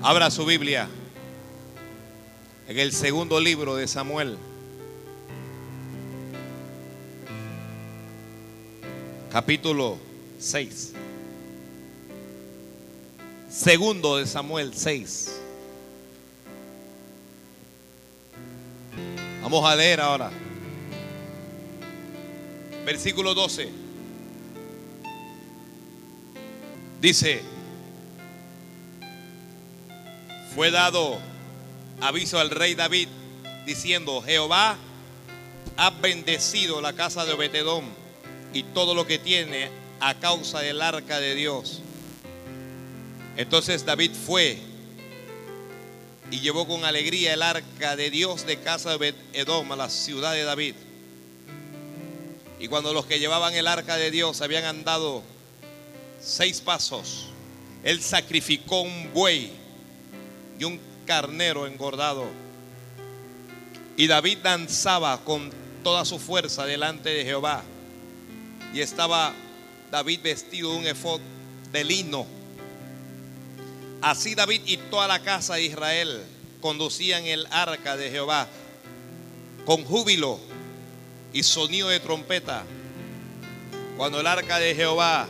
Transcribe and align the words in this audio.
Abra 0.00 0.30
su 0.30 0.46
Biblia 0.46 0.88
en 2.68 2.78
el 2.78 2.92
segundo 2.92 3.40
libro 3.40 3.74
de 3.74 3.88
Samuel. 3.88 4.38
Capítulo 9.32 9.98
6. 10.38 10.92
Segundo 13.50 14.18
de 14.18 14.26
Samuel 14.26 14.72
6. 14.72 15.40
Vamos 19.42 19.68
a 19.68 19.74
leer 19.74 20.00
ahora. 20.00 20.30
Versículo 22.86 23.34
12. 23.34 23.68
Dice, 27.00 27.57
fue 30.54 30.70
dado 30.70 31.18
aviso 32.00 32.38
al 32.38 32.50
rey 32.50 32.74
David 32.74 33.08
diciendo, 33.66 34.22
Jehová 34.22 34.76
ha 35.76 35.90
bendecido 35.90 36.80
la 36.80 36.92
casa 36.92 37.24
de 37.24 37.32
Obededón 37.32 37.84
y 38.52 38.62
todo 38.62 38.94
lo 38.94 39.06
que 39.06 39.18
tiene 39.18 39.70
a 40.00 40.14
causa 40.14 40.60
del 40.60 40.80
arca 40.80 41.20
de 41.20 41.34
Dios. 41.34 41.82
Entonces 43.36 43.84
David 43.84 44.12
fue 44.12 44.58
y 46.30 46.40
llevó 46.40 46.66
con 46.66 46.84
alegría 46.84 47.34
el 47.34 47.42
arca 47.42 47.96
de 47.96 48.10
Dios 48.10 48.46
de 48.46 48.58
casa 48.58 48.98
de 48.98 49.14
Edom 49.32 49.70
a 49.72 49.76
la 49.76 49.90
ciudad 49.90 50.32
de 50.32 50.44
David. 50.44 50.74
Y 52.60 52.68
cuando 52.68 52.92
los 52.92 53.06
que 53.06 53.20
llevaban 53.20 53.54
el 53.54 53.68
arca 53.68 53.96
de 53.96 54.10
Dios 54.10 54.40
habían 54.42 54.64
andado 54.64 55.22
seis 56.20 56.60
pasos, 56.60 57.26
él 57.84 58.02
sacrificó 58.02 58.82
un 58.82 59.12
buey 59.12 59.52
y 60.58 60.64
un 60.64 60.80
carnero 61.06 61.66
engordado. 61.66 62.26
Y 63.96 64.06
David 64.06 64.38
danzaba 64.42 65.24
con 65.24 65.50
toda 65.82 66.04
su 66.04 66.18
fuerza 66.18 66.66
delante 66.66 67.10
de 67.10 67.24
Jehová. 67.24 67.62
Y 68.72 68.80
estaba 68.80 69.32
David 69.90 70.20
vestido 70.22 70.72
de 70.72 70.78
un 70.78 70.86
efod 70.86 71.20
de 71.72 71.84
lino. 71.84 72.26
Así 74.00 74.34
David 74.34 74.62
y 74.66 74.76
toda 74.76 75.08
la 75.08 75.20
casa 75.20 75.54
de 75.54 75.64
Israel 75.64 76.22
conducían 76.60 77.24
el 77.24 77.46
arca 77.50 77.96
de 77.96 78.10
Jehová 78.10 78.46
con 79.64 79.84
júbilo 79.84 80.38
y 81.32 81.42
sonido 81.42 81.88
de 81.88 82.00
trompeta. 82.00 82.64
Cuando 83.96 84.20
el 84.20 84.26
arca 84.26 84.58
de 84.58 84.74
Jehová 84.74 85.26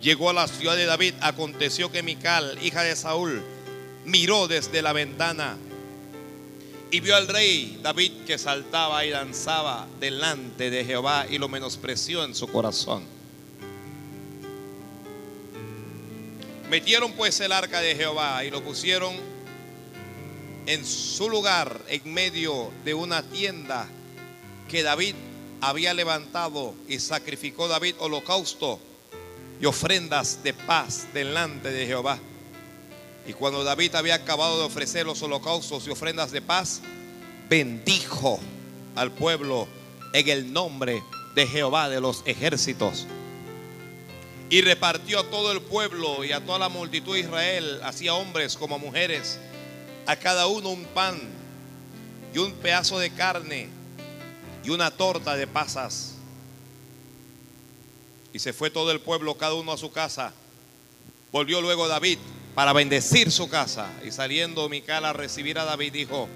llegó 0.00 0.30
a 0.30 0.32
la 0.32 0.48
ciudad 0.48 0.76
de 0.76 0.86
David, 0.86 1.14
aconteció 1.20 1.92
que 1.92 2.02
Mical, 2.02 2.58
hija 2.62 2.82
de 2.82 2.96
Saúl, 2.96 3.42
miró 4.04 4.48
desde 4.48 4.82
la 4.82 4.92
ventana 4.92 5.56
y 6.90 7.00
vio 7.00 7.16
al 7.16 7.26
rey 7.26 7.78
David 7.82 8.12
que 8.26 8.36
saltaba 8.36 9.04
y 9.06 9.10
danzaba 9.10 9.86
delante 9.98 10.70
de 10.70 10.84
Jehová 10.84 11.26
y 11.28 11.38
lo 11.38 11.48
menospreció 11.48 12.22
en 12.22 12.34
su 12.34 12.46
corazón. 12.48 13.04
Metieron 16.68 17.12
pues 17.12 17.40
el 17.40 17.52
arca 17.52 17.80
de 17.80 17.96
Jehová 17.96 18.44
y 18.44 18.50
lo 18.50 18.62
pusieron 18.62 19.14
en 20.66 20.84
su 20.84 21.28
lugar 21.28 21.80
en 21.88 22.12
medio 22.12 22.70
de 22.84 22.94
una 22.94 23.22
tienda 23.22 23.88
que 24.68 24.82
David 24.82 25.14
había 25.62 25.94
levantado 25.94 26.74
y 26.88 26.98
sacrificó 26.98 27.68
David 27.68 27.94
holocausto 27.98 28.80
y 29.60 29.66
ofrendas 29.66 30.42
de 30.42 30.52
paz 30.52 31.06
delante 31.14 31.70
de 31.70 31.86
Jehová. 31.86 32.18
Y 33.26 33.32
cuando 33.34 33.62
David 33.62 33.94
había 33.94 34.16
acabado 34.16 34.58
de 34.58 34.64
ofrecer 34.64 35.06
los 35.06 35.22
holocaustos 35.22 35.86
y 35.86 35.90
ofrendas 35.90 36.32
de 36.32 36.42
paz, 36.42 36.80
bendijo 37.48 38.40
al 38.96 39.12
pueblo 39.12 39.68
en 40.12 40.28
el 40.28 40.52
nombre 40.52 41.02
de 41.34 41.46
Jehová 41.46 41.88
de 41.88 42.00
los 42.00 42.22
ejércitos. 42.26 43.06
Y 44.50 44.60
repartió 44.60 45.20
a 45.20 45.30
todo 45.30 45.52
el 45.52 45.62
pueblo 45.62 46.24
y 46.24 46.32
a 46.32 46.44
toda 46.44 46.58
la 46.58 46.68
multitud 46.68 47.14
de 47.14 47.20
Israel, 47.20 47.80
así 47.84 48.08
a 48.08 48.14
hombres 48.14 48.56
como 48.56 48.74
a 48.74 48.78
mujeres, 48.78 49.38
a 50.06 50.16
cada 50.16 50.46
uno 50.46 50.70
un 50.70 50.84
pan 50.84 51.18
y 52.34 52.38
un 52.38 52.52
pedazo 52.52 52.98
de 52.98 53.10
carne 53.10 53.68
y 54.64 54.70
una 54.70 54.90
torta 54.90 55.36
de 55.36 55.46
pasas. 55.46 56.16
Y 58.32 58.40
se 58.40 58.52
fue 58.52 58.70
todo 58.70 58.90
el 58.90 59.00
pueblo, 59.00 59.36
cada 59.36 59.54
uno 59.54 59.72
a 59.72 59.78
su 59.78 59.90
casa. 59.92 60.32
Volvió 61.30 61.60
luego 61.60 61.88
David 61.88 62.18
para 62.54 62.72
bendecir 62.72 63.30
su 63.30 63.48
casa. 63.48 63.88
Y 64.04 64.10
saliendo 64.10 64.68
Mical 64.68 65.04
a 65.04 65.12
recibir 65.12 65.58
a 65.58 65.64
David, 65.64 65.92
dijo, 65.92 66.28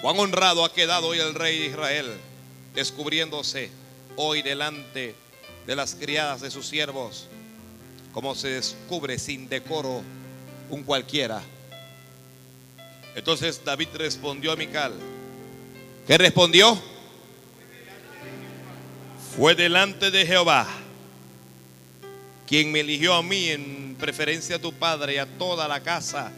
cuán 0.00 0.18
honrado 0.18 0.64
ha 0.64 0.72
quedado 0.72 1.08
hoy 1.08 1.18
el 1.18 1.34
rey 1.34 1.58
de 1.58 1.66
Israel, 1.66 2.06
descubriéndose 2.74 3.70
hoy 4.16 4.42
delante 4.42 5.14
de 5.66 5.76
las 5.76 5.94
criadas 5.94 6.40
de 6.40 6.50
sus 6.50 6.66
siervos, 6.66 7.28
como 8.12 8.34
se 8.34 8.48
descubre 8.48 9.18
sin 9.18 9.48
decoro 9.48 10.02
un 10.70 10.82
cualquiera. 10.82 11.42
Entonces 13.14 13.62
David 13.64 13.88
respondió 13.94 14.52
a 14.52 14.56
Mical, 14.56 14.92
¿qué 16.06 16.18
respondió? 16.18 16.78
Fue 19.36 19.54
delante 19.54 20.10
de 20.10 20.26
Jehová 20.26 20.66
quien 22.48 22.72
me 22.72 22.80
eligió 22.80 23.12
a 23.12 23.22
mí 23.22 23.50
en 23.50 23.94
preferencia 24.00 24.56
a 24.56 24.58
tu 24.58 24.72
padre 24.72 25.14
y 25.14 25.18
a 25.18 25.26
toda 25.26 25.68
la 25.68 25.80
casa 25.82 26.32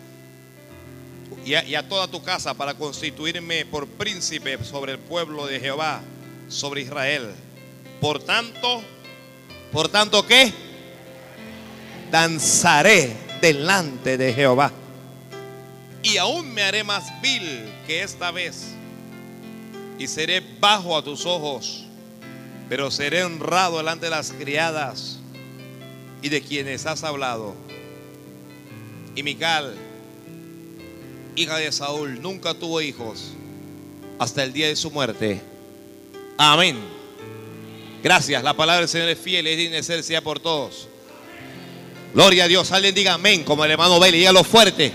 y 1.45 1.55
a, 1.55 1.89
toda 1.89 2.09
tu 2.09 2.21
casa 2.23 2.53
para 2.53 2.75
constituirme 2.75 3.65
por 3.65 3.87
príncipe 3.87 4.63
sobre 4.65 4.93
el 4.93 4.99
pueblo 4.99 5.47
de 5.47 5.61
Jehová, 5.61 6.01
sobre 6.49 6.83
Israel. 6.83 7.31
Por 8.01 8.23
tanto, 8.23 8.83
por 9.73 9.89
tanto 9.89 10.27
que 10.27 10.53
danzaré 12.11 13.17
delante 13.41 14.19
de 14.19 14.35
Jehová. 14.35 14.73
Y 16.03 16.17
aún 16.17 16.53
me 16.53 16.63
haré 16.63 16.83
más 16.83 17.05
vil 17.23 17.73
que 17.87 18.03
esta 18.03 18.33
vez. 18.33 18.73
Y 19.99 20.09
seré 20.09 20.43
bajo 20.59 20.97
a 20.97 21.03
tus 21.03 21.25
ojos, 21.25 21.87
pero 22.69 22.91
seré 22.91 23.23
honrado 23.23 23.79
delante 23.79 24.07
de 24.07 24.11
las 24.11 24.33
criadas 24.33 25.20
y 26.23 26.29
de 26.29 26.43
quienes 26.43 26.87
has 26.87 27.05
hablado. 27.05 27.55
Y 29.15 29.23
Mical, 29.23 29.75
hija 31.37 31.57
de 31.59 31.73
Saúl, 31.73 32.21
nunca 32.21 32.55
tuvo 32.55 32.81
hijos 32.81 33.33
hasta 34.19 34.45
el 34.45 34.53
día 34.53 34.69
de 34.69 34.77
su 34.77 34.91
muerte. 34.91 35.41
Amén. 36.37 36.79
Gracias. 38.03 38.43
La 38.43 38.55
palabra 38.55 38.81
del 38.81 38.89
Señor 38.89 39.09
es 39.09 39.19
fiel 39.19 39.47
es 39.47 39.87
de 39.87 40.03
sea 40.03 40.23
por 40.23 40.41
todos. 40.41 40.89
Gloria 42.15 42.45
a 42.45 42.49
Dios. 42.49 42.73
Alguien 42.73 42.95
diga 42.95 43.15
amén, 43.15 43.45
como 43.45 43.65
el 43.65 43.71
hermano 43.71 44.01
Beli. 44.01 44.19
Dígalo 44.19 44.43
fuerte. 44.43 44.93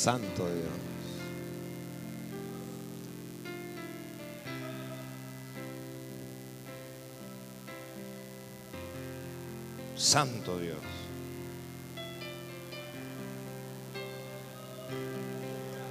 Santo 0.00 0.48
Dios. 0.48 0.70
Santo 9.94 10.58
Dios. 10.58 10.78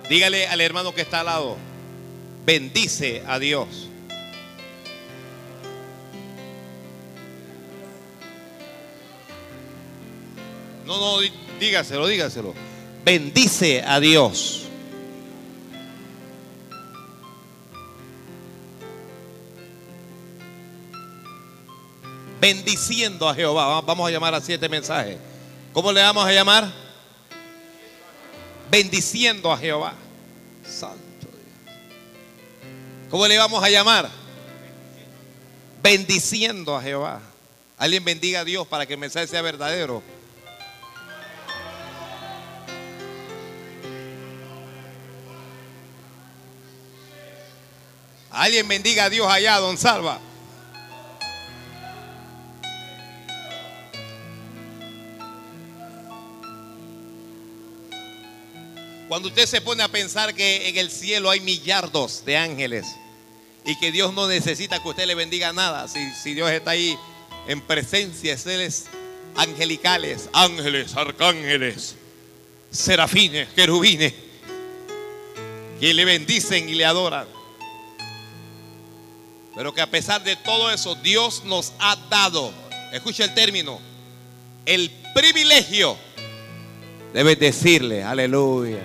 Dígale 0.10 0.48
al 0.48 0.60
hermano 0.62 0.95
que 0.95 1.01
está 1.01 1.19
al 1.19 1.28
lado, 1.28 1.57
bendice 2.48 3.22
a 3.28 3.38
Dios. 3.38 3.89
No, 10.88 10.98
no, 10.98 11.19
dígaselo, 11.60 12.07
dígaselo 12.07 12.69
bendice 13.04 13.81
a 13.81 14.00
Dios. 14.00 14.66
Bendiciendo 22.40 23.28
a 23.28 23.36
Jehová. 23.36 23.81
Vamos 23.81 24.07
a 24.07 24.12
llamar 24.12 24.34
a 24.34 24.42
siete 24.42 24.69
mensajes. 24.69 25.18
¿Cómo 25.74 25.92
le 25.92 26.01
vamos 26.01 26.25
a 26.25 26.31
llamar? 26.31 26.72
Bendiciendo 28.72 29.51
a 29.51 29.57
Jehová. 29.57 29.94
Santo 30.63 31.28
Dios. 31.28 31.75
¿Cómo 33.10 33.28
le 33.28 33.38
vamos 33.38 33.63
a 33.63 33.69
llamar? 33.69 34.10
Bendiciendo 35.84 36.75
a 36.75 36.81
Jehová. 36.81 37.22
Alguien 37.78 38.04
bendiga 38.04 38.42
a 38.42 38.46
Dios 38.46 38.68
para 38.68 38.86
que 38.86 38.94
el 38.94 39.00
mensaje 39.00 39.28
sea 39.28 39.42
verdadero. 39.42 40.01
Alguien 48.39 48.69
bendiga 48.69 49.03
a 49.03 49.09
Dios 49.09 49.27
allá, 49.30 49.57
don 49.57 49.77
Salva. 49.77 50.18
Cuando 59.09 59.27
usted 59.27 59.45
se 59.45 59.59
pone 59.59 59.83
a 59.83 59.89
pensar 59.89 60.33
que 60.33 60.69
en 60.69 60.77
el 60.77 60.89
cielo 60.89 61.30
hay 61.30 61.41
millardos 61.41 62.24
de 62.24 62.38
ángeles 62.38 62.88
y 63.65 63.77
que 63.77 63.91
Dios 63.91 64.13
no 64.13 64.25
necesita 64.25 64.81
que 64.81 64.88
usted 64.88 65.06
le 65.06 65.15
bendiga 65.15 65.51
nada, 65.51 65.89
si, 65.89 66.33
Dios 66.33 66.50
está 66.50 66.71
ahí 66.71 66.97
en 67.45 67.59
presencia, 67.59 68.38
seres 68.38 68.86
angelicales, 69.36 70.30
ángeles, 70.31 70.95
arcángeles, 70.95 71.95
serafines, 72.71 73.50
querubines, 73.50 74.13
que 75.81 75.94
le 75.94 76.06
bendicen 76.06 76.69
y 76.69 76.75
le 76.75 76.86
adoran. 76.86 77.38
Pero 79.60 79.74
que 79.74 79.82
a 79.82 79.88
pesar 79.88 80.24
de 80.24 80.38
todo 80.38 80.72
eso, 80.72 80.96
Dios 80.96 81.44
nos 81.44 81.74
ha 81.80 81.98
dado, 82.10 82.54
escucha 82.94 83.26
el 83.26 83.34
término, 83.34 83.78
el 84.66 84.90
privilegio 85.14 85.98
de 87.12 87.24
bendecirle. 87.24 88.02
Aleluya. 88.02 88.80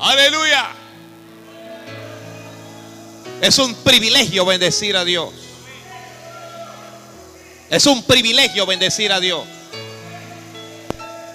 Aleluya. 0.00 0.70
Es 3.42 3.58
un 3.58 3.74
privilegio 3.74 4.46
bendecir 4.46 4.96
a 4.96 5.04
Dios. 5.04 5.28
Es 7.68 7.84
un 7.84 8.02
privilegio 8.04 8.64
bendecir 8.64 9.12
a 9.12 9.20
Dios. 9.20 9.44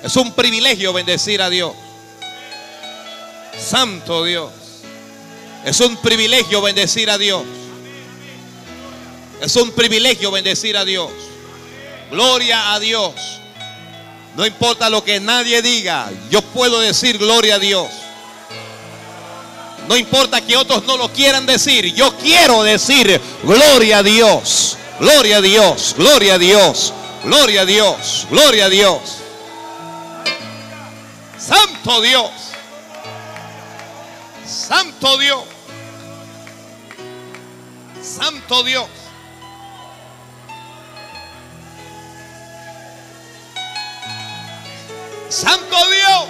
Es 0.04 0.16
un 0.16 0.34
privilegio 0.34 0.94
bendecir 0.94 1.44
a 1.44 1.52
Dios. 1.52 1.74
Santo 3.56 4.24
Dios. 4.24 4.67
Es 5.68 5.82
un 5.82 5.98
privilegio 5.98 6.62
bendecir 6.62 7.10
a 7.10 7.18
Dios. 7.18 7.44
Es 9.42 9.54
un 9.58 9.72
privilegio 9.72 10.32
bendecir 10.32 10.78
a 10.78 10.86
Dios. 10.86 11.12
Gloria 12.10 12.74
a 12.74 12.80
Dios. 12.80 13.14
No 14.38 14.46
importa 14.46 14.90
lo 14.90 15.04
que 15.04 15.20
nadie 15.20 15.62
diga, 15.62 16.10
yo 16.30 16.42
puedo 16.42 16.80
decir 16.80 17.18
gloria 17.18 17.56
a 17.56 17.60
Dios. 17.60 17.90
No 19.90 19.98
importa 19.98 20.40
que 20.40 20.56
otros 20.56 20.86
no 20.86 20.96
lo 20.96 21.12
quieran 21.12 21.46
decir, 21.46 21.94
yo 21.94 22.16
quiero 22.16 22.64
decir 22.64 23.20
gloria 23.44 23.98
a 23.98 24.04
Dios. 24.04 24.78
Gloria 25.02 25.38
a 25.38 25.42
Dios, 25.42 25.96
gloria 25.98 26.36
a 26.36 26.38
Dios, 26.40 26.94
gloria 27.26 27.62
a 27.64 27.66
Dios, 27.66 28.26
gloria 28.32 28.66
a 28.68 28.70
Dios. 28.70 29.02
Santo 31.38 32.02
Dios. 32.02 32.32
Santo 34.48 35.18
Dios. 35.18 35.57
Santo 38.18 38.64
Dios. 38.64 38.90
Santo 45.30 45.76
Dios. 45.92 46.28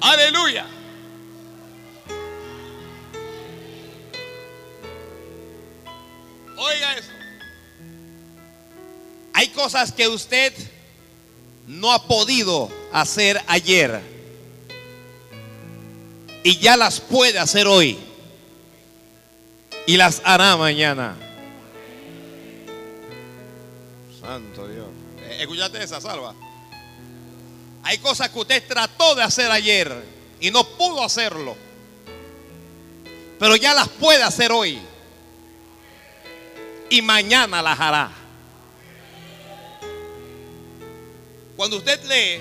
Aleluya. 0.00 0.66
Oiga 6.56 6.94
eso. 6.94 7.19
Hay 9.40 9.48
cosas 9.48 9.90
que 9.90 10.06
usted 10.06 10.52
no 11.66 11.92
ha 11.92 12.06
podido 12.06 12.68
hacer 12.92 13.42
ayer 13.46 14.02
y 16.44 16.58
ya 16.58 16.76
las 16.76 17.00
puede 17.00 17.38
hacer 17.38 17.66
hoy 17.66 17.98
y 19.86 19.96
las 19.96 20.20
hará 20.26 20.58
mañana. 20.58 21.16
Santo 24.20 24.68
Dios. 24.68 24.88
Eh, 25.20 25.38
Escuchate 25.40 25.84
esa 25.84 26.02
salva. 26.02 26.34
Hay 27.82 27.96
cosas 27.96 28.28
que 28.28 28.40
usted 28.40 28.68
trató 28.68 29.14
de 29.14 29.22
hacer 29.22 29.50
ayer 29.50 30.04
y 30.38 30.50
no 30.50 30.64
pudo 30.64 31.02
hacerlo. 31.02 31.56
Pero 33.38 33.56
ya 33.56 33.72
las 33.72 33.88
puede 33.88 34.22
hacer 34.22 34.52
hoy. 34.52 34.78
Y 36.90 37.00
mañana 37.00 37.62
las 37.62 37.80
hará. 37.80 38.19
Cuando 41.60 41.76
usted 41.76 42.02
lee 42.04 42.40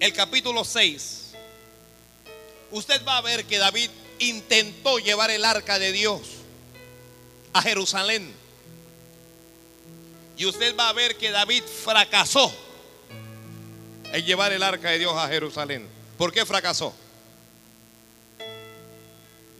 el 0.00 0.12
capítulo 0.12 0.66
6, 0.66 1.32
usted 2.72 3.02
va 3.08 3.16
a 3.16 3.20
ver 3.22 3.46
que 3.46 3.56
David 3.56 3.88
intentó 4.18 4.98
llevar 4.98 5.30
el 5.30 5.42
arca 5.46 5.78
de 5.78 5.92
Dios 5.92 6.20
a 7.54 7.62
Jerusalén. 7.62 8.30
Y 10.36 10.44
usted 10.44 10.76
va 10.76 10.90
a 10.90 10.92
ver 10.92 11.16
que 11.16 11.30
David 11.30 11.62
fracasó 11.62 12.54
en 14.12 14.26
llevar 14.26 14.52
el 14.52 14.62
arca 14.62 14.90
de 14.90 14.98
Dios 14.98 15.14
a 15.16 15.26
Jerusalén. 15.26 15.88
¿Por 16.18 16.34
qué 16.34 16.44
fracasó? 16.44 16.94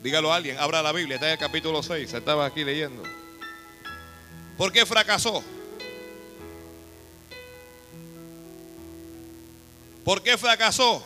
Dígalo 0.03 0.31
a 0.31 0.37
alguien, 0.37 0.59
abra 0.59 0.83
la 0.83 0.93
Biblia, 0.93 1.15
está 1.15 1.29
en 1.29 1.33
el 1.33 1.39
capítulo 1.39 1.83
6, 1.83 2.13
estaba 2.13 2.45
aquí 2.45 2.65
leyendo. 2.65 3.03
¿Por 4.59 4.71
qué 4.73 4.85
fracasó? 4.85 5.43
¿Por 10.05 10.23
qué 10.23 10.37
fracasó? 10.37 11.05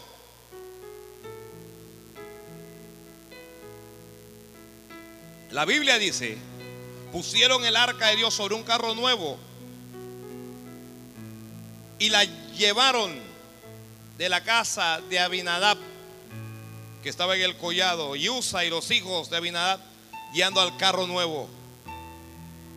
La 5.51 5.65
Biblia 5.65 5.99
dice, 5.99 6.39
pusieron 7.13 7.65
el 7.65 7.77
arca 7.77 8.09
de 8.09 8.17
Dios 8.17 8.35
sobre 8.35 8.55
un 8.55 8.63
carro 8.63 8.95
nuevo 8.95 9.39
y 11.99 12.09
la 12.09 12.25
llevaron 12.25 13.15
de 14.19 14.29
la 14.29 14.43
casa 14.43 15.01
de 15.09 15.19
Abinadab, 15.19 15.79
que 17.03 17.09
estaba 17.09 17.37
en 17.37 17.43
el 17.43 17.57
collado, 17.57 18.17
y 18.17 18.29
Usa 18.29 18.65
y 18.65 18.71
los 18.71 18.91
hijos 18.91 19.31
de 19.31 19.37
Abinadab 19.37 19.81
guiando 20.33 20.61
al 20.61 20.77
carro 20.77 21.07
nuevo. 21.07 21.49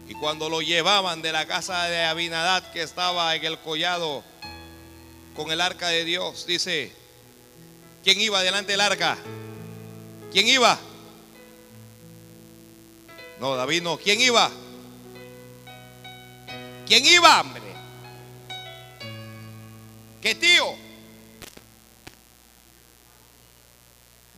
Y 0.08 0.14
cuando 0.16 0.50
lo 0.50 0.62
llevaban 0.62 1.22
de 1.22 1.32
la 1.32 1.46
casa 1.46 1.84
de 1.86 2.04
Abinadab, 2.04 2.72
que 2.72 2.82
estaba 2.82 3.36
en 3.36 3.46
el 3.46 3.60
collado 3.60 4.24
con 5.40 5.52
el 5.54 5.62
arca 5.62 5.88
de 5.88 6.04
Dios, 6.04 6.46
dice, 6.46 6.92
¿quién 8.04 8.20
iba 8.20 8.44
delante 8.44 8.74
del 8.74 8.82
arca? 8.82 9.18
¿Quién 10.34 10.50
iba? 10.50 10.78
No, 13.40 13.56
David 13.56 13.82
no. 13.82 13.98
¿Quién 13.98 14.20
iba? 14.20 14.52
¿Quién 16.86 17.06
iba, 17.06 17.40
hombre? 17.40 17.64
¿Qué 20.22 20.36
tío? 20.36 20.76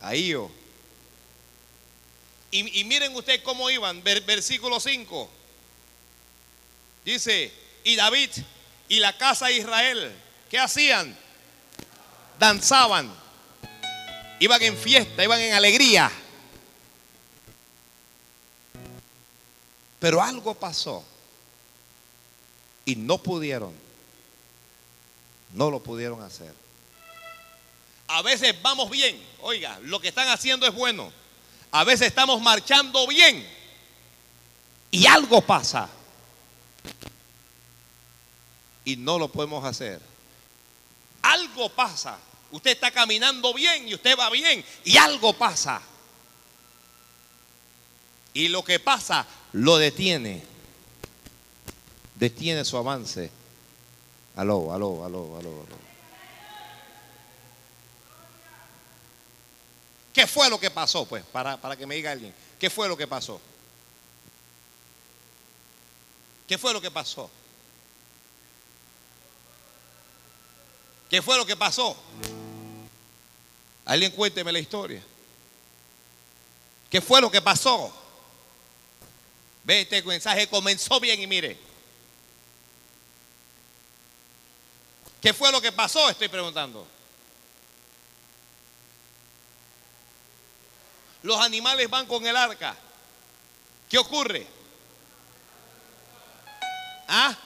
Ahí 0.02 0.28
yo. 0.28 0.52
Y, 2.52 2.84
miren 2.84 3.12
ustedes 3.16 3.40
cómo 3.40 3.68
iban. 3.70 4.04
Ver- 4.04 4.20
versículo 4.20 4.78
5. 4.78 5.28
Dice, 7.04 7.52
y 7.82 7.96
David 7.96 8.30
y 8.88 9.00
la 9.00 9.18
casa 9.18 9.46
de 9.46 9.56
Israel, 9.56 10.21
¿qué 10.52 10.58
hacían? 10.58 11.16
Danzaban. 12.38 13.10
Iban 14.38 14.60
en 14.60 14.76
fiesta, 14.76 15.24
iban 15.24 15.40
en 15.40 15.54
alegría. 15.54 16.12
Pero 19.98 20.22
algo 20.22 20.52
pasó. 20.52 21.02
Y 22.84 22.96
no 22.96 23.16
pudieron. 23.16 23.72
No 25.54 25.70
lo 25.70 25.82
pudieron 25.82 26.20
hacer. 26.20 26.52
A 28.08 28.20
veces 28.20 28.54
vamos 28.60 28.90
bien. 28.90 29.18
Oiga, 29.40 29.78
lo 29.84 30.02
que 30.02 30.08
están 30.08 30.28
haciendo 30.28 30.66
es 30.66 30.74
bueno. 30.74 31.10
A 31.70 31.82
veces 31.84 32.08
estamos 32.08 32.42
marchando 32.42 33.06
bien. 33.06 33.48
Y 34.90 35.06
algo 35.06 35.40
pasa. 35.40 35.88
Y 38.84 38.96
no 38.96 39.18
lo 39.18 39.28
podemos 39.28 39.64
hacer. 39.64 40.11
Algo 41.32 41.70
pasa. 41.70 42.18
Usted 42.50 42.72
está 42.72 42.90
caminando 42.90 43.54
bien 43.54 43.88
y 43.88 43.94
usted 43.94 44.18
va 44.18 44.28
bien. 44.28 44.62
Y 44.84 44.98
algo 44.98 45.32
pasa. 45.32 45.80
Y 48.34 48.48
lo 48.48 48.62
que 48.62 48.78
pasa 48.78 49.26
lo 49.52 49.78
detiene. 49.78 50.44
Detiene 52.14 52.64
su 52.64 52.76
avance. 52.76 53.30
Aló, 54.36 54.72
aló, 54.72 55.04
aló, 55.04 55.38
aló, 55.38 55.50
aló. 55.66 55.82
¿Qué 60.12 60.26
fue 60.26 60.50
lo 60.50 60.60
que 60.60 60.70
pasó? 60.70 61.06
Pues, 61.06 61.24
para, 61.24 61.56
para 61.56 61.76
que 61.76 61.86
me 61.86 61.94
diga 61.94 62.12
alguien. 62.12 62.34
¿Qué 62.58 62.68
fue 62.68 62.88
lo 62.88 62.96
que 62.96 63.06
pasó? 63.06 63.40
¿Qué 66.46 66.58
fue 66.58 66.74
lo 66.74 66.82
que 66.82 66.90
pasó? 66.90 67.30
¿Qué 71.12 71.20
fue 71.20 71.36
lo 71.36 71.44
que 71.44 71.56
pasó? 71.56 71.94
Alguien 73.84 74.12
cuénteme 74.12 74.50
la 74.50 74.58
historia. 74.58 75.02
¿Qué 76.88 77.02
fue 77.02 77.20
lo 77.20 77.30
que 77.30 77.42
pasó? 77.42 77.94
Ve, 79.62 79.82
este 79.82 80.02
mensaje 80.04 80.48
comenzó 80.48 80.98
bien 81.00 81.20
y 81.20 81.26
mire. 81.26 81.58
¿Qué 85.20 85.34
fue 85.34 85.52
lo 85.52 85.60
que 85.60 85.70
pasó? 85.70 86.08
Estoy 86.08 86.28
preguntando. 86.28 86.86
Los 91.22 91.38
animales 91.42 91.90
van 91.90 92.06
con 92.06 92.26
el 92.26 92.34
arca. 92.34 92.74
¿Qué 93.90 93.98
ocurre? 93.98 94.46
¿Ah? 97.06 97.36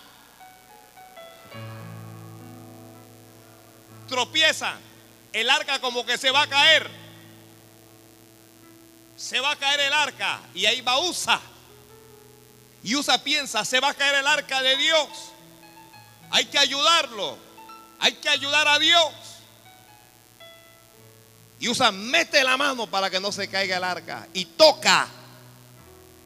Tropiezan, 4.06 4.78
el 5.32 5.50
arca 5.50 5.80
como 5.80 6.04
que 6.04 6.16
se 6.18 6.30
va 6.30 6.42
a 6.42 6.46
caer. 6.46 6.88
Se 9.16 9.40
va 9.40 9.52
a 9.52 9.56
caer 9.56 9.80
el 9.80 9.92
arca 9.92 10.40
y 10.54 10.66
ahí 10.66 10.80
va 10.80 10.98
Usa. 10.98 11.40
Y 12.82 12.94
Usa 12.94 13.22
piensa, 13.22 13.64
se 13.64 13.80
va 13.80 13.90
a 13.90 13.94
caer 13.94 14.16
el 14.16 14.26
arca 14.26 14.62
de 14.62 14.76
Dios. 14.76 15.08
Hay 16.30 16.46
que 16.46 16.58
ayudarlo. 16.58 17.38
Hay 17.98 18.12
que 18.14 18.28
ayudar 18.28 18.68
a 18.68 18.78
Dios. 18.78 19.12
Y 21.58 21.68
Usa 21.68 21.90
mete 21.90 22.44
la 22.44 22.56
mano 22.56 22.86
para 22.86 23.08
que 23.08 23.18
no 23.18 23.32
se 23.32 23.48
caiga 23.48 23.78
el 23.78 23.84
arca 23.84 24.28
y 24.34 24.44
toca 24.44 25.08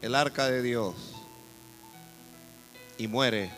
el 0.03 0.15
arca 0.15 0.47
de 0.47 0.63
Dios. 0.63 0.95
Y 2.99 3.07
muere. 3.07 3.51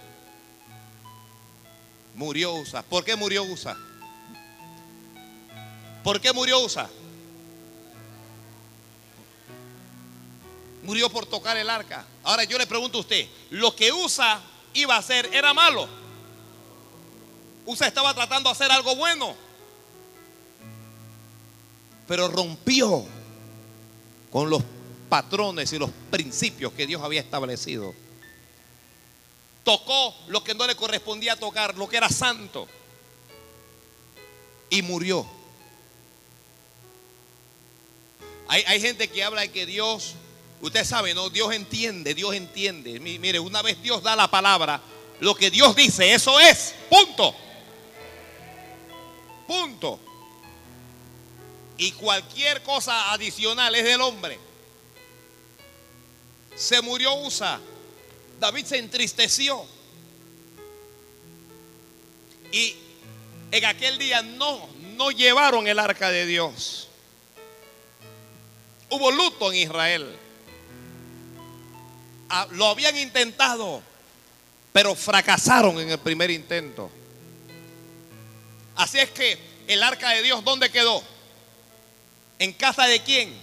Murió 2.14 2.54
Usa. 2.54 2.82
¿Por 2.82 3.04
qué 3.04 3.16
murió 3.16 3.42
Usa? 3.44 3.76
¿Por 6.02 6.20
qué 6.20 6.32
murió 6.32 6.60
Usa? 6.60 6.88
Murió 10.82 11.08
por 11.10 11.26
tocar 11.26 11.56
el 11.56 11.70
arca. 11.70 12.04
Ahora 12.24 12.44
yo 12.44 12.58
le 12.58 12.66
pregunto 12.66 12.98
a 12.98 13.00
usted, 13.02 13.28
¿lo 13.50 13.74
que 13.76 13.92
Usa 13.92 14.40
iba 14.74 14.96
a 14.96 14.98
hacer 14.98 15.30
era 15.32 15.54
malo? 15.54 15.88
Usa 17.64 17.86
estaba 17.86 18.12
tratando 18.14 18.48
de 18.48 18.52
hacer 18.52 18.70
algo 18.72 18.96
bueno. 18.96 19.34
Pero 22.08 22.28
rompió 22.28 23.04
con 24.32 24.50
los 24.50 24.62
patrones 25.08 25.72
y 25.72 25.78
los 25.78 25.90
principios 26.10 26.72
que 26.72 26.86
Dios 26.86 27.00
había 27.02 27.20
establecido. 27.20 27.94
Tocó 29.62 30.16
lo 30.26 30.42
que 30.42 30.54
no 30.54 30.66
le 30.66 30.74
correspondía 30.74 31.36
tocar, 31.36 31.76
lo 31.76 31.88
que 31.88 31.96
era 31.96 32.08
santo. 32.08 32.66
Y 34.68 34.82
murió. 34.82 35.41
Hay, 38.52 38.82
gente 38.82 39.08
que 39.08 39.24
habla 39.24 39.40
de 39.40 39.50
que 39.50 39.64
Dios, 39.64 40.12
usted 40.60 40.84
sabe, 40.84 41.14
¿no? 41.14 41.30
Dios 41.30 41.54
entiende, 41.54 42.12
Dios 42.12 42.34
entiende. 42.34 43.00
Mire, 43.00 43.40
una 43.40 43.62
vez 43.62 43.80
Dios 43.80 44.02
da 44.02 44.14
la 44.14 44.30
palabra, 44.30 44.78
lo 45.20 45.34
que 45.34 45.50
Dios 45.50 45.74
dice, 45.74 46.12
eso 46.12 46.38
es, 46.38 46.74
punto. 46.90 47.34
Punto. 49.46 49.98
Y 51.78 51.92
cualquier 51.92 52.62
cosa 52.62 53.14
adicional 53.14 53.74
es 53.74 53.84
del 53.84 54.02
hombre. 54.02 54.38
Se 56.54 56.82
murió 56.82 57.14
Usa. 57.14 57.58
David 58.38 58.66
se 58.66 58.76
entristeció. 58.76 59.64
Y 62.52 62.76
en 63.50 63.64
aquel 63.64 63.96
día 63.96 64.20
no, 64.20 64.68
no 64.94 65.10
llevaron 65.10 65.66
el 65.66 65.78
arca 65.78 66.10
de 66.10 66.26
Dios. 66.26 66.90
Hubo 68.92 69.10
luto 69.10 69.50
en 69.50 69.56
Israel. 69.56 70.18
Ah, 72.28 72.46
lo 72.50 72.66
habían 72.66 72.94
intentado, 72.98 73.82
pero 74.70 74.94
fracasaron 74.94 75.80
en 75.80 75.88
el 75.88 75.98
primer 75.98 76.30
intento. 76.30 76.90
Así 78.76 78.98
es 78.98 79.10
que 79.10 79.38
el 79.66 79.82
arca 79.82 80.10
de 80.10 80.20
Dios, 80.20 80.44
¿dónde 80.44 80.70
quedó? 80.70 81.02
¿En 82.38 82.52
casa 82.52 82.84
de 82.84 83.02
quién? 83.02 83.34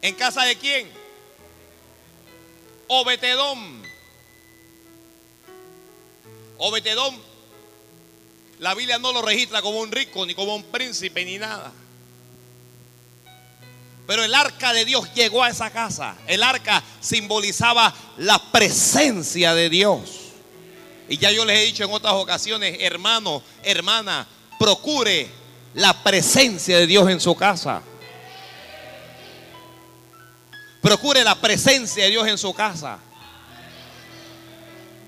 ¿En 0.00 0.14
casa 0.14 0.44
de 0.46 0.56
quién? 0.56 0.90
Obetedón. 2.88 3.82
Obetedón 6.56 7.31
la 8.62 8.74
Biblia 8.74 8.96
no 8.96 9.12
lo 9.12 9.22
registra 9.22 9.60
como 9.60 9.80
un 9.80 9.90
rico, 9.90 10.24
ni 10.24 10.36
como 10.36 10.54
un 10.54 10.62
príncipe, 10.62 11.24
ni 11.24 11.36
nada. 11.36 11.72
Pero 14.06 14.22
el 14.22 14.32
arca 14.32 14.72
de 14.72 14.84
Dios 14.84 15.12
llegó 15.14 15.42
a 15.42 15.48
esa 15.48 15.70
casa. 15.70 16.14
El 16.28 16.44
arca 16.44 16.80
simbolizaba 17.00 17.92
la 18.18 18.38
presencia 18.52 19.52
de 19.54 19.68
Dios. 19.68 20.10
Y 21.08 21.18
ya 21.18 21.32
yo 21.32 21.44
les 21.44 21.58
he 21.58 21.64
dicho 21.64 21.82
en 21.82 21.90
otras 21.90 22.12
ocasiones, 22.12 22.76
hermano, 22.78 23.42
hermana, 23.64 24.28
procure 24.60 25.28
la 25.74 26.00
presencia 26.00 26.78
de 26.78 26.86
Dios 26.86 27.10
en 27.10 27.20
su 27.20 27.34
casa. 27.34 27.82
Procure 30.80 31.24
la 31.24 31.34
presencia 31.34 32.04
de 32.04 32.10
Dios 32.10 32.28
en 32.28 32.38
su 32.38 32.54
casa. 32.54 33.00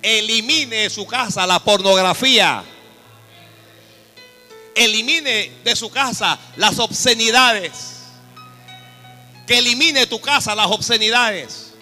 Elimine 0.03 0.75
de 0.75 0.91
su 0.91 1.07
casa 1.07 1.47
la 1.47 1.61
pornografía 1.61 2.65
elimine 4.75 5.53
de 5.65 5.77
su 5.77 5.91
casa 5.91 6.39
las 6.57 6.79
obscenidades. 6.79 7.73
Que 9.47 9.59
elimine 9.59 10.07
tu 10.07 10.21
casa 10.21 10.55
las 10.55 10.67
obscenidades. 10.67 11.75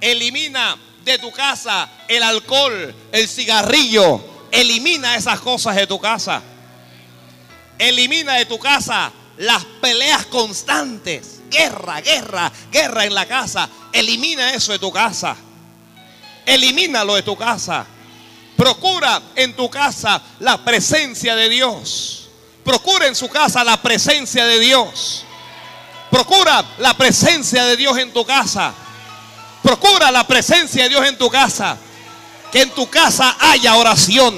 Elimina 0.00 0.76
de 1.04 1.18
tu 1.18 1.30
casa 1.30 1.88
el 2.08 2.22
alcohol, 2.22 2.94
el 3.12 3.28
cigarrillo. 3.28 4.20
Elimina 4.50 5.16
esas 5.16 5.40
cosas 5.40 5.76
de 5.76 5.86
tu 5.86 5.98
casa. 6.00 6.42
Elimina 7.78 8.34
de 8.34 8.46
tu 8.46 8.58
casa 8.58 9.12
las 9.38 9.64
peleas 9.80 10.26
constantes. 10.26 11.40
Guerra, 11.50 12.00
guerra, 12.00 12.52
guerra 12.70 13.04
en 13.04 13.14
la 13.14 13.26
casa. 13.26 13.68
Elimina 13.92 14.52
eso 14.54 14.72
de 14.72 14.78
tu 14.78 14.92
casa. 14.92 15.36
Elimínalo 16.46 17.14
de 17.14 17.22
tu 17.22 17.36
casa. 17.36 17.86
Procura 18.60 19.22
en 19.36 19.56
tu 19.56 19.70
casa 19.70 20.20
la 20.40 20.62
presencia 20.62 21.34
de 21.34 21.48
Dios. 21.48 22.28
Procura 22.62 23.06
en 23.06 23.16
su 23.16 23.26
casa 23.30 23.64
la 23.64 23.80
presencia 23.80 24.44
de 24.44 24.58
Dios. 24.58 25.24
Procura 26.10 26.62
la 26.76 26.92
presencia 26.92 27.64
de 27.64 27.78
Dios 27.78 27.96
en 27.96 28.12
tu 28.12 28.22
casa. 28.26 28.74
Procura 29.62 30.10
la 30.10 30.26
presencia 30.26 30.82
de 30.82 30.90
Dios 30.90 31.08
en 31.08 31.16
tu 31.16 31.30
casa. 31.30 31.78
Que 32.52 32.60
en 32.60 32.70
tu 32.72 32.86
casa 32.90 33.34
haya 33.40 33.76
oración. 33.76 34.36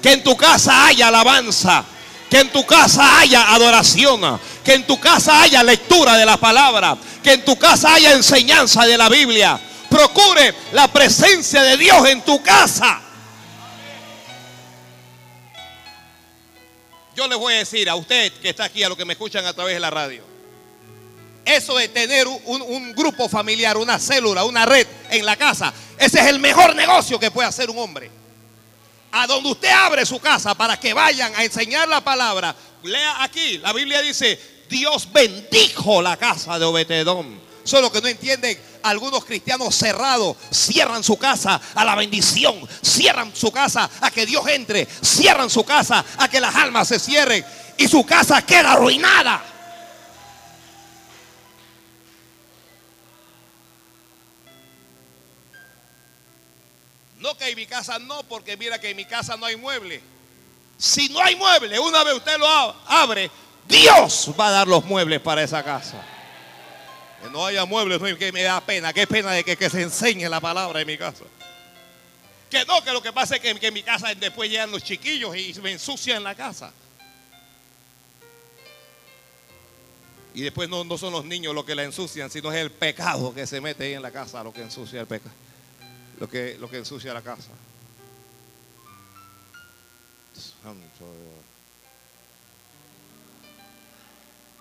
Que 0.00 0.12
en 0.12 0.22
tu 0.22 0.36
casa 0.36 0.86
haya 0.86 1.08
alabanza. 1.08 1.82
Que 2.30 2.38
en 2.42 2.52
tu 2.52 2.64
casa 2.64 3.18
haya 3.18 3.52
adoración. 3.52 4.38
Que 4.62 4.74
en 4.74 4.86
tu 4.86 5.00
casa 5.00 5.42
haya 5.42 5.64
lectura 5.64 6.16
de 6.16 6.26
la 6.26 6.36
palabra. 6.36 6.96
Que 7.24 7.32
en 7.32 7.44
tu 7.44 7.58
casa 7.58 7.92
haya 7.92 8.12
enseñanza 8.12 8.86
de 8.86 8.96
la 8.96 9.08
Biblia. 9.08 9.58
Procure 9.90 10.54
la 10.74 10.86
presencia 10.86 11.60
de 11.64 11.76
Dios 11.76 12.08
en 12.08 12.22
tu 12.22 12.40
casa. 12.40 13.01
Yo 17.14 17.26
les 17.26 17.38
voy 17.38 17.54
a 17.54 17.58
decir 17.58 17.88
a 17.88 17.94
usted 17.94 18.32
que 18.34 18.50
está 18.50 18.64
aquí, 18.64 18.82
a 18.82 18.88
los 18.88 18.96
que 18.96 19.04
me 19.04 19.12
escuchan 19.12 19.44
a 19.44 19.52
través 19.52 19.74
de 19.74 19.80
la 19.80 19.90
radio. 19.90 20.24
Eso 21.44 21.76
de 21.76 21.88
tener 21.88 22.26
un, 22.28 22.94
grupo 22.94 23.28
familiar, 23.28 23.76
una 23.76 23.98
célula, 23.98 24.44
una 24.44 24.64
red 24.64 24.86
en 25.10 25.26
la 25.26 25.36
casa, 25.36 25.72
ese 25.98 26.20
es 26.20 26.26
el 26.26 26.38
mejor 26.38 26.74
negocio 26.76 27.18
que 27.18 27.30
puede 27.30 27.48
hacer 27.48 27.68
un 27.68 27.78
hombre. 27.78 28.10
A 29.10 29.26
donde 29.26 29.50
usted 29.50 29.70
abre 29.70 30.06
su 30.06 30.20
casa 30.20 30.54
para 30.54 30.78
que 30.78 30.94
vayan 30.94 31.34
a 31.34 31.44
enseñar 31.44 31.88
la 31.88 32.02
palabra. 32.02 32.54
Lea 32.82 33.22
aquí, 33.22 33.58
la 33.58 33.72
Biblia 33.72 34.00
dice, 34.00 34.40
Dios 34.70 35.12
bendijo 35.12 36.00
la 36.00 36.16
casa 36.16 36.58
de 36.58 36.64
Obetedón. 36.64 37.40
Solo 37.64 37.92
que 37.92 38.00
no 38.00 38.08
entienden 38.08 38.58
algunos 38.82 39.24
cristianos 39.24 39.74
cerrados 39.74 40.36
cierran 40.50 41.02
su 41.02 41.16
casa 41.16 41.60
a 41.74 41.84
la 41.84 41.94
bendición, 41.94 42.68
cierran 42.82 43.34
su 43.34 43.50
casa 43.50 43.88
a 44.00 44.10
que 44.10 44.26
Dios 44.26 44.46
entre, 44.48 44.86
cierran 44.86 45.50
su 45.50 45.64
casa 45.64 46.04
a 46.18 46.28
que 46.28 46.40
las 46.40 46.54
almas 46.54 46.88
se 46.88 46.98
cierren 46.98 47.44
y 47.76 47.88
su 47.88 48.04
casa 48.04 48.42
queda 48.42 48.72
arruinada. 48.72 49.42
No 57.18 57.36
que 57.36 57.50
en 57.50 57.56
mi 57.56 57.66
casa 57.66 58.00
no, 58.00 58.24
porque 58.24 58.56
mira 58.56 58.80
que 58.80 58.90
en 58.90 58.96
mi 58.96 59.04
casa 59.04 59.36
no 59.36 59.46
hay 59.46 59.56
mueble. 59.56 60.02
Si 60.76 61.08
no 61.10 61.20
hay 61.20 61.36
mueble, 61.36 61.78
una 61.78 62.02
vez 62.02 62.14
usted 62.14 62.36
lo 62.36 62.48
abre, 62.48 63.30
Dios 63.68 64.30
va 64.38 64.48
a 64.48 64.50
dar 64.50 64.68
los 64.68 64.84
muebles 64.84 65.20
para 65.20 65.42
esa 65.42 65.62
casa. 65.62 66.04
Que 67.22 67.30
no 67.30 67.46
haya 67.46 67.64
muebles, 67.64 68.00
que 68.18 68.32
me 68.32 68.42
da 68.42 68.60
pena. 68.60 68.92
Qué 68.92 69.06
pena 69.06 69.30
de 69.30 69.44
que, 69.44 69.56
que 69.56 69.70
se 69.70 69.82
enseñe 69.82 70.28
la 70.28 70.40
palabra 70.40 70.80
en 70.80 70.86
mi 70.86 70.98
casa. 70.98 71.24
Que 72.50 72.64
no, 72.66 72.82
que 72.82 72.92
lo 72.92 73.00
que 73.00 73.12
pasa 73.12 73.36
es 73.36 73.40
que, 73.40 73.54
que 73.58 73.68
en 73.68 73.74
mi 73.74 73.82
casa 73.82 74.14
después 74.14 74.50
llegan 74.50 74.70
los 74.70 74.82
chiquillos 74.82 75.34
y 75.36 75.54
me 75.62 75.72
ensucian 75.72 76.22
la 76.22 76.34
casa. 76.34 76.72
Y 80.34 80.42
después 80.42 80.68
no, 80.68 80.82
no 80.82 80.98
son 80.98 81.12
los 81.12 81.24
niños 81.24 81.54
los 81.54 81.64
que 81.64 81.74
la 81.74 81.84
ensucian, 81.84 82.30
sino 82.30 82.50
es 82.52 82.58
el 82.58 82.70
pecado 82.70 83.34
que 83.34 83.46
se 83.46 83.60
mete 83.60 83.84
ahí 83.84 83.92
en 83.94 84.02
la 84.02 84.10
casa, 84.10 84.42
lo 84.42 84.52
que 84.52 84.62
ensucia 84.62 85.00
el 85.00 85.06
pecado. 85.06 85.34
Lo 86.18 86.28
que, 86.28 86.56
lo 86.58 86.68
que 86.68 86.78
ensucia 86.78 87.12
la 87.14 87.22
casa. 87.22 87.50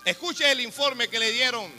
Escuche 0.03 0.51
el 0.51 0.61
informe 0.61 1.07
que 1.07 1.19
le 1.19 1.31
dieron 1.31 1.71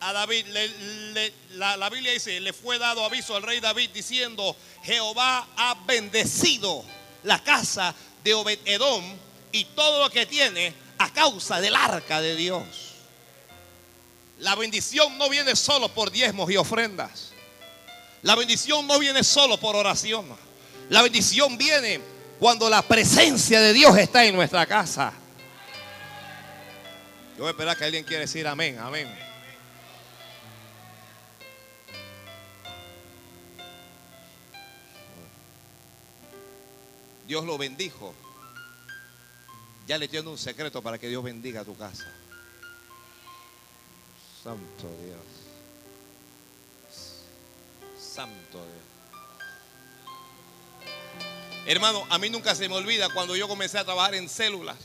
a 0.00 0.12
David. 0.12 0.46
Le- 0.46 1.32
la, 1.52 1.76
la 1.76 1.88
Biblia 1.90 2.12
dice, 2.12 2.40
le 2.40 2.52
fue 2.52 2.78
dado 2.78 3.04
aviso 3.04 3.34
al 3.36 3.42
rey 3.42 3.60
David 3.60 3.90
diciendo, 3.90 4.56
Jehová 4.82 5.48
ha 5.56 5.74
bendecido 5.86 6.84
la 7.24 7.42
casa 7.42 7.94
de 8.22 8.34
Obed 8.34 8.58
Edom 8.64 9.04
y 9.52 9.64
todo 9.64 10.02
lo 10.02 10.10
que 10.10 10.26
tiene 10.26 10.74
a 10.98 11.12
causa 11.12 11.60
del 11.60 11.74
arca 11.74 12.20
de 12.20 12.36
Dios. 12.36 12.64
La 14.38 14.54
bendición 14.54 15.16
no 15.16 15.30
viene 15.30 15.56
solo 15.56 15.88
por 15.88 16.10
diezmos 16.10 16.50
y 16.50 16.56
ofrendas. 16.56 17.32
La 18.22 18.34
bendición 18.34 18.86
no 18.86 18.98
viene 18.98 19.24
solo 19.24 19.58
por 19.58 19.76
oración. 19.76 20.26
La 20.90 21.02
bendición 21.02 21.56
viene 21.56 22.00
cuando 22.38 22.68
la 22.68 22.82
presencia 22.82 23.60
de 23.60 23.72
Dios 23.72 23.96
está 23.96 24.24
en 24.24 24.34
nuestra 24.34 24.66
casa. 24.66 25.12
Yo 27.36 27.42
voy 27.42 27.48
a 27.48 27.50
esperar 27.50 27.76
que 27.76 27.84
alguien 27.84 28.04
quiera 28.04 28.20
decir 28.22 28.46
amén, 28.46 28.78
amén. 28.78 29.25
Dios 37.26 37.44
lo 37.44 37.58
bendijo. 37.58 38.14
Ya 39.86 39.98
le 39.98 40.08
tiene 40.08 40.28
un 40.28 40.38
secreto 40.38 40.82
para 40.82 40.98
que 40.98 41.08
Dios 41.08 41.22
bendiga 41.22 41.64
tu 41.64 41.76
casa. 41.76 42.12
Santo 44.42 44.88
Dios. 45.04 45.20
Santo 47.98 48.58
Dios. 48.58 48.86
Hermano, 51.66 52.06
a 52.10 52.18
mí 52.18 52.30
nunca 52.30 52.54
se 52.54 52.68
me 52.68 52.76
olvida 52.76 53.08
cuando 53.12 53.34
yo 53.34 53.48
comencé 53.48 53.78
a 53.78 53.84
trabajar 53.84 54.14
en 54.14 54.28
células. 54.28 54.76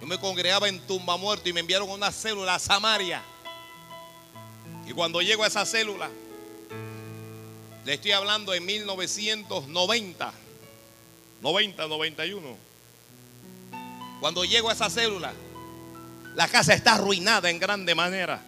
Yo 0.00 0.06
me 0.06 0.18
congregaba 0.18 0.68
en 0.68 0.78
Tumba 0.86 1.16
Muerto 1.16 1.48
y 1.48 1.54
me 1.54 1.60
enviaron 1.60 1.88
una 1.88 2.12
célula 2.12 2.54
a 2.54 2.58
Samaria. 2.58 3.22
Y 4.86 4.92
cuando 4.92 5.22
llego 5.22 5.44
a 5.44 5.46
esa 5.46 5.64
célula, 5.64 6.10
le 7.88 7.94
estoy 7.94 8.12
hablando 8.12 8.52
en 8.52 8.66
1990, 8.66 10.32
90, 11.40 11.86
91. 11.86 12.56
Cuando 14.20 14.44
llego 14.44 14.68
a 14.68 14.74
esa 14.74 14.90
célula, 14.90 15.32
la 16.34 16.48
casa 16.48 16.74
está 16.74 16.96
arruinada 16.96 17.48
en 17.48 17.58
grande 17.58 17.94
manera. 17.94 18.42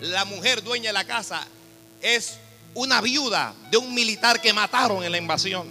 La 0.00 0.24
mujer 0.24 0.62
dueña 0.62 0.88
de 0.88 0.92
la 0.94 1.04
casa 1.04 1.46
es 2.00 2.38
una 2.72 3.02
viuda 3.02 3.52
de 3.70 3.76
un 3.76 3.94
militar 3.94 4.40
que 4.40 4.54
mataron 4.54 5.04
en 5.04 5.12
la 5.12 5.18
invasión. 5.18 5.68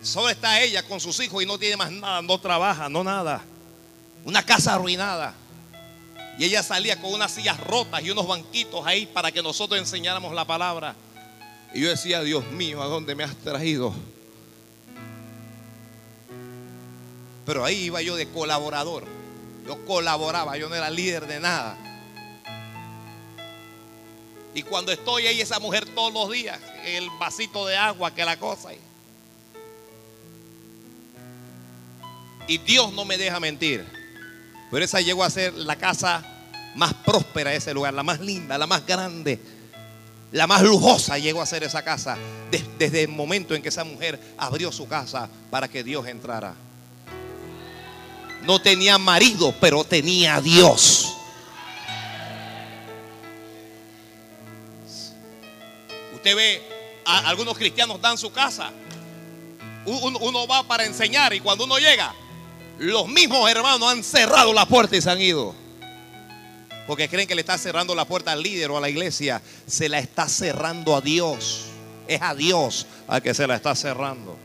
Solo 0.00 0.30
está 0.30 0.62
ella 0.62 0.82
con 0.82 0.98
sus 0.98 1.20
hijos 1.20 1.42
y 1.42 1.46
no 1.46 1.58
tiene 1.58 1.76
más 1.76 1.92
nada, 1.92 2.22
no 2.22 2.40
trabaja, 2.40 2.88
no 2.88 3.04
nada. 3.04 3.44
Una 4.24 4.42
casa 4.42 4.76
arruinada. 4.76 5.34
Y 6.38 6.44
ella 6.46 6.62
salía 6.62 6.98
con 6.98 7.12
unas 7.12 7.32
sillas 7.32 7.60
rotas 7.60 8.02
y 8.02 8.10
unos 8.10 8.26
banquitos 8.26 8.86
ahí 8.86 9.04
para 9.04 9.30
que 9.30 9.42
nosotros 9.42 9.78
enseñáramos 9.78 10.32
la 10.32 10.46
palabra. 10.46 10.96
Y 11.74 11.82
yo 11.82 11.90
decía, 11.90 12.22
Dios 12.22 12.46
mío, 12.50 12.82
¿a 12.82 12.86
dónde 12.86 13.14
me 13.14 13.24
has 13.24 13.36
traído? 13.36 13.94
Pero 17.44 17.64
ahí 17.64 17.84
iba 17.84 18.02
yo 18.02 18.16
de 18.16 18.28
colaborador. 18.28 19.04
Yo 19.66 19.84
colaboraba, 19.84 20.56
yo 20.56 20.68
no 20.68 20.74
era 20.74 20.90
líder 20.90 21.26
de 21.26 21.40
nada. 21.40 21.76
Y 24.54 24.62
cuando 24.62 24.92
estoy 24.92 25.26
ahí, 25.26 25.40
esa 25.40 25.60
mujer 25.60 25.86
todos 25.94 26.12
los 26.12 26.30
días, 26.30 26.58
el 26.84 27.08
vasito 27.18 27.66
de 27.66 27.76
agua, 27.76 28.14
que 28.14 28.24
la 28.24 28.38
cosa. 28.38 28.70
Y 32.46 32.58
Dios 32.58 32.92
no 32.92 33.04
me 33.04 33.18
deja 33.18 33.38
mentir. 33.40 33.86
Pero 34.70 34.84
esa 34.84 35.00
llegó 35.00 35.22
a 35.22 35.30
ser 35.30 35.52
la 35.54 35.76
casa 35.76 36.24
más 36.74 36.94
próspera 36.94 37.50
de 37.50 37.56
ese 37.56 37.74
lugar, 37.74 37.94
la 37.94 38.02
más 38.02 38.20
linda, 38.20 38.56
la 38.58 38.66
más 38.66 38.86
grande, 38.86 39.38
la 40.32 40.46
más 40.46 40.62
lujosa 40.62 41.18
llegó 41.18 41.40
a 41.40 41.46
ser 41.46 41.62
esa 41.62 41.82
casa 41.82 42.16
des- 42.50 42.64
desde 42.78 43.02
el 43.02 43.08
momento 43.08 43.54
en 43.54 43.62
que 43.62 43.68
esa 43.70 43.84
mujer 43.84 44.18
abrió 44.36 44.70
su 44.72 44.86
casa 44.86 45.28
para 45.50 45.68
que 45.68 45.82
Dios 45.82 46.06
entrara. 46.06 46.54
No 48.44 48.60
tenía 48.60 48.98
marido, 48.98 49.54
pero 49.60 49.84
tenía 49.84 50.40
Dios. 50.40 51.14
Usted 56.14 56.36
ve, 56.36 56.62
algunos 57.04 57.56
cristianos 57.56 58.00
dan 58.00 58.18
su 58.18 58.30
casa. 58.32 58.70
Un- 59.86 60.18
Uno 60.20 60.46
va 60.46 60.62
para 60.66 60.84
enseñar 60.84 61.32
y 61.32 61.40
cuando 61.40 61.64
uno 61.64 61.78
llega, 61.78 62.14
los 62.78 63.08
mismos 63.08 63.50
hermanos 63.50 63.90
han 63.90 64.04
cerrado 64.04 64.52
la 64.52 64.66
puerta 64.66 64.96
y 64.96 65.00
se 65.00 65.10
han 65.10 65.20
ido. 65.20 65.54
Porque 66.88 67.06
creen 67.06 67.28
que 67.28 67.34
le 67.34 67.42
está 67.42 67.58
cerrando 67.58 67.94
la 67.94 68.06
puerta 68.06 68.32
al 68.32 68.42
líder 68.42 68.70
o 68.70 68.78
a 68.78 68.80
la 68.80 68.88
iglesia. 68.88 69.42
Se 69.66 69.90
la 69.90 69.98
está 69.98 70.26
cerrando 70.26 70.96
a 70.96 71.02
Dios. 71.02 71.66
Es 72.08 72.22
a 72.22 72.34
Dios 72.34 72.86
al 73.06 73.20
que 73.20 73.34
se 73.34 73.46
la 73.46 73.56
está 73.56 73.74
cerrando. 73.74 74.38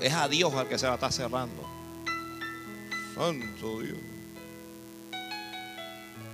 Es 0.00 0.12
a 0.12 0.26
Dios 0.26 0.52
al 0.54 0.66
que 0.66 0.76
se 0.76 0.88
la 0.88 0.94
está 0.94 1.12
cerrando. 1.12 1.62
Santo 3.14 3.80
Dios. 3.82 3.98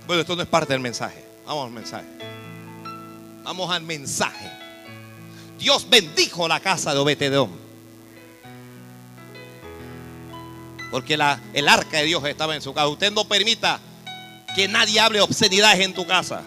Bueno, 0.07 0.21
esto 0.21 0.35
no 0.35 0.41
es 0.41 0.47
parte 0.47 0.73
del 0.73 0.81
mensaje. 0.81 1.23
Vamos 1.45 1.67
al 1.67 1.71
mensaje. 1.71 2.07
Vamos 3.43 3.69
al 3.69 3.83
mensaje. 3.83 4.51
Dios 5.59 5.87
bendijo 5.87 6.47
la 6.47 6.59
casa 6.59 6.95
de 6.95 6.99
Obetedón. 6.99 7.51
Porque 10.89 11.13
el 11.13 11.67
arca 11.69 11.99
de 11.99 12.05
Dios 12.05 12.25
estaba 12.25 12.55
en 12.55 12.63
su 12.63 12.73
casa. 12.73 12.87
Usted 12.87 13.11
no 13.11 13.25
permita 13.25 13.79
que 14.55 14.67
nadie 14.67 14.99
hable 14.99 15.21
obscenidades 15.21 15.79
en 15.79 15.93
tu 15.93 16.05
casa. 16.05 16.43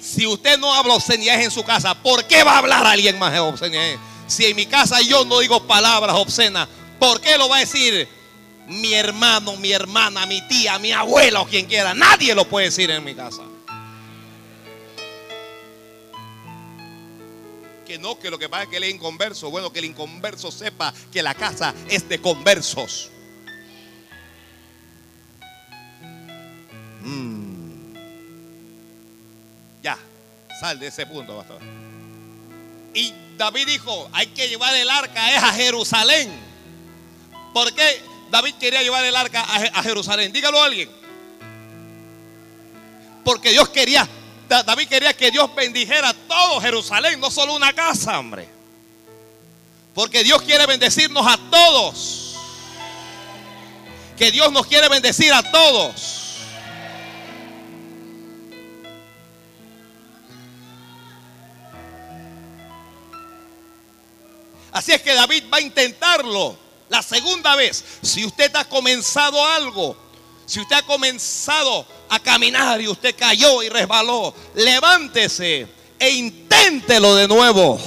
Si 0.00 0.26
usted 0.26 0.58
no 0.58 0.72
habla 0.74 0.94
obscenidades 0.94 1.46
en 1.46 1.50
su 1.50 1.64
casa, 1.64 1.94
¿por 1.94 2.26
qué 2.26 2.42
va 2.44 2.52
a 2.52 2.58
hablar 2.58 2.86
alguien 2.86 3.18
más 3.18 3.32
de 3.32 3.38
obscenidades? 3.38 3.98
Si 4.26 4.44
en 4.44 4.56
mi 4.56 4.66
casa 4.66 5.00
yo 5.00 5.24
no 5.24 5.40
digo 5.40 5.66
palabras 5.66 6.16
obscenas, 6.16 6.68
¿por 6.98 7.20
qué 7.20 7.38
lo 7.38 7.48
va 7.48 7.56
a 7.56 7.60
decir 7.60 8.06
mi 8.66 8.92
hermano, 8.92 9.56
mi 9.56 9.72
hermana, 9.72 10.26
mi 10.26 10.46
tía, 10.48 10.78
mi 10.78 10.92
abuela 10.92 11.40
o 11.40 11.46
quien 11.46 11.66
quiera? 11.66 11.94
Nadie 11.94 12.34
lo 12.34 12.46
puede 12.46 12.66
decir 12.66 12.90
en 12.90 13.02
mi 13.02 13.14
casa. 13.14 13.42
Que 17.86 17.98
no, 17.98 18.18
que 18.18 18.30
lo 18.30 18.38
que 18.38 18.48
pasa 18.48 18.64
es 18.64 18.68
que 18.68 18.76
él 18.78 18.84
es 18.84 18.94
inconverso. 18.94 19.50
Bueno, 19.50 19.72
que 19.72 19.78
el 19.78 19.84
inconverso 19.86 20.50
sepa 20.50 20.92
que 21.12 21.22
la 21.22 21.34
casa 21.34 21.74
es 21.88 22.08
de 22.08 22.18
conversos. 22.18 23.10
Mm. 27.04 27.94
Ya, 29.82 29.98
sal 30.60 30.78
de 30.78 30.86
ese 30.88 31.06
punto, 31.06 31.36
pastor. 31.36 31.60
Y 32.94 33.12
David 33.36 33.66
dijo, 33.66 34.08
hay 34.12 34.28
que 34.28 34.48
llevar 34.48 34.74
el 34.74 34.88
arca 34.88 35.26
a 35.48 35.52
Jerusalén. 35.52 36.32
¿Por 37.52 37.72
qué 37.74 38.00
David 38.30 38.54
quería 38.54 38.82
llevar 38.82 39.04
el 39.04 39.14
arca 39.14 39.40
a 39.42 39.58
Je- 39.60 39.70
a 39.74 39.82
Jerusalén? 39.82 40.32
Dígalo 40.32 40.60
a 40.62 40.64
alguien. 40.66 40.88
Porque 43.24 43.50
Dios 43.50 43.68
quería, 43.70 44.08
Da- 44.48 44.62
David 44.62 44.88
quería 44.88 45.14
que 45.16 45.30
Dios 45.30 45.54
bendijera 45.54 46.12
todo 46.28 46.60
Jerusalén, 46.60 47.18
no 47.20 47.30
solo 47.30 47.54
una 47.54 47.72
casa, 47.72 48.18
hombre. 48.18 48.48
Porque 49.94 50.22
Dios 50.24 50.42
quiere 50.42 50.66
bendecirnos 50.66 51.26
a 51.26 51.36
todos. 51.50 52.36
Que 54.16 54.30
Dios 54.30 54.52
nos 54.52 54.66
quiere 54.66 54.88
bendecir 54.88 55.32
a 55.32 55.42
todos. 55.50 56.20
Así 64.74 64.90
es 64.90 65.00
que 65.02 65.14
David 65.14 65.44
va 65.52 65.58
a 65.58 65.60
intentarlo 65.60 66.56
la 66.88 67.00
segunda 67.00 67.54
vez. 67.54 67.82
Si 68.02 68.24
usted 68.24 68.54
ha 68.56 68.64
comenzado 68.64 69.46
algo, 69.46 69.96
si 70.46 70.60
usted 70.60 70.74
ha 70.74 70.82
comenzado 70.82 71.86
a 72.08 72.18
caminar 72.18 72.80
y 72.80 72.88
usted 72.88 73.14
cayó 73.16 73.62
y 73.62 73.68
resbaló, 73.68 74.34
levántese 74.54 75.68
e 75.96 76.10
inténtelo 76.10 77.14
de 77.14 77.28
nuevo. 77.28 77.80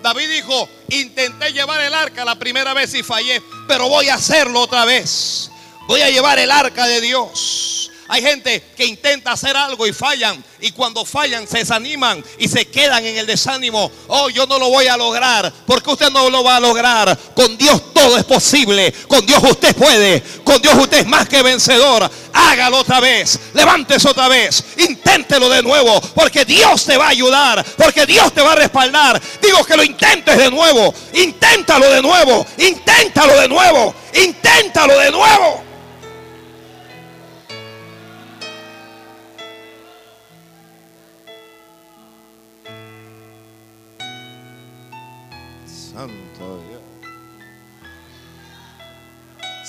David 0.00 0.30
dijo, 0.30 0.68
intenté 0.90 1.52
llevar 1.52 1.80
el 1.80 1.92
arca 1.92 2.24
la 2.24 2.36
primera 2.36 2.72
vez 2.72 2.94
y 2.94 3.02
fallé, 3.02 3.42
pero 3.66 3.88
voy 3.88 4.08
a 4.10 4.14
hacerlo 4.14 4.60
otra 4.60 4.84
vez. 4.84 5.50
Voy 5.88 6.02
a 6.02 6.08
llevar 6.08 6.38
el 6.38 6.52
arca 6.52 6.86
de 6.86 7.00
Dios. 7.00 7.89
Hay 8.12 8.22
gente 8.22 8.60
que 8.76 8.86
intenta 8.86 9.30
hacer 9.30 9.56
algo 9.56 9.86
y 9.86 9.92
fallan. 9.92 10.42
Y 10.60 10.72
cuando 10.72 11.04
fallan 11.04 11.46
se 11.46 11.58
desaniman 11.58 12.22
y 12.38 12.48
se 12.48 12.64
quedan 12.64 13.06
en 13.06 13.16
el 13.16 13.24
desánimo. 13.24 13.88
Oh, 14.08 14.28
yo 14.28 14.46
no 14.46 14.58
lo 14.58 14.68
voy 14.68 14.88
a 14.88 14.96
lograr. 14.96 15.52
Porque 15.64 15.90
usted 15.90 16.10
no 16.10 16.28
lo 16.28 16.42
va 16.42 16.56
a 16.56 16.60
lograr. 16.60 17.16
Con 17.36 17.56
Dios 17.56 17.94
todo 17.94 18.18
es 18.18 18.24
posible. 18.24 18.92
Con 19.06 19.24
Dios 19.24 19.40
usted 19.44 19.76
puede. 19.76 20.20
Con 20.42 20.60
Dios 20.60 20.74
usted 20.76 20.98
es 20.98 21.06
más 21.06 21.28
que 21.28 21.40
vencedor. 21.40 22.10
Hágalo 22.32 22.78
otra 22.78 22.98
vez. 22.98 23.38
Levántese 23.54 24.08
otra 24.08 24.26
vez. 24.26 24.64
Inténtelo 24.78 25.48
de 25.48 25.62
nuevo. 25.62 26.00
Porque 26.12 26.44
Dios 26.44 26.84
te 26.84 26.96
va 26.96 27.06
a 27.06 27.10
ayudar. 27.10 27.64
Porque 27.76 28.06
Dios 28.06 28.34
te 28.34 28.42
va 28.42 28.54
a 28.54 28.56
respaldar. 28.56 29.22
Digo 29.40 29.64
que 29.64 29.76
lo 29.76 29.84
intentes 29.84 30.36
de 30.36 30.50
nuevo. 30.50 30.92
Inténtalo 31.14 31.88
de 31.88 32.02
nuevo. 32.02 32.44
Inténtalo 32.58 33.40
de 33.40 33.48
nuevo. 33.48 33.94
Inténtalo 34.14 34.98
de 34.98 35.12
nuevo. 35.12 35.69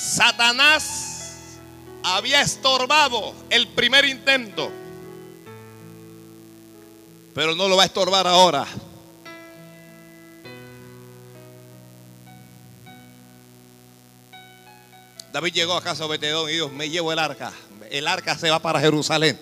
Satanás 0.01 1.59
había 2.03 2.41
estorbado 2.41 3.35
el 3.51 3.67
primer 3.67 4.03
intento, 4.05 4.71
pero 7.35 7.55
no 7.55 7.67
lo 7.67 7.77
va 7.77 7.83
a 7.83 7.85
estorbar 7.85 8.25
ahora. 8.25 8.65
David 15.31 15.53
llegó 15.53 15.75
a 15.75 15.83
casa 15.83 16.03
de 16.03 16.09
Betedón 16.09 16.49
y 16.49 16.53
dijo, 16.53 16.69
me 16.69 16.89
llevo 16.89 17.13
el 17.13 17.19
arca. 17.19 17.53
El 17.91 18.07
arca 18.07 18.35
se 18.35 18.49
va 18.49 18.59
para 18.59 18.79
Jerusalén. 18.79 19.39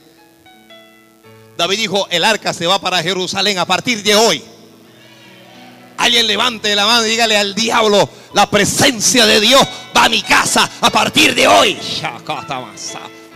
David 1.58 1.78
dijo, 1.78 2.06
el 2.12 2.26
arca 2.26 2.54
se 2.54 2.67
va 2.67 2.80
para 2.80 3.02
Jerusalén 3.02 3.60
a 3.60 3.65
partir 3.65 4.04
de 4.04 4.13
hoy. 4.13 4.43
Alguien 5.99 6.27
levante 6.27 6.73
la 6.75 6.85
mano 6.85 7.05
y 7.05 7.09
dígale 7.09 7.38
al 7.38 7.53
diablo, 7.53 8.09
la 8.33 8.49
presencia 8.49 9.25
de 9.25 9.41
Dios 9.41 9.62
va 9.95 10.05
a 10.05 10.09
mi 10.09 10.21
casa 10.21 10.69
a 10.79 10.89
partir 10.89 11.35
de 11.35 11.45
hoy. 11.45 11.77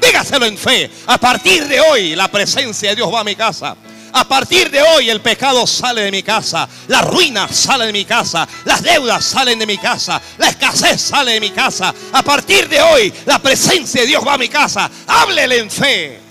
Dígaselo 0.01 0.45
en 0.45 0.57
fe. 0.57 0.89
A 1.07 1.17
partir 1.17 1.67
de 1.67 1.81
hoy 1.81 2.15
la 2.15 2.29
presencia 2.29 2.89
de 2.89 2.95
Dios 2.95 3.13
va 3.13 3.19
a 3.19 3.23
mi 3.25 3.35
casa. 3.35 3.75
A 4.13 4.23
partir 4.23 4.71
de 4.71 4.81
hoy 4.81 5.09
el 5.09 5.19
pecado 5.19 5.67
sale 5.67 6.03
de 6.03 6.11
mi 6.11 6.23
casa, 6.23 6.69
la 6.87 7.01
ruina 7.01 7.49
sale 7.51 7.87
de 7.87 7.91
mi 7.91 8.05
casa, 8.05 8.47
las 8.63 8.81
deudas 8.81 9.25
salen 9.25 9.59
de 9.59 9.65
mi 9.65 9.77
casa, 9.77 10.21
la 10.37 10.49
escasez 10.49 11.01
sale 11.01 11.33
de 11.33 11.41
mi 11.41 11.49
casa. 11.49 11.93
A 12.13 12.21
partir 12.21 12.69
de 12.69 12.81
hoy 12.81 13.13
la 13.25 13.39
presencia 13.39 14.01
de 14.01 14.07
Dios 14.07 14.25
va 14.25 14.35
a 14.35 14.37
mi 14.37 14.47
casa. 14.47 14.89
Háblele 15.07 15.57
en 15.57 15.69
fe. 15.69 16.22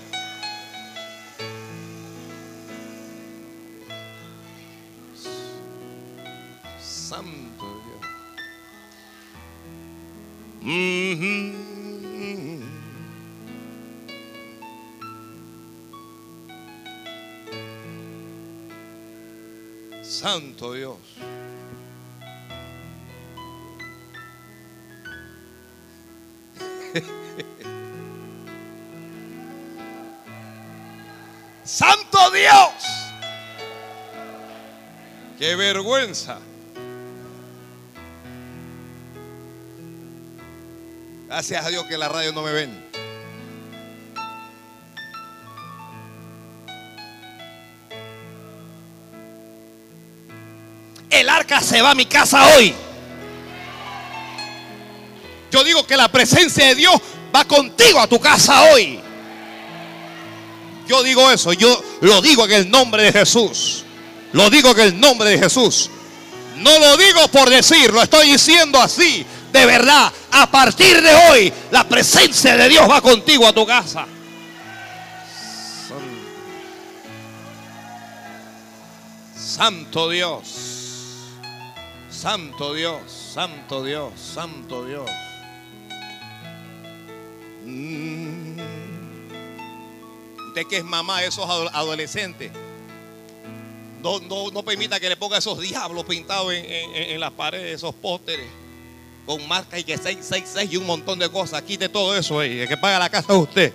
Santo 20.03 20.73
Dios. 20.73 20.97
Santo 31.65 32.31
Dios. 32.31 32.71
Qué 35.37 35.57
vergüenza. 35.57 36.39
Gracias 41.33 41.65
a 41.65 41.69
Dios 41.69 41.87
que 41.87 41.97
la 41.97 42.07
radio 42.07 42.31
no 42.31 42.43
me 42.43 42.51
ven. 42.51 42.85
El 51.09 51.27
arca 51.27 51.59
se 51.59 51.81
va 51.81 51.89
a 51.89 51.95
mi 51.95 52.05
casa 52.05 52.55
hoy. 52.55 52.75
Yo 55.51 55.63
digo 55.63 55.87
que 55.87 55.97
la 55.97 56.07
presencia 56.07 56.67
de 56.67 56.75
Dios 56.75 56.93
va 57.35 57.45
contigo 57.45 57.99
a 57.99 58.05
tu 58.05 58.19
casa 58.19 58.71
hoy. 58.71 58.99
Yo 60.87 61.01
digo 61.01 61.31
eso, 61.31 61.51
yo 61.53 61.83
lo 62.01 62.21
digo 62.21 62.45
en 62.45 62.51
el 62.51 62.69
nombre 62.69 63.05
de 63.05 63.11
Jesús. 63.11 63.85
Lo 64.33 64.51
digo 64.51 64.69
en 64.69 64.79
el 64.81 64.99
nombre 64.99 65.31
de 65.31 65.39
Jesús. 65.39 65.89
No 66.57 66.77
lo 66.77 66.95
digo 66.95 67.27
por 67.29 67.49
decir, 67.49 67.91
lo 67.91 68.03
estoy 68.03 68.29
diciendo 68.29 68.79
así 68.79 69.25
de 69.53 69.67
verdad, 69.67 70.11
a 70.31 70.49
partir 70.49 70.99
de 70.99 71.13
hoy, 71.13 71.53
la 71.69 71.83
presencia 71.87 72.57
de 72.57 72.67
Dios 72.69 72.89
va 72.89 72.99
contigo 73.01 73.45
a 73.45 73.53
tu 73.53 73.67
casa. 73.67 74.07
Santo 79.35 80.09
Dios, 80.09 80.47
Santo 82.09 82.73
Dios, 82.73 82.99
Santo 83.11 83.83
Dios, 83.83 84.13
Santo 84.19 84.85
Dios. 84.85 85.07
Mm. 87.63 88.57
Usted 90.47 90.67
que 90.67 90.77
es 90.77 90.83
mamá 90.83 91.21
de 91.21 91.27
esos 91.27 91.47
adolescentes, 91.47 92.51
no, 94.01 94.19
no, 94.19 94.63
permita 94.63 94.99
que 94.99 95.09
le 95.09 95.15
ponga 95.15 95.37
esos 95.37 95.59
diablos 95.59 96.05
pintados 96.05 96.51
en, 96.53 96.65
en 96.65 97.19
las 97.19 97.31
paredes, 97.31 97.75
esos 97.75 97.93
pósteres 97.93 98.62
con 99.25 99.47
marca 99.47 99.79
y 99.79 99.83
que 99.83 99.97
666 99.97 100.71
y 100.71 100.77
un 100.77 100.85
montón 100.85 101.19
de 101.19 101.29
cosas. 101.29 101.61
Quite 101.61 101.89
todo 101.89 102.15
eso 102.17 102.39
ahí. 102.39 102.59
El 102.59 102.67
que 102.67 102.77
paga 102.77 102.99
la 102.99 103.09
casa 103.09 103.33
es 103.33 103.39
usted. 103.39 103.73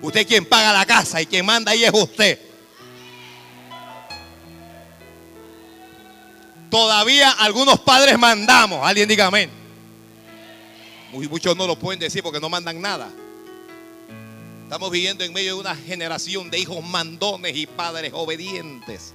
Usted 0.00 0.26
quien 0.26 0.44
paga 0.44 0.72
la 0.72 0.84
casa 0.84 1.22
y 1.22 1.26
quien 1.26 1.46
manda 1.46 1.72
ahí 1.72 1.84
es 1.84 1.92
usted. 1.92 2.38
Todavía 6.70 7.30
algunos 7.32 7.78
padres 7.80 8.18
mandamos. 8.18 8.84
Alguien 8.84 9.08
diga 9.08 9.26
amén. 9.26 9.50
Muchos 11.12 11.56
no 11.56 11.66
lo 11.66 11.78
pueden 11.78 12.00
decir 12.00 12.22
porque 12.22 12.40
no 12.40 12.48
mandan 12.48 12.80
nada. 12.80 13.10
Estamos 14.64 14.90
viviendo 14.90 15.22
en 15.22 15.34
medio 15.34 15.54
de 15.54 15.60
una 15.60 15.76
generación 15.76 16.50
de 16.50 16.58
hijos 16.58 16.82
mandones 16.82 17.54
y 17.54 17.66
padres 17.66 18.12
obedientes. 18.14 19.12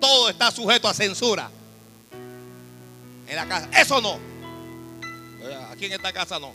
Todo 0.00 0.28
está 0.28 0.50
sujeto 0.50 0.88
a 0.88 0.94
censura. 0.94 1.50
En 3.26 3.36
la 3.36 3.46
casa. 3.46 3.68
Eso 3.78 4.00
no. 4.00 4.18
Aquí 5.70 5.86
en 5.86 5.92
esta 5.92 6.12
casa 6.12 6.38
no. 6.38 6.54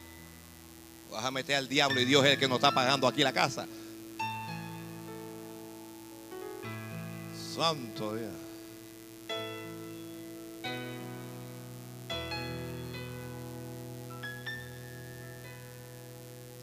Vas 1.12 1.24
a 1.24 1.32
meter 1.32 1.56
al 1.56 1.68
diablo 1.68 2.00
y 2.02 2.06
Dios 2.06 2.26
es 2.26 2.32
el 2.32 2.40
que 2.40 2.48
nos 2.48 2.58
está 2.58 2.72
pagando 2.72 3.08
aquí 3.08 3.24
la 3.24 3.34
casa. 3.34 3.68
Santo 7.56 8.16
Dios. 8.16 8.32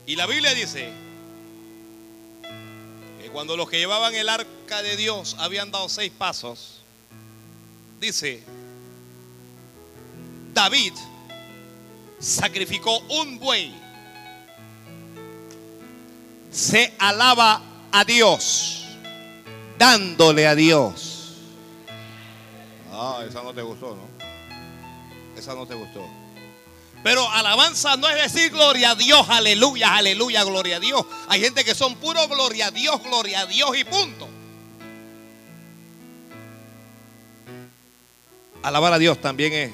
Y 0.06 0.16
la 0.16 0.26
Biblia 0.26 0.52
dice 0.54 1.09
cuando 3.32 3.56
los 3.56 3.68
que 3.68 3.78
llevaban 3.78 4.14
el 4.14 4.28
arca 4.28 4.82
de 4.82 4.96
Dios 4.96 5.36
habían 5.38 5.70
dado 5.70 5.88
seis 5.88 6.12
pasos, 6.16 6.80
dice, 8.00 8.42
David 10.52 10.92
sacrificó 12.18 12.98
un 13.08 13.38
buey. 13.38 13.74
Se 16.50 16.92
alaba 16.98 17.62
a 17.92 18.04
Dios, 18.04 18.84
dándole 19.78 20.46
a 20.46 20.54
Dios. 20.54 21.36
Ah, 22.92 23.24
esa 23.26 23.42
no 23.42 23.54
te 23.54 23.62
gustó, 23.62 23.96
¿no? 23.96 25.38
Esa 25.38 25.54
no 25.54 25.66
te 25.66 25.74
gustó. 25.74 26.04
Pero 27.02 27.28
alabanza 27.30 27.96
no 27.96 28.08
es 28.08 28.32
decir 28.32 28.50
gloria 28.50 28.90
a 28.90 28.94
Dios, 28.94 29.26
aleluya, 29.28 29.96
aleluya, 29.96 30.44
gloria 30.44 30.76
a 30.76 30.80
Dios. 30.80 31.04
Hay 31.28 31.40
gente 31.40 31.64
que 31.64 31.74
son 31.74 31.96
puro 31.96 32.28
gloria 32.28 32.66
a 32.66 32.70
Dios, 32.70 33.02
gloria 33.02 33.40
a 33.40 33.46
Dios 33.46 33.76
y 33.76 33.84
punto. 33.84 34.28
Alabar 38.62 38.92
a 38.92 38.98
Dios 38.98 39.18
también 39.18 39.52
es, 39.54 39.72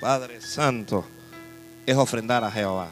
Padre 0.00 0.40
Santo, 0.40 1.06
es 1.84 1.96
ofrendar 1.96 2.42
a 2.42 2.50
Jehová. 2.50 2.90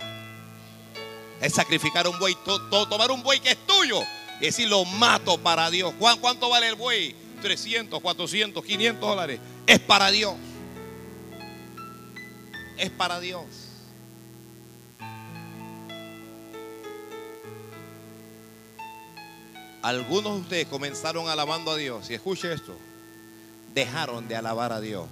Es 1.41 1.55
sacrificar 1.55 2.07
un 2.07 2.19
buey, 2.19 2.37
tomar 2.71 3.11
un 3.11 3.23
buey 3.23 3.41
que 3.41 3.53
es 3.53 3.67
tuyo 3.67 4.03
y 4.41 4.45
decir 4.45 4.69
lo 4.69 4.85
mato 4.85 5.39
para 5.39 5.71
Dios. 5.71 5.95
¿Cuánto 5.99 6.51
vale 6.51 6.69
el 6.69 6.75
buey? 6.75 7.15
300, 7.41 8.01
400, 8.01 8.63
500 8.63 9.01
dólares. 9.01 9.41
Es 9.67 9.79
para 9.79 10.11
Dios. 10.11 10.35
Es 12.81 12.89
para 12.89 13.21
Dios. 13.21 13.45
Algunos 19.83 20.37
de 20.37 20.41
ustedes 20.41 20.67
comenzaron 20.67 21.29
alabando 21.29 21.73
a 21.73 21.77
Dios. 21.77 22.09
Y 22.09 22.15
escuche 22.15 22.51
esto. 22.51 22.75
Dejaron 23.75 24.27
de 24.29 24.35
alabar 24.35 24.73
a 24.73 24.81
Dios. 24.81 25.07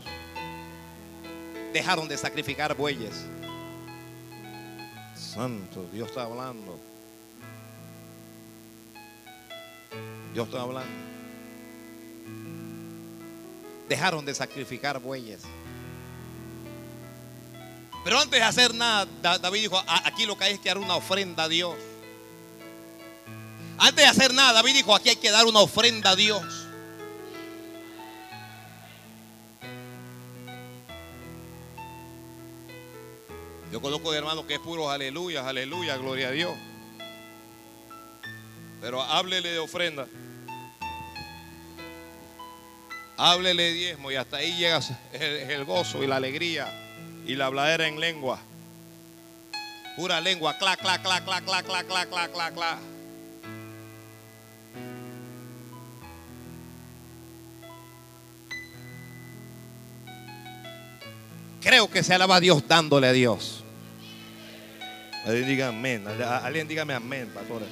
Dejaron 1.74 2.09
de 2.09 2.16
sacrificar 2.16 2.74
bueyes. 2.74 3.26
Santo, 5.14 5.87
Dios 5.92 6.09
está 6.09 6.22
hablando. 6.22 6.81
Dios 10.33 10.48
está 10.48 10.62
hablando. 10.62 10.90
Dejaron 13.90 14.24
de 14.24 14.35
sacrificar 14.35 14.98
bueyes. 15.00 15.42
Pero 18.09 18.21
antes 18.21 18.40
de 18.40 18.47
hacer 18.47 18.75
nada, 18.75 19.07
David 19.38 19.61
dijo, 19.61 19.85
aquí 19.87 20.25
lo 20.25 20.38
que 20.38 20.44
hay 20.44 20.55
es 20.55 20.61
que 20.61 20.71
dar 20.71 20.79
una 20.79 20.97
ofrenda 20.97 21.42
a 21.42 21.49
Dios. 21.49 21.77
Antes 23.77 23.97
de 23.97 24.07
hacer 24.07 24.33
nada, 24.33 24.55
David 24.55 24.77
dijo, 24.77 24.94
aquí 24.94 25.11
hay 25.11 25.16
que 25.16 25.31
dar 25.31 25.44
una 25.44 25.61
ofrenda 25.61 26.12
a 26.12 26.16
Dios. 26.16 26.42
Yo 33.71 33.83
conozco 33.83 34.11
de 34.11 34.16
hermanos 34.16 34.47
que 34.47 34.55
es 34.55 34.61
puro 34.61 34.90
aleluya, 34.90 35.47
aleluya, 35.47 35.99
gloria 35.99 36.29
a 36.29 36.31
Dios. 36.31 36.57
Pero 38.81 39.03
háblele 39.03 39.51
de 39.51 39.59
ofrenda. 39.59 40.07
Háblele 43.18 43.64
de 43.64 43.73
diezmo 43.75 44.11
y 44.11 44.16
hasta 44.16 44.38
ahí 44.38 44.57
llega 44.57 44.81
el, 45.12 45.66
gozo 45.66 46.03
y 46.03 46.07
la 46.07 46.16
alegría 46.16 46.87
y 47.29 47.37
la 47.37 47.47
habladera 47.47 47.87
en 47.87 48.01
lengua. 48.01 48.41
Pura 49.97 50.21
lengua, 50.21 50.57
cla, 50.57 50.77
cla, 50.77 51.01
cla, 51.01 51.23
cla, 51.25 51.43
cla, 51.43 51.62
cla, 51.62 51.85
cla, 51.85 52.07
cla, 52.07 52.29
cla, 52.29 52.51
cla. 52.51 52.79
Creo 61.61 61.91
que 61.91 62.03
se 62.03 62.14
alaba 62.14 62.37
a 62.37 62.41
Dios 62.41 62.67
dándole 62.67 63.09
a 63.09 63.12
Dios. 63.12 63.62
Alguien 65.27 65.47
diga 65.47 65.69
amén. 65.69 66.07
Alguien 66.09 66.67
dígame 66.67 66.95
amén, 66.95 67.31
pastor. 67.35 67.62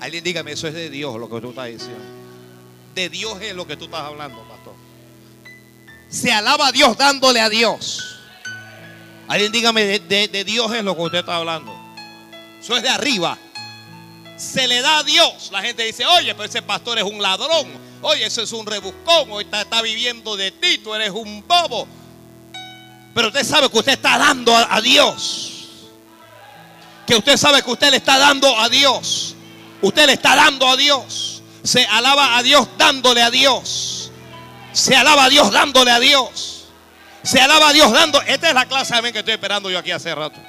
Alguien 0.00 0.24
dígame, 0.24 0.52
eso 0.52 0.66
es 0.66 0.74
de 0.74 0.90
Dios 0.90 1.16
lo 1.20 1.30
que 1.30 1.40
tú 1.40 1.50
estás 1.50 1.66
diciendo. 1.66 2.02
De 2.96 3.08
Dios 3.08 3.40
es 3.42 3.54
lo 3.54 3.64
que 3.64 3.76
tú 3.76 3.84
estás 3.84 4.00
hablando, 4.00 4.42
pastor. 4.48 4.74
Se 6.08 6.32
alaba 6.32 6.68
a 6.68 6.72
Dios 6.72 6.98
dándole 6.98 7.40
a 7.40 7.48
Dios. 7.48 8.17
Alguien 9.28 9.52
dígame, 9.52 9.98
de, 10.00 10.44
Dios 10.44 10.72
es 10.72 10.82
lo 10.82 10.96
que 10.96 11.02
usted 11.02 11.18
está 11.18 11.36
hablando. 11.36 11.78
Eso 12.60 12.76
es 12.76 12.82
de 12.82 12.88
arriba. 12.88 13.36
Se 14.36 14.66
le 14.66 14.80
da 14.80 14.98
a 14.98 15.02
Dios. 15.04 15.50
La 15.52 15.60
gente 15.60 15.84
dice, 15.84 16.06
oye, 16.06 16.34
pero 16.34 16.48
ese 16.48 16.62
pastor 16.62 16.98
es 16.98 17.04
un 17.04 17.20
ladrón. 17.20 17.68
Oye, 18.00 18.24
eso 18.24 18.42
es 18.42 18.52
un 18.52 18.64
rebuscón. 18.64 19.30
Hoy 19.30 19.44
está, 19.44 19.60
está 19.62 19.82
viviendo 19.82 20.34
de 20.36 20.50
ti. 20.52 20.78
Tú 20.78 20.94
eres 20.94 21.10
un 21.10 21.46
bobo. 21.46 21.86
Pero 23.14 23.28
usted 23.28 23.44
sabe 23.44 23.68
que 23.68 23.78
usted 23.78 23.92
está 23.92 24.16
dando 24.16 24.56
a, 24.56 24.80
Dios. 24.80 25.52
Que 27.06 27.16
usted 27.16 27.36
sabe 27.36 27.62
que 27.62 27.70
usted 27.70 27.90
le 27.90 27.98
está 27.98 28.16
dando 28.16 28.58
a 28.58 28.68
Dios. 28.68 29.34
Usted 29.82 30.06
le 30.06 30.14
está 30.14 30.36
dando 30.36 30.66
a 30.66 30.76
Dios. 30.76 31.42
Se 31.62 31.84
alaba 31.84 32.38
a 32.38 32.42
Dios 32.42 32.66
dándole 32.78 33.22
a 33.22 33.30
Dios. 33.30 34.10
Se 34.72 34.96
alaba 34.96 35.24
a 35.24 35.28
Dios 35.28 35.50
dándole 35.50 35.90
a 35.90 36.00
Dios. 36.00 36.57
Se 37.28 37.38
alaba 37.38 37.68
a 37.68 37.72
Dios 37.74 37.92
dando. 37.92 38.22
Esta 38.22 38.48
es 38.48 38.54
la 38.54 38.64
clase 38.64 38.94
de 38.94 39.00
amén 39.00 39.12
que 39.12 39.18
estoy 39.18 39.34
esperando 39.34 39.70
yo 39.70 39.78
aquí 39.78 39.90
hace 39.90 40.14
rato. 40.14 40.40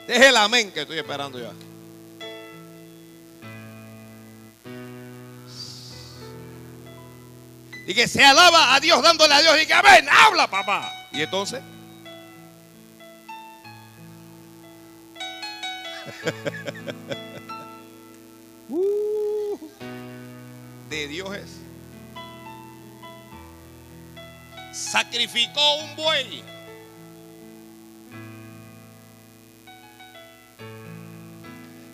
Este 0.00 0.16
es 0.16 0.20
el 0.20 0.36
amén 0.36 0.70
que 0.70 0.82
estoy 0.82 0.98
esperando 0.98 1.38
yo. 1.38 1.50
Y 7.86 7.94
que 7.94 8.06
se 8.06 8.22
alaba 8.22 8.74
a 8.74 8.80
Dios 8.80 9.00
dándole 9.00 9.32
a 9.32 9.40
Dios 9.40 9.62
y 9.62 9.66
que 9.66 9.72
amén, 9.72 10.06
habla 10.10 10.46
papá. 10.46 10.92
Y 11.12 11.22
entonces... 11.22 11.62
Uh, 18.70 19.58
de 20.90 21.08
Dios 21.08 21.34
es. 21.34 21.57
Sacrificó 24.78 25.76
un 25.76 25.96
buey 25.96 26.42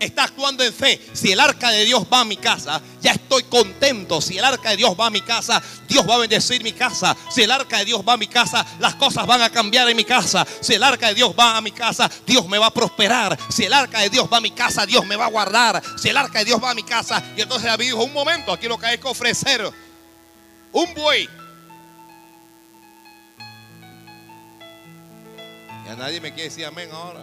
está 0.04 0.24
actuando 0.24 0.62
en 0.62 0.72
fe. 0.72 1.00
Si 1.12 1.32
el 1.32 1.40
arca 1.40 1.70
de 1.70 1.84
Dios 1.84 2.04
va 2.12 2.20
a 2.20 2.24
mi 2.24 2.36
casa, 2.36 2.80
ya 3.00 3.12
estoy 3.12 3.44
contento. 3.44 4.20
Si 4.20 4.36
el 4.36 4.44
arca 4.44 4.70
de 4.70 4.76
Dios 4.76 4.94
va 4.98 5.06
a 5.06 5.10
mi 5.10 5.22
casa, 5.22 5.62
Dios 5.88 6.06
va 6.08 6.16
a 6.16 6.18
bendecir 6.18 6.62
mi 6.62 6.72
casa. 6.72 7.16
Si 7.30 7.42
el 7.42 7.50
arca 7.50 7.78
de 7.78 7.86
Dios 7.86 8.02
va 8.06 8.12
a 8.12 8.16
mi 8.16 8.26
casa, 8.26 8.66
las 8.80 8.94
cosas 8.96 9.26
van 9.26 9.40
a 9.40 9.50
cambiar 9.50 9.88
en 9.88 9.96
mi 9.96 10.04
casa. 10.04 10.46
Si 10.60 10.74
el 10.74 10.82
arca 10.82 11.08
de 11.08 11.14
Dios 11.14 11.34
va 11.38 11.56
a 11.56 11.60
mi 11.60 11.72
casa, 11.72 12.10
Dios 12.26 12.46
me 12.46 12.58
va 12.58 12.66
a 12.66 12.70
prosperar. 12.70 13.38
Si 13.48 13.64
el 13.64 13.72
arca 13.72 14.00
de 14.00 14.10
Dios 14.10 14.28
va 14.30 14.36
a 14.36 14.42
mi 14.42 14.50
casa, 14.50 14.84
Dios 14.84 15.06
me 15.06 15.16
va 15.16 15.24
a 15.24 15.30
guardar. 15.30 15.82
Si 15.96 16.10
el 16.10 16.16
arca 16.16 16.40
de 16.40 16.44
Dios 16.44 16.62
va 16.62 16.70
a 16.70 16.74
mi 16.74 16.82
casa, 16.82 17.22
y 17.36 17.40
entonces 17.40 17.66
David 17.66 17.86
dijo, 17.86 18.04
un 18.04 18.12
momento, 18.12 18.52
aquí 18.52 18.68
lo 18.68 18.78
que 18.78 18.86
hay 18.86 18.98
que 18.98 19.08
ofrecer 19.08 19.72
un 20.72 20.92
buey. 20.94 21.43
Y 25.84 25.88
a 25.88 25.96
nadie 25.96 26.20
me 26.20 26.32
quiere 26.32 26.48
decir 26.48 26.64
amén 26.64 26.88
ahora. 26.92 27.22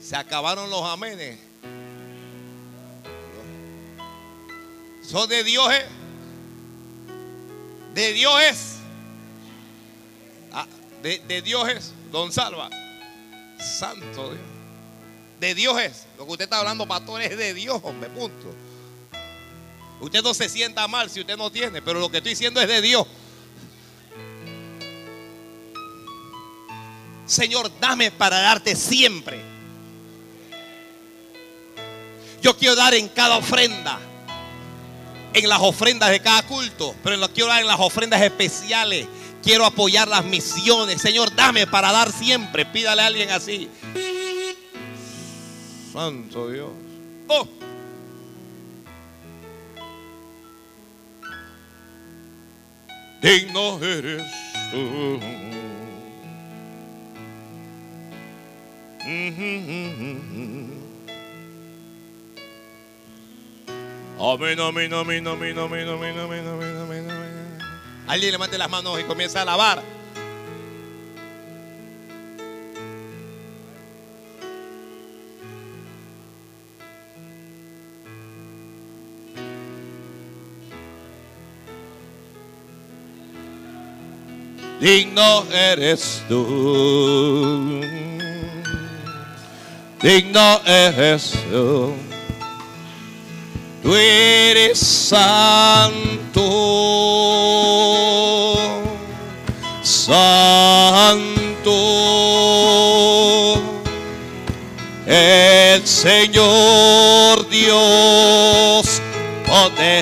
Se 0.00 0.16
acabaron 0.16 0.70
los 0.70 0.82
amenes. 0.82 1.38
Son 5.02 5.28
de 5.28 5.44
Dios 5.44 5.72
es. 5.72 5.84
De 7.94 8.12
Dios 8.12 8.42
es. 8.42 8.76
Ah, 10.52 10.66
de, 11.02 11.42
Dios 11.42 11.68
es. 11.68 11.92
Don 12.10 12.32
Salva. 12.32 12.70
Santo 13.58 14.30
Dios. 14.30 14.44
De 15.40 15.54
Dios 15.54 15.80
es. 15.80 16.06
Lo 16.18 16.24
que 16.26 16.32
usted 16.32 16.44
está 16.44 16.58
hablando, 16.58 16.86
pastor, 16.86 17.20
es 17.20 17.36
de 17.36 17.54
Dios, 17.54 17.80
hombre. 17.82 18.08
Punto. 18.10 18.54
Usted 20.00 20.22
no 20.22 20.34
se 20.34 20.48
sienta 20.48 20.86
mal 20.88 21.08
si 21.10 21.20
usted 21.20 21.36
no 21.36 21.50
tiene, 21.50 21.80
pero 21.82 22.00
lo 22.00 22.10
que 22.10 22.18
estoy 22.18 22.32
diciendo 22.32 22.60
es 22.60 22.68
de 22.68 22.80
Dios. 22.80 23.06
Señor, 27.26 27.70
dame 27.80 28.10
para 28.10 28.38
darte 28.38 28.76
siempre. 28.76 29.40
Yo 32.40 32.56
quiero 32.56 32.76
dar 32.76 32.94
en 32.94 33.08
cada 33.08 33.36
ofrenda. 33.36 33.98
En 35.32 35.48
las 35.48 35.60
ofrendas 35.60 36.10
de 36.10 36.20
cada 36.20 36.42
culto. 36.46 36.94
Pero 37.02 37.16
lo 37.16 37.28
quiero 37.32 37.48
dar 37.48 37.60
en 37.60 37.66
las 37.66 37.80
ofrendas 37.80 38.22
especiales. 38.22 39.06
Quiero 39.42 39.64
apoyar 39.64 40.08
las 40.08 40.24
misiones. 40.24 41.02
Señor, 41.02 41.34
dame 41.34 41.66
para 41.66 41.92
dar 41.92 42.12
siempre. 42.12 42.64
Pídale 42.64 43.02
a 43.02 43.06
alguien 43.06 43.30
así. 43.30 43.68
Santo 45.92 46.50
Dios. 46.50 46.70
Oh. 47.28 47.48
Digno 53.20 53.82
eres 53.82 54.22
tú. 54.70 55.55
Amén, 64.18 64.58
amén, 64.58 64.92
amén, 64.92 65.26
amén, 65.28 65.58
amén, 65.58 65.58
amén, 65.58 66.18
amén, 66.18 66.18
amén, 66.18 66.76
amén, 66.76 67.10
amén. 67.10 67.58
Alguien 68.08 68.32
levante 68.32 68.58
las 68.58 68.68
manos 68.68 68.98
y 68.98 69.04
comienza 69.04 69.38
a 69.38 69.42
alabar. 69.42 69.80
Digno 84.80 85.44
eres 85.52 86.24
tú. 86.28 88.15
Digno 90.02 90.60
eres 90.66 91.32
tú. 91.50 91.94
Tú 93.82 93.94
eres 93.94 94.78
santo, 94.78 96.42
santo. 99.82 100.42
El 105.06 105.86
Señor 105.86 107.48
Dios 107.48 109.00
poderoso. 109.46 109.96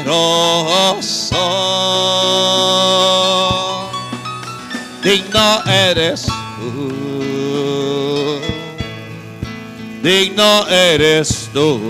Digno 5.03 5.65
eres 5.67 6.27
digno 10.05 10.69
eres 10.69 11.49
tú. 11.55 11.81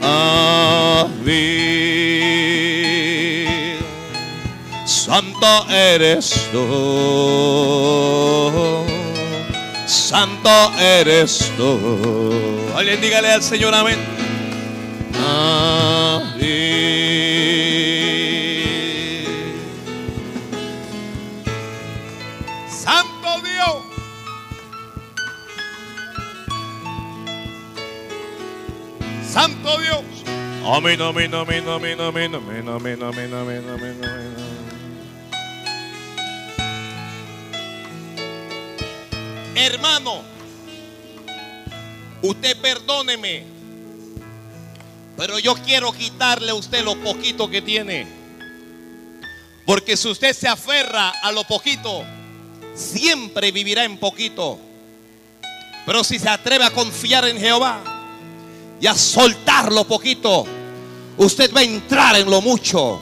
Amén. 0.00 1.42
Santo 4.86 5.66
eres 5.68 6.48
tú. 6.52 6.62
Santo 9.86 10.72
eres 10.78 11.50
tú. 11.56 12.30
Alguien 12.76 13.00
dígale 13.00 13.32
al 13.32 13.42
Señor. 13.42 13.74
Amén. 13.74 13.98
Santo 29.62 29.80
Dios. 29.80 30.02
Amén, 30.66 31.00
amén, 31.00 31.34
amén, 31.34 31.68
amén, 31.68 32.00
amén, 32.00 32.34
amén, 32.34 32.68
amén, 32.68 33.02
amén, 33.02 33.34
amén, 33.34 33.64
amén, 33.68 34.00
amén. 34.02 34.36
Hermano, 39.54 40.22
usted 42.22 42.56
perdóneme, 42.56 43.44
pero 45.16 45.38
yo 45.38 45.54
quiero 45.54 45.92
quitarle 45.92 46.50
a 46.50 46.54
usted 46.54 46.82
lo 46.82 46.96
poquito 46.96 47.48
que 47.48 47.62
tiene. 47.62 48.06
Porque 49.64 49.96
si 49.96 50.08
usted 50.08 50.32
se 50.32 50.48
aferra 50.48 51.10
a 51.22 51.30
lo 51.30 51.44
poquito, 51.44 52.04
siempre 52.74 53.52
vivirá 53.52 53.84
en 53.84 53.96
poquito. 53.98 54.58
Pero 55.86 56.02
si 56.02 56.18
se 56.18 56.28
atreve 56.28 56.64
a 56.64 56.70
confiar 56.70 57.28
en 57.28 57.38
Jehová 57.38 57.91
y 58.82 58.88
a 58.88 58.96
soltar 58.96 59.72
lo 59.72 59.84
poquito, 59.84 60.44
usted 61.16 61.54
va 61.54 61.60
a 61.60 61.62
entrar 61.62 62.16
en 62.16 62.28
lo 62.28 62.42
mucho. 62.42 63.00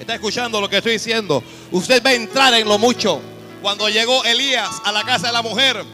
¿Está 0.00 0.14
escuchando 0.14 0.60
lo 0.60 0.68
que 0.68 0.78
estoy 0.78 0.94
diciendo? 0.94 1.44
Usted 1.70 2.02
va 2.04 2.10
a 2.10 2.14
entrar 2.14 2.52
en 2.54 2.66
lo 2.66 2.76
mucho. 2.76 3.20
Cuando 3.62 3.88
llegó 3.88 4.24
Elías 4.24 4.82
a 4.84 4.90
la 4.90 5.04
casa 5.04 5.28
de 5.28 5.32
la 5.32 5.42
mujer, 5.42 5.84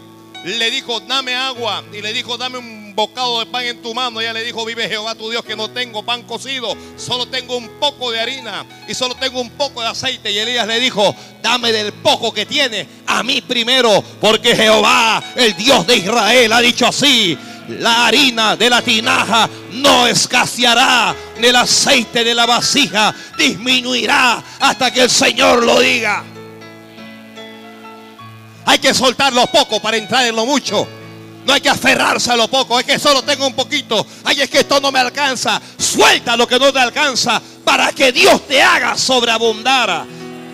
le 0.44 0.70
dijo, 0.70 1.00
dame 1.00 1.34
agua. 1.34 1.84
Y 1.92 2.00
le 2.00 2.14
dijo, 2.14 2.38
dame 2.38 2.56
un 2.56 2.94
bocado 2.94 3.40
de 3.40 3.46
pan 3.46 3.66
en 3.66 3.82
tu 3.82 3.92
mano. 3.92 4.18
Ella 4.18 4.32
le 4.32 4.42
dijo, 4.42 4.64
vive 4.64 4.88
Jehová 4.88 5.14
tu 5.14 5.28
Dios 5.28 5.44
que 5.44 5.56
no 5.56 5.68
tengo 5.68 6.02
pan 6.02 6.22
cocido. 6.22 6.74
Solo 6.96 7.26
tengo 7.26 7.58
un 7.58 7.68
poco 7.78 8.10
de 8.10 8.20
harina 8.20 8.64
y 8.88 8.94
solo 8.94 9.14
tengo 9.16 9.42
un 9.42 9.50
poco 9.50 9.82
de 9.82 9.88
aceite. 9.88 10.32
Y 10.32 10.38
Elías 10.38 10.66
le 10.66 10.80
dijo, 10.80 11.14
dame 11.42 11.70
del 11.70 11.92
poco 11.92 12.32
que 12.32 12.46
tiene 12.46 12.88
a 13.06 13.22
mí 13.22 13.42
primero. 13.42 14.02
Porque 14.22 14.56
Jehová, 14.56 15.22
el 15.34 15.54
Dios 15.54 15.86
de 15.86 15.96
Israel, 15.96 16.50
ha 16.54 16.60
dicho 16.60 16.86
así. 16.86 17.36
La 17.68 18.06
harina 18.06 18.56
de 18.56 18.70
la 18.70 18.80
tinaja 18.80 19.48
no 19.72 20.06
escaseará, 20.06 21.14
ni 21.38 21.48
el 21.48 21.56
aceite 21.56 22.22
de 22.22 22.34
la 22.34 22.46
vasija 22.46 23.14
disminuirá 23.36 24.42
hasta 24.60 24.92
que 24.92 25.02
el 25.02 25.10
Señor 25.10 25.64
lo 25.64 25.80
diga. 25.80 26.22
Hay 28.66 28.78
que 28.78 28.94
soltar 28.94 29.32
lo 29.32 29.46
poco 29.46 29.80
para 29.80 29.96
entrar 29.96 30.26
en 30.26 30.36
lo 30.36 30.46
mucho. 30.46 30.86
No 31.46 31.52
hay 31.52 31.60
que 31.60 31.68
aferrarse 31.68 32.32
a 32.32 32.36
lo 32.36 32.48
poco. 32.48 32.78
Es 32.80 32.84
que 32.84 32.98
solo 32.98 33.22
tengo 33.22 33.46
un 33.46 33.54
poquito. 33.54 34.04
Ay, 34.24 34.40
es 34.40 34.50
que 34.50 34.58
esto 34.58 34.80
no 34.80 34.90
me 34.90 34.98
alcanza. 34.98 35.60
Suelta 35.78 36.36
lo 36.36 36.48
que 36.48 36.58
no 36.58 36.72
te 36.72 36.80
alcanza 36.80 37.40
para 37.64 37.92
que 37.92 38.10
Dios 38.10 38.46
te 38.48 38.60
haga 38.60 38.98
sobreabundar. 38.98 40.04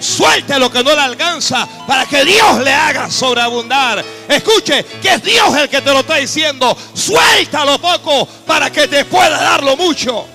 Suelte 0.03 0.59
lo 0.59 0.69
que 0.69 0.83
no 0.83 0.93
le 0.95 1.01
alcanza 1.01 1.67
para 1.87 2.07
que 2.07 2.25
Dios 2.25 2.59
le 2.65 2.73
haga 2.73 3.09
sobreabundar. 3.09 4.05
Escuche 4.29 4.85
que 5.01 5.15
es 5.15 5.23
Dios 5.23 5.57
el 5.57 5.69
que 5.69 5.81
te 5.81 5.93
lo 5.93 6.01
está 6.01 6.17
diciendo. 6.17 6.77
Suelta 6.93 7.65
lo 7.65 7.79
poco 7.79 8.27
para 8.45 8.69
que 8.71 8.88
te 8.88 9.05
pueda 9.05 9.41
dar 9.41 9.62
lo 9.62 9.77
mucho. 9.77 10.27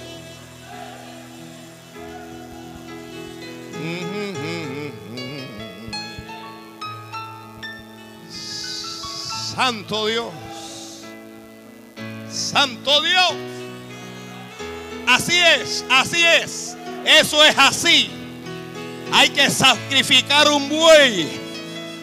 Santo 9.54 10.06
Dios. 10.06 10.32
Santo 12.32 13.02
Dios. 13.02 13.34
Así 15.08 15.38
es, 15.38 15.84
así 15.90 16.24
es. 16.24 16.78
Eso 17.04 17.44
es 17.44 17.58
así. 17.58 18.27
Hay 19.12 19.30
que 19.30 19.50
sacrificar 19.50 20.50
un 20.50 20.70
buey. 20.70 21.28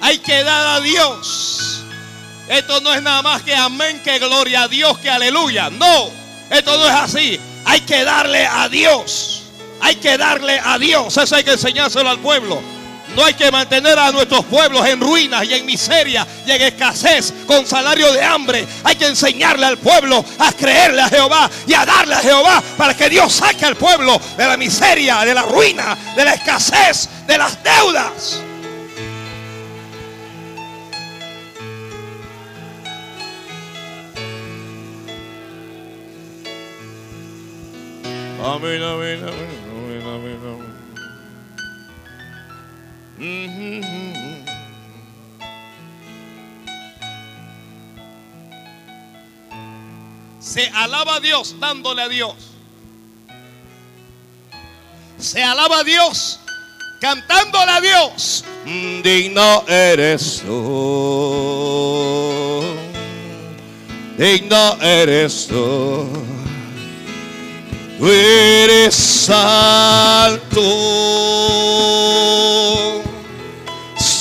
Hay 0.01 0.19
que 0.19 0.43
dar 0.45 0.77
a 0.77 0.81
Dios. 0.81 1.83
Esto 2.49 2.81
no 2.81 2.93
es 2.93 3.03
nada 3.03 3.23
más 3.23 3.43
que 3.43 3.55
amén, 3.55 4.01
que 4.05 4.19
gloria 4.19 4.65
a 4.65 4.69
Dios, 4.69 4.99
que 4.99 5.09
aleluya. 5.09 5.71
No, 5.71 6.11
esto 6.51 6.77
no 6.77 6.87
es 6.87 6.95
así. 6.95 7.41
Hay 7.65 7.81
que 7.81 8.05
darle 8.05 8.47
a 8.47 8.69
Dios. 8.69 9.43
Hay 9.81 9.97
que 9.97 10.19
darle 10.19 10.61
a 10.63 10.79
Dios. 10.79 11.17
Eso 11.17 11.37
hay 11.37 11.45
que 11.45 11.53
enseñárselo 11.53 12.09
al 12.11 12.19
pueblo. 12.19 12.61
No 13.17 13.25
hay 13.25 13.35
que 13.35 13.51
mantener 13.51 13.99
a 13.99 14.11
nuestros 14.11 14.45
pueblos 14.47 14.87
en 14.87 15.01
ruinas 15.01 15.45
y 15.45 15.55
en 15.55 15.67
miseria 15.67 16.27
y 16.47 16.51
en 16.51 16.63
escasez 16.63 17.33
con 17.47 17.67
salario 17.67 18.13
de 18.13 18.23
hambre. 18.23 18.67
Hay 18.83 18.97
que 18.97 19.07
enseñarle 19.07 19.67
al 19.67 19.79
pueblo 19.79 20.25
a 20.39 20.53
creerle 20.53 21.03
a 21.03 21.09
Jehová 21.09 21.51
y 21.67 21.75
a 21.75 21.85
darle 21.85 22.15
a 22.15 22.21
Jehová 22.21 22.63
para 22.77 22.97
que 22.97 23.09
Dios 23.09 23.33
saque 23.33 23.65
al 23.65 23.77
pueblo 23.77 24.21
de 24.37 24.47
la 24.47 24.57
miseria, 24.57 25.21
de 25.25 25.35
la 25.35 25.43
ruina, 25.43 25.97
de 26.17 26.25
la 26.25 26.35
escasez, 26.35 27.09
de 27.27 27.39
las 27.39 27.63
deudas. 27.63 28.41
Amén, 38.47 38.83
amén, 38.83 39.21
amén, 39.23 39.54
Se 50.41 50.69
alaba 50.69 51.17
a 51.17 51.21
Dios 51.21 51.57
dándole 51.59 52.03
a 52.03 52.09
Dios. 52.09 52.35
Se 55.19 55.43
alaba 55.43 55.81
a 55.81 55.85
Dios 55.85 56.41
cantándole 57.01 57.73
a 57.73 57.81
Dios. 57.81 58.45
Digno 59.03 59.65
eres 59.69 60.43
tú. 60.45 61.45
Digno 64.17 64.81
eres 64.81 65.47
tú. 65.49 66.25
Tú 67.99 68.11
eres 68.11 68.95
santo, 68.95 70.61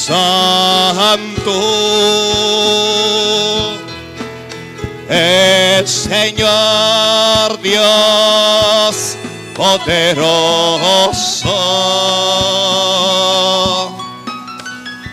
santo, 0.06 1.52
el 5.10 5.88
Señor 5.88 7.62
Dios 7.62 9.18
poderoso, 9.56 9.96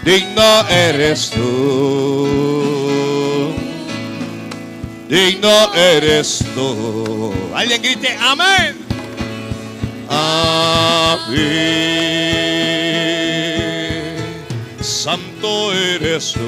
digno 0.05 0.68
eres 0.68 1.30
tú, 1.30 2.28
digno 5.09 5.74
eres 5.74 6.45
tú. 6.55 7.32
Alguien 7.55 7.80
grite, 7.82 8.18
amén. 8.20 8.76
Amén. 10.09 11.70
Santo 15.11 15.72
eres 15.72 16.34
tú. 16.34 16.40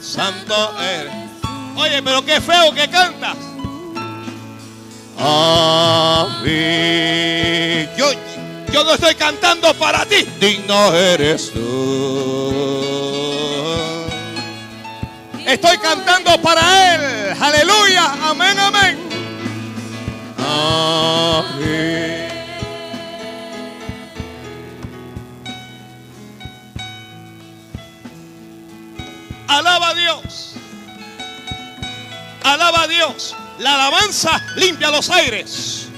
Santo 0.00 0.72
eres. 0.80 1.12
Oye, 1.76 2.02
pero 2.02 2.24
qué 2.24 2.40
feo 2.40 2.72
que 2.72 2.88
cantas. 2.88 3.36
Amén. 5.18 6.40
Yo, 7.94 8.06
yo 8.72 8.84
no 8.84 8.94
estoy 8.94 9.14
cantando 9.14 9.74
para 9.74 10.06
ti. 10.06 10.26
Digno 10.40 10.94
eres 10.94 11.52
tú. 11.52 12.54
Estoy 15.46 15.76
cantando 15.76 16.40
para 16.40 16.94
Él. 16.94 17.36
Aleluya. 17.38 18.14
Amén, 18.30 18.58
amén. 18.58 18.98
Amén. 20.38 22.21
Alaba 29.52 29.90
a 29.90 29.94
Dios. 29.94 30.54
Alaba 32.42 32.82
a 32.84 32.88
Dios. 32.88 33.36
La 33.58 33.74
alabanza 33.74 34.40
limpia 34.56 34.90
los 34.90 35.10
aires. 35.10 35.88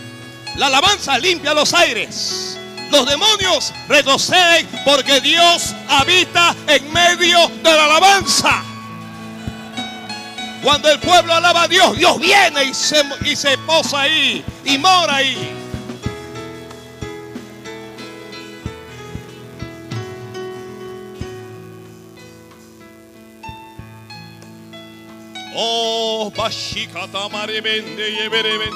La 0.57 0.66
alabanza 0.66 1.16
limpia 1.18 1.55
los 1.55 1.72
aires. 1.72 2.59
Los 2.90 3.07
demonios 3.07 3.72
retroceden 3.88 4.68
porque 4.84 5.20
Dios 5.20 5.72
habita 5.88 6.55
en 6.66 6.92
medio 6.92 7.48
de 7.62 7.72
la 7.72 7.84
alabanza. 7.84 8.61
Cuando 10.61 10.90
el 10.90 10.98
pueblo 10.98 11.32
alaba 11.32 11.62
a 11.62 11.68
Dios, 11.68 11.96
Dios 11.96 12.18
viene 12.18 12.64
y 12.64 12.74
se, 12.74 13.05
y 13.24 13.36
se 13.36 13.57
posa 13.59 14.00
ahí 14.00 14.44
y 14.64 14.78
mora 14.78 15.16
ahí. 15.16 15.63
Oh, 25.57 26.32
Bashikata 26.34 27.28
Maribende 27.30 28.11
Yebereben. 28.11 28.72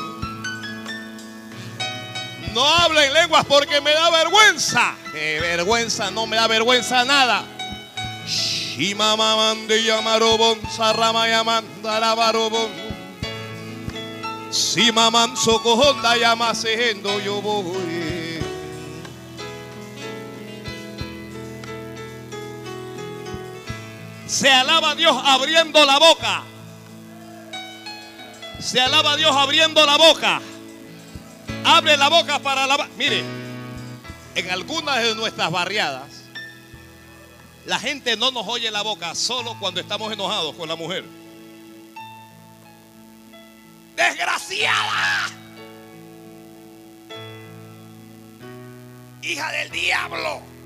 No 2.54 2.64
hablo 2.64 3.00
en 3.00 3.12
lenguas 3.12 3.44
porque 3.46 3.80
me 3.80 3.90
da 3.90 4.10
vergüenza. 4.10 4.94
Vergüenza, 5.12 6.10
no 6.10 6.26
me 6.26 6.36
da 6.36 6.46
vergüenza 6.46 7.04
nada. 7.04 7.44
Shimamamande 8.26 9.82
Yamarobon, 9.82 10.60
Sarrama 10.70 11.28
Yamanda 11.28 11.98
Labarobon. 11.98 12.70
Simaman 14.50 15.36
Socohonda 15.36 16.16
Yamasehendo 16.16 17.18
yo 17.20 17.42
voy. 17.42 18.38
Se 24.26 24.48
alaba 24.48 24.90
a 24.90 24.94
Dios 24.94 25.16
abriendo 25.24 25.84
la 25.84 25.98
boca. 25.98 26.44
Se 28.68 28.78
alaba 28.78 29.12
a 29.12 29.16
Dios 29.16 29.34
abriendo 29.34 29.86
la 29.86 29.96
boca. 29.96 30.42
Abre 31.64 31.96
la 31.96 32.10
boca 32.10 32.38
para 32.38 32.64
alabar. 32.64 32.86
Mire, 32.98 33.24
en 34.34 34.50
algunas 34.50 35.02
de 35.02 35.14
nuestras 35.14 35.50
barriadas, 35.50 36.24
la 37.64 37.78
gente 37.78 38.14
no 38.18 38.30
nos 38.30 38.46
oye 38.46 38.70
la 38.70 38.82
boca 38.82 39.14
solo 39.14 39.56
cuando 39.58 39.80
estamos 39.80 40.12
enojados 40.12 40.54
con 40.54 40.68
la 40.68 40.76
mujer. 40.76 41.02
Desgraciada. 43.96 45.30
Hija 49.22 49.50
del 49.50 49.70
diablo. 49.70 50.57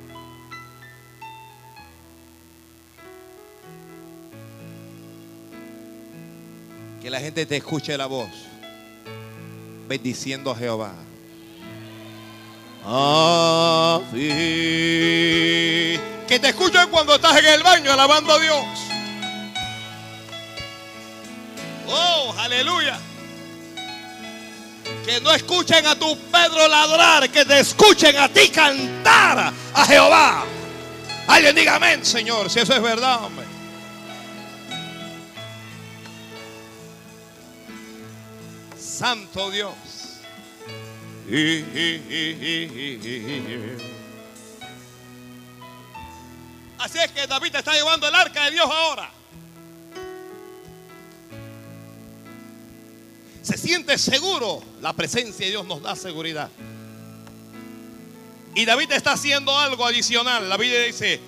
Que 7.02 7.10
la 7.10 7.18
gente 7.18 7.44
te 7.46 7.56
escuche 7.56 7.98
la 7.98 8.06
voz. 8.06 8.30
Bendiciendo 9.88 10.52
a 10.52 10.56
Jehová. 10.56 10.92
Que 16.28 16.38
te 16.40 16.48
escuchen 16.48 16.88
cuando 16.90 17.16
estás 17.16 17.36
en 17.38 17.46
el 17.46 17.62
baño 17.64 17.92
alabando 17.92 18.32
a 18.32 18.38
Dios. 18.38 18.64
Oh, 21.88 22.34
aleluya. 22.38 22.96
Que 25.04 25.20
no 25.20 25.32
escuchen 25.32 25.84
a 25.84 25.96
tu 25.96 26.16
Pedro 26.16 26.68
ladrar, 26.68 27.28
que 27.30 27.44
te 27.44 27.58
escuchen 27.58 28.16
a 28.16 28.28
ti 28.28 28.48
cantar 28.48 29.52
a 29.74 29.84
Jehová. 29.86 30.44
Alguien 31.26 31.56
diga 31.56 31.74
amén, 31.74 32.04
Señor, 32.04 32.48
si 32.48 32.60
eso 32.60 32.74
es 32.74 32.82
verdad, 32.82 33.24
hombre. 33.24 33.51
Santo 38.92 39.50
Dios. 39.50 39.72
Así 46.78 46.98
es 46.98 47.10
que 47.12 47.26
David 47.26 47.56
está 47.56 47.72
llevando 47.72 48.06
el 48.06 48.14
arca 48.14 48.44
de 48.44 48.50
Dios 48.50 48.66
ahora. 48.66 49.10
Se 53.42 53.56
siente 53.56 53.96
seguro. 53.96 54.62
La 54.82 54.92
presencia 54.92 55.46
de 55.46 55.52
Dios 55.52 55.64
nos 55.66 55.80
da 55.82 55.96
seguridad. 55.96 56.50
Y 58.54 58.66
David 58.66 58.92
está 58.92 59.12
haciendo 59.12 59.58
algo 59.58 59.86
adicional. 59.86 60.50
La 60.50 60.58
Biblia 60.58 60.82
dice, 60.82 61.18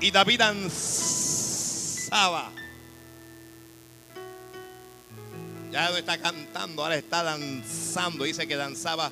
y 0.00 0.10
David 0.10 0.40
danzaba. 0.40 1.32
Ya 5.74 5.90
no 5.90 5.96
está 5.96 6.16
cantando, 6.18 6.84
ahora 6.84 6.94
está 6.94 7.24
danzando. 7.24 8.22
Dice 8.22 8.46
que 8.46 8.54
danzaba. 8.54 9.10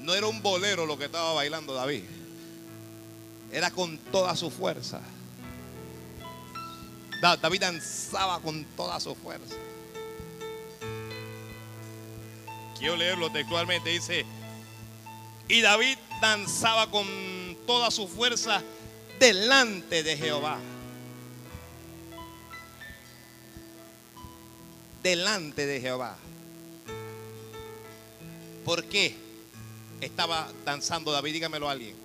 No 0.00 0.12
era 0.12 0.26
un 0.26 0.42
bolero 0.42 0.84
lo 0.84 0.98
que 0.98 1.04
estaba 1.04 1.34
bailando 1.34 1.72
David. 1.72 2.02
Era 3.52 3.70
con 3.70 3.96
toda 3.96 4.34
su 4.34 4.50
fuerza. 4.50 5.00
David 7.40 7.60
danzaba 7.60 8.40
con 8.40 8.64
toda 8.76 8.98
su 8.98 9.14
fuerza. 9.14 9.54
Quiero 12.76 12.96
leerlo 12.96 13.30
textualmente. 13.30 13.90
Dice, 13.90 14.26
y 15.46 15.60
David 15.60 15.96
danzaba 16.20 16.90
con 16.90 17.06
toda 17.68 17.92
su 17.92 18.08
fuerza 18.08 18.64
delante 19.20 20.02
de 20.02 20.16
Jehová. 20.16 20.58
Delante 25.02 25.66
de 25.66 25.80
Jehová. 25.80 26.16
¿Por 28.64 28.84
qué 28.84 29.16
estaba 30.00 30.50
danzando 30.64 31.10
David? 31.10 31.32
Dígamelo 31.32 31.68
a 31.68 31.72
alguien. 31.72 31.96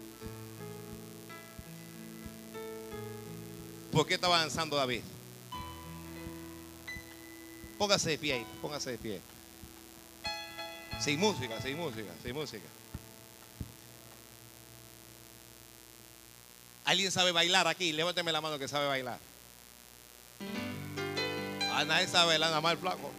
¿Por 3.92 4.08
qué 4.08 4.16
estaba 4.16 4.40
danzando 4.40 4.76
David? 4.76 5.02
Póngase 7.78 8.12
de 8.12 8.18
pie 8.18 8.34
ahí, 8.34 8.46
póngase 8.62 8.92
de 8.92 8.98
pie. 8.98 9.22
Sin 11.00 11.20
música, 11.20 11.62
sin 11.62 11.78
música, 11.78 12.12
sin 12.24 12.34
música. 12.34 12.66
¿Alguien 16.86 17.12
sabe 17.12 17.32
bailar 17.32 17.68
aquí? 17.68 17.92
Levánteme 17.92 18.32
la 18.32 18.42
mano 18.42 18.60
que 18.60 18.68
sabe 18.68 18.88
bailar. 18.88 19.20
A 21.76 21.84
nadie 21.84 22.08
sabe 22.08 22.28
bailar, 22.28 22.52
nada 22.52 22.62
más 22.62 22.72
el 22.72 22.78
flaco. 22.78 23.12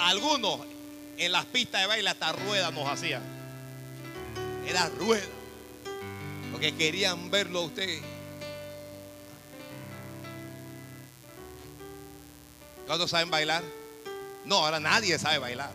Algunos 0.00 0.66
en 1.18 1.30
las 1.30 1.44
pistas 1.44 1.82
de 1.82 1.86
baile 1.86 2.10
hasta 2.10 2.32
ruedas 2.32 2.72
nos 2.72 2.88
hacían. 2.88 3.22
Era 4.66 4.88
rueda. 4.88 5.22
Porque 6.50 6.74
querían 6.74 7.30
verlo 7.30 7.60
a 7.60 7.62
usted. 7.66 8.00
¿Cuántos 12.88 13.08
saben 13.08 13.30
bailar? 13.30 13.62
No, 14.46 14.56
ahora 14.56 14.80
nadie 14.80 15.16
sabe 15.16 15.38
bailar. 15.38 15.70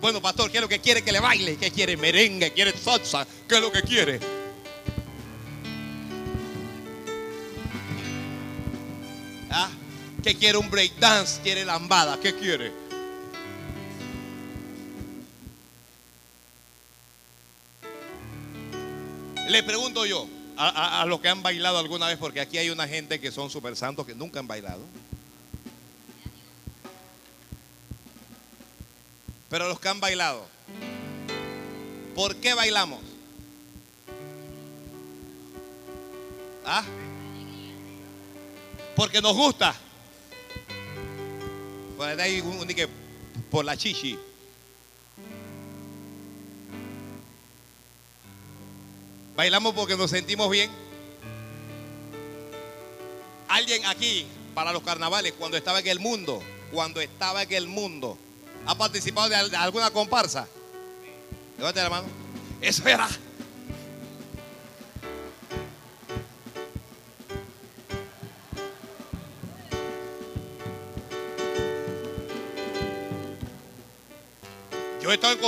Bueno, 0.00 0.20
pastor, 0.20 0.50
¿qué 0.50 0.56
es 0.56 0.62
lo 0.62 0.68
que 0.68 0.80
quiere 0.80 1.02
que 1.02 1.12
le 1.12 1.20
baile? 1.20 1.56
¿Qué 1.56 1.70
quiere? 1.70 1.96
Merengue, 1.96 2.52
quiere 2.52 2.76
salsa. 2.76 3.24
¿Qué 3.48 3.54
es 3.54 3.60
lo 3.60 3.70
que 3.70 3.82
quiere? 3.82 4.41
¿Qué 10.22 10.36
quiere 10.36 10.58
un 10.58 10.70
breakdance? 10.70 11.40
¿Quiere 11.42 11.64
lambada? 11.64 12.18
¿Qué 12.20 12.34
quiere? 12.34 12.72
Le 19.48 19.62
pregunto 19.62 20.06
yo 20.06 20.26
a, 20.56 20.68
a- 20.68 21.02
a 21.02 21.06
los 21.06 21.20
que 21.20 21.28
han 21.28 21.42
bailado 21.42 21.78
alguna 21.78 22.06
vez, 22.06 22.18
porque 22.18 22.40
aquí 22.40 22.58
hay 22.58 22.70
una 22.70 22.86
gente 22.88 23.20
que 23.20 23.30
son 23.32 23.50
super 23.50 23.76
santos 23.76 24.06
que 24.06 24.14
nunca 24.14 24.40
han 24.40 24.46
bailado. 24.46 24.82
Pero 29.50 29.68
los 29.68 29.78
que 29.80 29.88
han 29.88 30.00
bailado, 30.00 30.46
¿por 32.14 32.36
qué 32.36 32.54
bailamos? 32.54 33.00
¿Ah? 36.64 36.84
Porque 38.96 39.20
nos 39.20 39.34
gusta. 39.36 39.74
Por 42.02 42.10
un, 42.42 42.66
por 43.48 43.64
la 43.64 43.76
chichi. 43.76 44.18
Bailamos 49.36 49.72
porque 49.72 49.96
nos 49.96 50.10
sentimos 50.10 50.50
bien. 50.50 50.68
Alguien 53.46 53.86
aquí, 53.86 54.26
para 54.52 54.72
los 54.72 54.82
carnavales, 54.82 55.32
cuando 55.38 55.56
estaba 55.56 55.78
en 55.78 55.86
el 55.86 56.00
mundo, 56.00 56.42
cuando 56.72 57.00
estaba 57.00 57.44
en 57.44 57.52
el 57.52 57.68
mundo, 57.68 58.18
¿ha 58.66 58.76
participado 58.76 59.28
de 59.28 59.56
alguna 59.56 59.92
comparsa? 59.92 60.48
Levante 61.56 61.82
la 61.84 61.90
mano. 61.90 62.08
Eso 62.60 62.82
era 62.88 63.08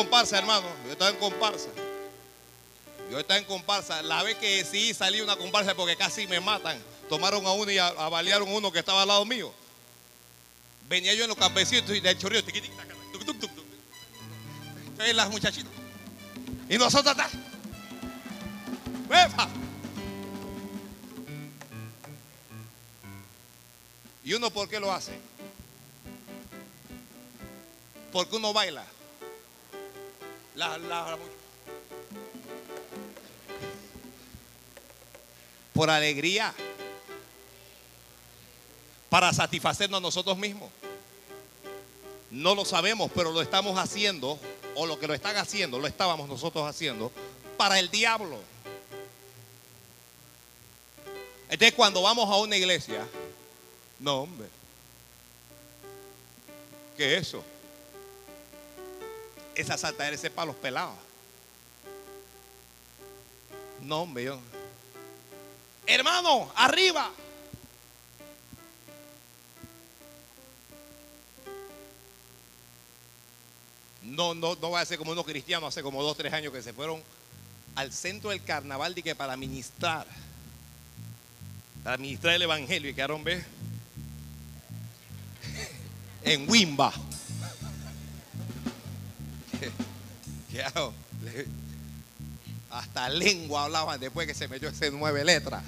comparsa, 0.05 0.39
hermano. 0.39 0.69
Yo 0.85 0.91
he 0.91 0.93
estado 0.93 1.11
en 1.11 1.17
comparsa. 1.17 1.69
Yo 3.11 3.17
he 3.17 3.21
estado 3.23 3.41
en 3.41 3.47
comparsa. 3.47 4.03
La 4.03 4.23
vez 4.23 4.37
que 4.37 4.65
sí 4.65 4.93
salí 4.93 5.21
una 5.21 5.35
comparsa 5.37 5.75
porque 5.75 5.97
casi 5.97 6.27
me 6.27 6.41
matan. 6.41 6.79
Tomaron 7.09 7.47
a 7.47 7.53
uno 7.53 7.71
y 7.71 7.79
avaliaron 7.79 8.49
uno 8.53 8.71
que 8.71 8.81
estaba 8.81 9.03
al 9.03 9.09
lado 9.09 9.25
mío. 9.25 9.53
Venía 10.89 11.15
yo 11.15 11.25
en 11.25 11.31
los 11.31 11.39
campesitos 11.39 11.97
y 11.97 12.01
de 12.01 12.19
chorrillo. 12.19 12.45
Entonces 14.87 15.15
las 15.15 15.31
muchachitas. 15.31 15.73
Y 16.69 16.77
nosotros 16.77 17.13
atrás. 17.13 17.33
¿Y 24.23 24.35
uno 24.35 24.51
por 24.51 24.69
qué 24.69 24.81
lo 24.81 24.93
hace? 24.93 25.19
Porque 28.13 28.37
uno 28.37 28.53
baila. 28.53 28.85
Por 35.73 35.91
alegría. 35.91 36.55
Para 39.11 39.33
satisfacernos 39.33 40.01
nosotros 40.01 40.39
mismos. 40.39 40.71
No 42.31 42.55
lo 42.55 42.65
sabemos, 42.65 43.11
pero 43.15 43.31
lo 43.31 43.43
estamos 43.43 43.79
haciendo, 43.79 44.39
o 44.75 44.87
lo 44.87 44.99
que 44.99 45.07
lo 45.07 45.15
están 45.15 45.37
haciendo, 45.37 45.79
lo 45.79 45.87
estábamos 45.87 46.29
nosotros 46.29 46.67
haciendo, 46.69 47.13
para 47.57 47.79
el 47.79 47.91
diablo. 47.91 48.41
Entonces 51.49 51.75
cuando 51.75 52.03
vamos 52.03 52.29
a 52.29 52.37
una 52.39 52.57
iglesia, 52.57 53.07
no 54.01 54.23
hombre, 54.23 54.49
¿qué 56.97 57.15
es 57.15 57.29
eso? 57.29 57.45
Esa 59.55 59.79
saltadera, 59.79 60.15
ese 60.17 60.31
palos 60.31 60.57
pelados. 60.57 60.97
No 63.83 64.03
hombre. 64.03 64.33
Hermano, 65.87 66.51
arriba. 66.57 67.11
No, 74.03 74.35
no, 74.35 74.55
no 74.57 74.71
va 74.71 74.81
a 74.81 74.85
ser 74.85 74.99
como 74.99 75.13
unos 75.13 75.25
cristianos 75.25 75.69
hace 75.69 75.83
como 75.83 76.03
dos, 76.03 76.17
tres 76.17 76.33
años 76.33 76.53
que 76.53 76.63
se 76.63 76.73
fueron 76.73 77.03
al 77.75 77.93
centro 77.93 78.31
del 78.31 78.43
carnaval 78.43 78.95
de 78.95 79.03
que 79.03 79.15
para 79.15 79.37
ministrar, 79.37 80.07
para 81.83 81.97
ministrar 81.97 82.35
el 82.35 82.43
evangelio 82.43 82.91
y 82.91 82.95
quedaron, 82.95 83.25
¿ves? 83.25 83.45
En 86.23 86.49
Wimba. 86.49 86.93
Hasta 92.71 93.09
lengua 93.09 93.65
hablaban 93.65 94.01
después 94.01 94.27
que 94.27 94.35
se 94.35 94.49
metió 94.49 94.69
ese 94.69 94.91
nueve 94.91 95.25
letras. 95.25 95.62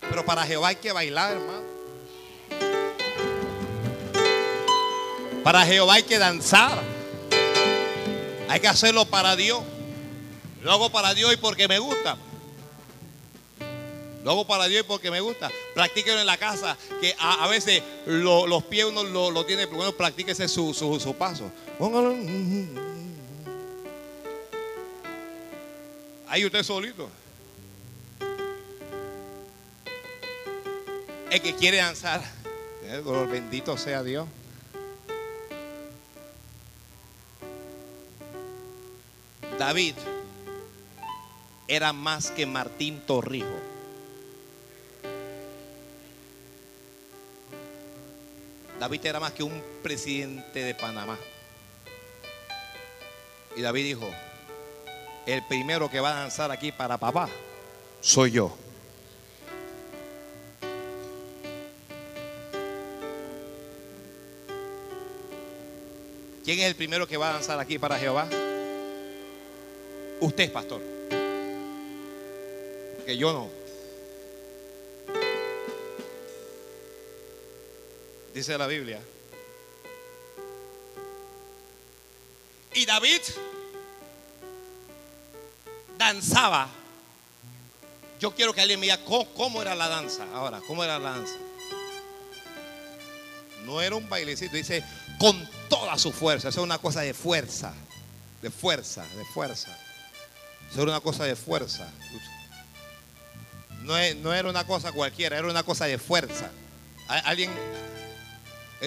Pero 0.00 0.24
para 0.24 0.44
Jehová 0.46 0.68
hay 0.68 0.76
que 0.76 0.92
bailar, 0.92 1.32
hermano. 1.32 1.64
Para 5.42 5.64
Jehová 5.66 5.94
hay 5.94 6.02
que 6.02 6.18
danzar. 6.18 6.82
Hay 8.48 8.60
que 8.60 8.68
hacerlo 8.68 9.06
para 9.06 9.34
Dios. 9.36 9.62
Lo 10.62 10.72
hago 10.72 10.90
para 10.90 11.14
Dios 11.14 11.32
y 11.32 11.36
porque 11.36 11.68
me 11.68 11.78
gusta. 11.78 12.16
Lo 14.24 14.30
hago 14.30 14.46
para 14.46 14.66
Dios 14.68 14.86
porque 14.88 15.10
me 15.10 15.20
gusta. 15.20 15.50
Practíquenlo 15.74 16.18
en 16.18 16.26
la 16.26 16.38
casa, 16.38 16.78
que 16.98 17.14
a, 17.18 17.46
veces 17.46 17.82
los 18.06 18.64
pies 18.64 18.86
uno 18.86 19.04
lo, 19.04 19.44
tiene, 19.44 19.66
pero 19.66 19.76
bueno, 19.76 19.92
practíquese 19.92 20.48
su, 20.48 20.72
su, 20.72 20.98
su 20.98 21.14
paso. 21.14 21.50
Ahí 26.26 26.46
usted 26.46 26.62
solito. 26.62 27.10
El 31.30 31.42
que 31.42 31.54
quiere 31.54 31.76
danzar, 31.78 32.22
bendito 33.30 33.76
sea 33.76 34.02
Dios. 34.02 34.26
David 39.58 39.94
era 41.68 41.92
más 41.92 42.30
que 42.30 42.46
Martín 42.46 43.02
Torrijos. 43.06 43.73
David 48.84 49.06
era 49.06 49.18
más 49.18 49.32
que 49.32 49.42
un 49.42 49.62
presidente 49.82 50.62
de 50.62 50.74
Panamá. 50.74 51.18
Y 53.56 53.62
David 53.62 53.82
dijo, 53.82 54.10
el 55.24 55.42
primero 55.46 55.90
que 55.90 56.00
va 56.00 56.10
a 56.10 56.20
danzar 56.20 56.50
aquí 56.50 56.70
para 56.70 56.98
papá 56.98 57.30
soy 58.02 58.32
yo. 58.32 58.54
¿Quién 66.44 66.58
es 66.60 66.66
el 66.66 66.76
primero 66.76 67.06
que 67.08 67.16
va 67.16 67.30
a 67.30 67.32
danzar 67.32 67.58
aquí 67.58 67.78
para 67.78 67.98
Jehová? 67.98 68.28
Usted, 70.20 70.52
pastor. 70.52 70.82
Que 73.06 73.16
yo 73.16 73.32
no. 73.32 73.63
Dice 78.34 78.58
la 78.58 78.66
Biblia. 78.66 79.00
Y 82.74 82.84
David 82.84 83.20
danzaba. 85.96 86.68
Yo 88.18 88.34
quiero 88.34 88.52
que 88.52 88.60
alguien 88.60 88.80
me 88.80 88.86
diga 88.86 88.98
cómo, 89.04 89.62
era 89.62 89.76
la 89.76 89.88
danza. 89.88 90.26
Ahora, 90.34 90.60
¿cómo 90.66 90.82
era 90.82 90.98
la 90.98 91.10
danza? 91.10 91.34
No 93.64 93.80
era 93.80 93.94
un 93.94 94.08
bailecito, 94.08 94.56
dice 94.56 94.82
con 95.18 95.48
toda 95.68 95.96
su 95.96 96.12
fuerza. 96.12 96.48
Eso 96.48 96.60
es 96.60 96.64
una 96.64 96.78
cosa 96.78 97.02
de 97.02 97.14
fuerza, 97.14 97.72
de 98.42 98.50
fuerza, 98.50 99.06
de 99.16 99.24
fuerza. 99.26 99.76
Eso 100.70 100.82
era 100.82 100.90
una 100.90 101.00
cosa 101.00 101.24
de 101.24 101.36
fuerza. 101.36 101.88
No, 103.82 103.96
era 104.34 104.48
una 104.48 104.66
cosa 104.66 104.90
cualquiera, 104.92 105.38
era 105.38 105.48
una 105.48 105.62
cosa 105.62 105.84
de 105.84 105.98
fuerza. 105.98 106.50
Alguien, 107.06 107.50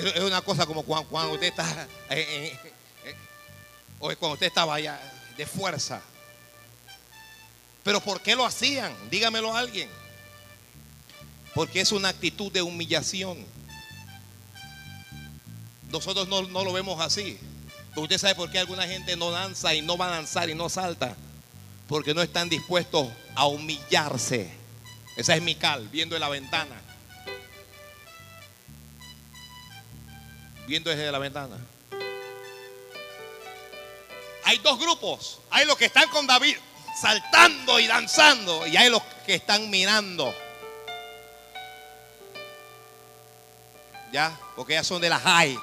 es 0.06 0.22
una 0.22 0.42
cosa 0.42 0.66
como 0.66 0.84
cuando, 0.84 1.34
usted 1.34 1.48
está, 1.48 1.88
o 4.00 4.08
cuando 4.16 4.34
usted 4.34 4.48
estaba 4.48 4.76
allá, 4.76 5.00
de 5.38 5.46
fuerza. 5.46 6.02
Pero 7.84 8.02
¿por 8.02 8.22
qué 8.22 8.36
lo 8.36 8.46
hacían? 8.46 8.94
Dígamelo 9.10 9.56
a 9.56 9.60
alguien. 9.60 9.90
Porque 11.54 11.80
es 11.82 11.92
una 11.92 12.10
actitud 12.10 12.52
de 12.52 12.62
humillación. 12.62 13.46
Nosotros 15.90 16.28
no, 16.28 16.42
no 16.44 16.64
lo 16.64 16.74
vemos 16.74 17.00
así. 17.00 17.40
Usted 17.96 18.18
sabe 18.18 18.36
por 18.36 18.52
qué 18.52 18.60
alguna 18.60 18.86
gente 18.86 19.16
no 19.16 19.32
danza 19.32 19.74
y 19.74 19.82
no 19.82 19.98
va 19.98 20.08
a 20.08 20.12
danzar 20.12 20.50
y 20.50 20.56
no 20.56 20.70
salta 20.70 21.16
porque 21.88 22.14
no 22.14 22.22
están 22.22 22.50
dispuestos 22.50 23.08
a 23.36 23.48
humillarse. 23.48 24.52
Esa 25.16 25.36
es 25.36 25.42
mi 25.42 25.56
cal, 25.56 25.88
viendo 25.90 26.16
en 26.16 26.22
la 26.22 26.30
ventana. 26.30 26.76
Viendo 30.68 30.90
desde 30.90 31.10
la 31.10 31.18
ventana. 31.18 31.58
Hay 34.44 34.58
dos 34.58 34.78
grupos. 34.78 35.40
Hay 35.50 35.66
los 35.66 35.78
que 35.78 35.86
están 35.86 36.10
con 36.10 36.28
David 36.28 36.58
saltando 37.00 37.80
y 37.80 37.88
danzando. 37.88 38.68
Y 38.68 38.76
hay 38.76 38.90
los 38.90 39.02
que 39.26 39.36
están 39.36 39.70
mirando. 39.70 40.36
¿Ya? 44.12 44.38
Porque 44.58 44.74
ya 44.74 44.84
son 44.84 45.02
de 45.02 45.08
las 45.08 45.26
hay. 45.26 45.58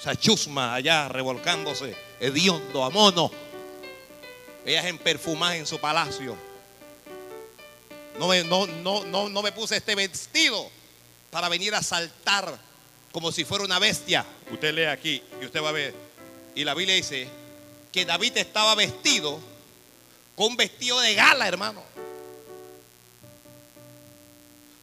Esa 0.00 0.16
chusma 0.16 0.74
allá 0.74 1.10
revolcándose 1.10 1.94
hediondo, 2.20 2.84
a 2.84 2.88
mono. 2.88 3.30
Ellas 4.64 4.86
en 4.86 4.96
perfumaje 4.96 5.58
en 5.58 5.66
su 5.66 5.78
palacio. 5.78 6.36
No 8.18 8.28
me, 8.28 8.44
no, 8.44 8.66
no, 8.66 9.04
no, 9.04 9.28
no 9.28 9.42
me 9.42 9.52
puse 9.52 9.76
este 9.76 9.94
vestido 9.94 10.70
para 11.32 11.48
venir 11.48 11.74
a 11.74 11.82
saltar 11.82 12.58
como 13.10 13.32
si 13.32 13.46
fuera 13.46 13.64
una 13.64 13.78
bestia. 13.78 14.24
Usted 14.50 14.74
lee 14.74 14.84
aquí 14.84 15.22
y 15.40 15.46
usted 15.46 15.62
va 15.62 15.70
a 15.70 15.72
ver. 15.72 15.94
Y 16.54 16.62
la 16.62 16.74
Biblia 16.74 16.94
dice 16.94 17.26
que 17.90 18.04
David 18.04 18.36
estaba 18.36 18.74
vestido 18.74 19.40
con 20.36 20.48
un 20.48 20.56
vestido 20.58 21.00
de 21.00 21.14
gala, 21.14 21.48
hermano. 21.48 21.82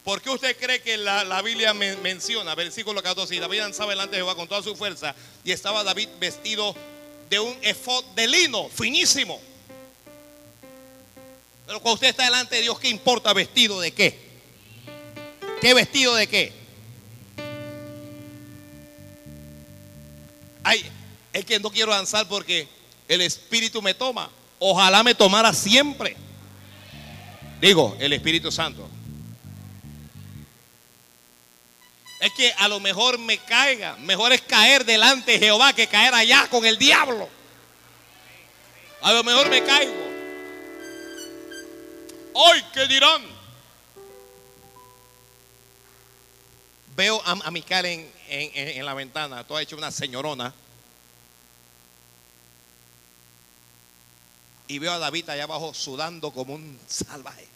¿Por 0.04 0.24
qué 0.24 0.32
usted 0.32 0.58
cree 0.58 0.82
que 0.82 0.98
la, 0.98 1.40
Biblia 1.44 1.76
menciona, 1.76 2.56
versículo 2.56 3.04
14, 3.04 3.36
y 3.36 3.40
David 3.40 3.60
danzaba 3.60 3.92
delante 3.92 4.16
de 4.16 4.24
Jehová 4.24 4.34
con 4.34 4.48
toda 4.48 4.64
su 4.64 4.76
fuerza 4.76 5.14
y 5.44 5.52
estaba 5.52 5.84
David 5.84 6.10
vestido 6.20 6.76
de 7.30 7.40
un 7.40 7.56
efod 7.62 8.04
de 8.16 8.26
lino 8.26 8.70
finísimo. 8.70 9.40
Pero 11.68 11.80
cuando 11.80 11.94
usted 11.94 12.08
está 12.08 12.24
delante 12.24 12.56
de 12.56 12.64
Dios, 12.64 12.80
¿qué 12.80 12.90
importa 12.90 13.34
vestido 13.34 13.80
de 13.80 13.92
qué? 13.92 14.29
¿Qué 15.62 15.74
vestido 15.74 16.16
de 16.16 16.28
qué? 16.28 16.54
Ay, 20.64 20.86
es 21.34 21.46
que 21.46 21.60
no 21.60 21.70
quiero 21.70 21.92
danzar 21.92 22.28
porque 22.28 22.68
el 23.08 23.22
Espíritu 23.22 23.82
me 23.82 23.94
toma. 23.94 24.30
Ojalá 24.60 25.04
me 25.04 25.16
tomara 25.16 25.54
siempre. 25.54 26.16
Digo, 27.60 27.96
el 28.00 28.14
Espíritu 28.14 28.52
Santo. 28.52 28.88
Es 32.22 32.32
que 32.34 32.54
a 32.58 32.68
lo 32.68 32.80
mejor 32.80 33.18
me 33.18 33.38
caiga. 33.38 33.96
Mejor 33.98 34.32
es 34.32 34.42
caer 34.42 34.86
delante 34.86 35.34
de 35.34 35.40
Jehová 35.40 35.74
que 35.74 35.88
caer 35.88 36.14
allá 36.14 36.48
con 36.50 36.66
el 36.66 36.78
diablo. 36.78 37.28
A 39.02 39.14
lo 39.14 39.24
mejor 39.24 39.50
me 39.50 39.64
caigo. 39.64 40.10
Hoy, 42.34 42.64
¿qué 42.74 42.88
dirán? 42.88 43.39
Veo 47.00 47.22
a, 47.26 47.32
a 47.32 47.52
Mical 47.52 47.86
en, 47.86 48.86
la 48.86 48.94
ventana, 48.94 49.46
toda 49.46 49.62
hecho 49.62 49.78
una 49.78 49.90
señorona. 49.90 50.54
Y 54.68 54.80
veo 54.80 54.92
a 54.92 55.00
David 55.00 55.30
allá 55.30 55.46
abajo 55.46 55.74
sudando 55.74 56.30
como 56.32 56.56
un 56.56 56.78
salvaje. 56.88 57.48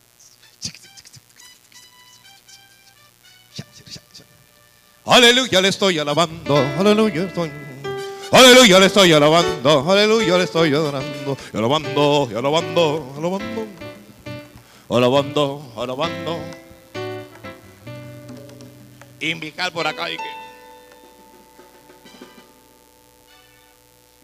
Aleluya, 5.04 5.60
le 5.60 5.68
estoy 5.68 6.00
alabando. 6.00 6.56
Aleluya, 6.80 7.24
estoy. 7.26 7.52
Aleluya, 8.32 8.80
le 8.80 8.86
estoy 8.86 9.12
alabando. 9.12 9.92
Aleluya, 9.92 10.38
le 10.38 10.46
estoy 10.46 10.74
adorando. 10.74 11.38
Y 11.54 11.58
alabando, 11.58 12.30
y 12.32 12.36
alabando, 12.36 13.14
alabando. 13.18 13.68
Alabando, 14.88 15.74
alabando. 15.76 16.63
Invicar 19.30 19.72
por 19.72 19.88
acá 19.88 20.12
y 20.12 20.18
que. 20.18 20.24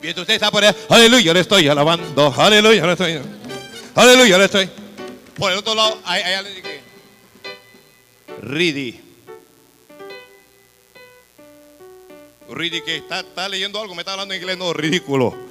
Mientras 0.01 0.23
usted 0.23 0.33
está 0.33 0.51
por 0.51 0.63
allá, 0.63 0.75
aleluya, 0.89 1.33
le 1.33 1.39
estoy 1.39 1.67
alabando. 1.69 2.33
Aleluya, 2.37 2.85
le 2.85 2.91
estoy. 2.91 3.21
Aleluya, 3.95 4.37
le 4.37 4.45
estoy. 4.45 4.69
Por 5.35 5.51
el 5.53 5.57
otro 5.57 5.73
lado, 5.73 5.99
hay 6.03 6.33
alguien 6.33 6.61
que. 6.61 6.81
Ridi. 8.41 8.99
Ridi 12.49 12.81
que 12.81 12.97
está, 12.97 13.21
está 13.21 13.47
leyendo 13.47 13.79
algo, 13.79 13.95
me 13.95 14.01
está 14.01 14.13
hablando 14.13 14.33
en 14.33 14.41
inglés, 14.41 14.57
no, 14.57 14.73
ridículo. 14.73 15.48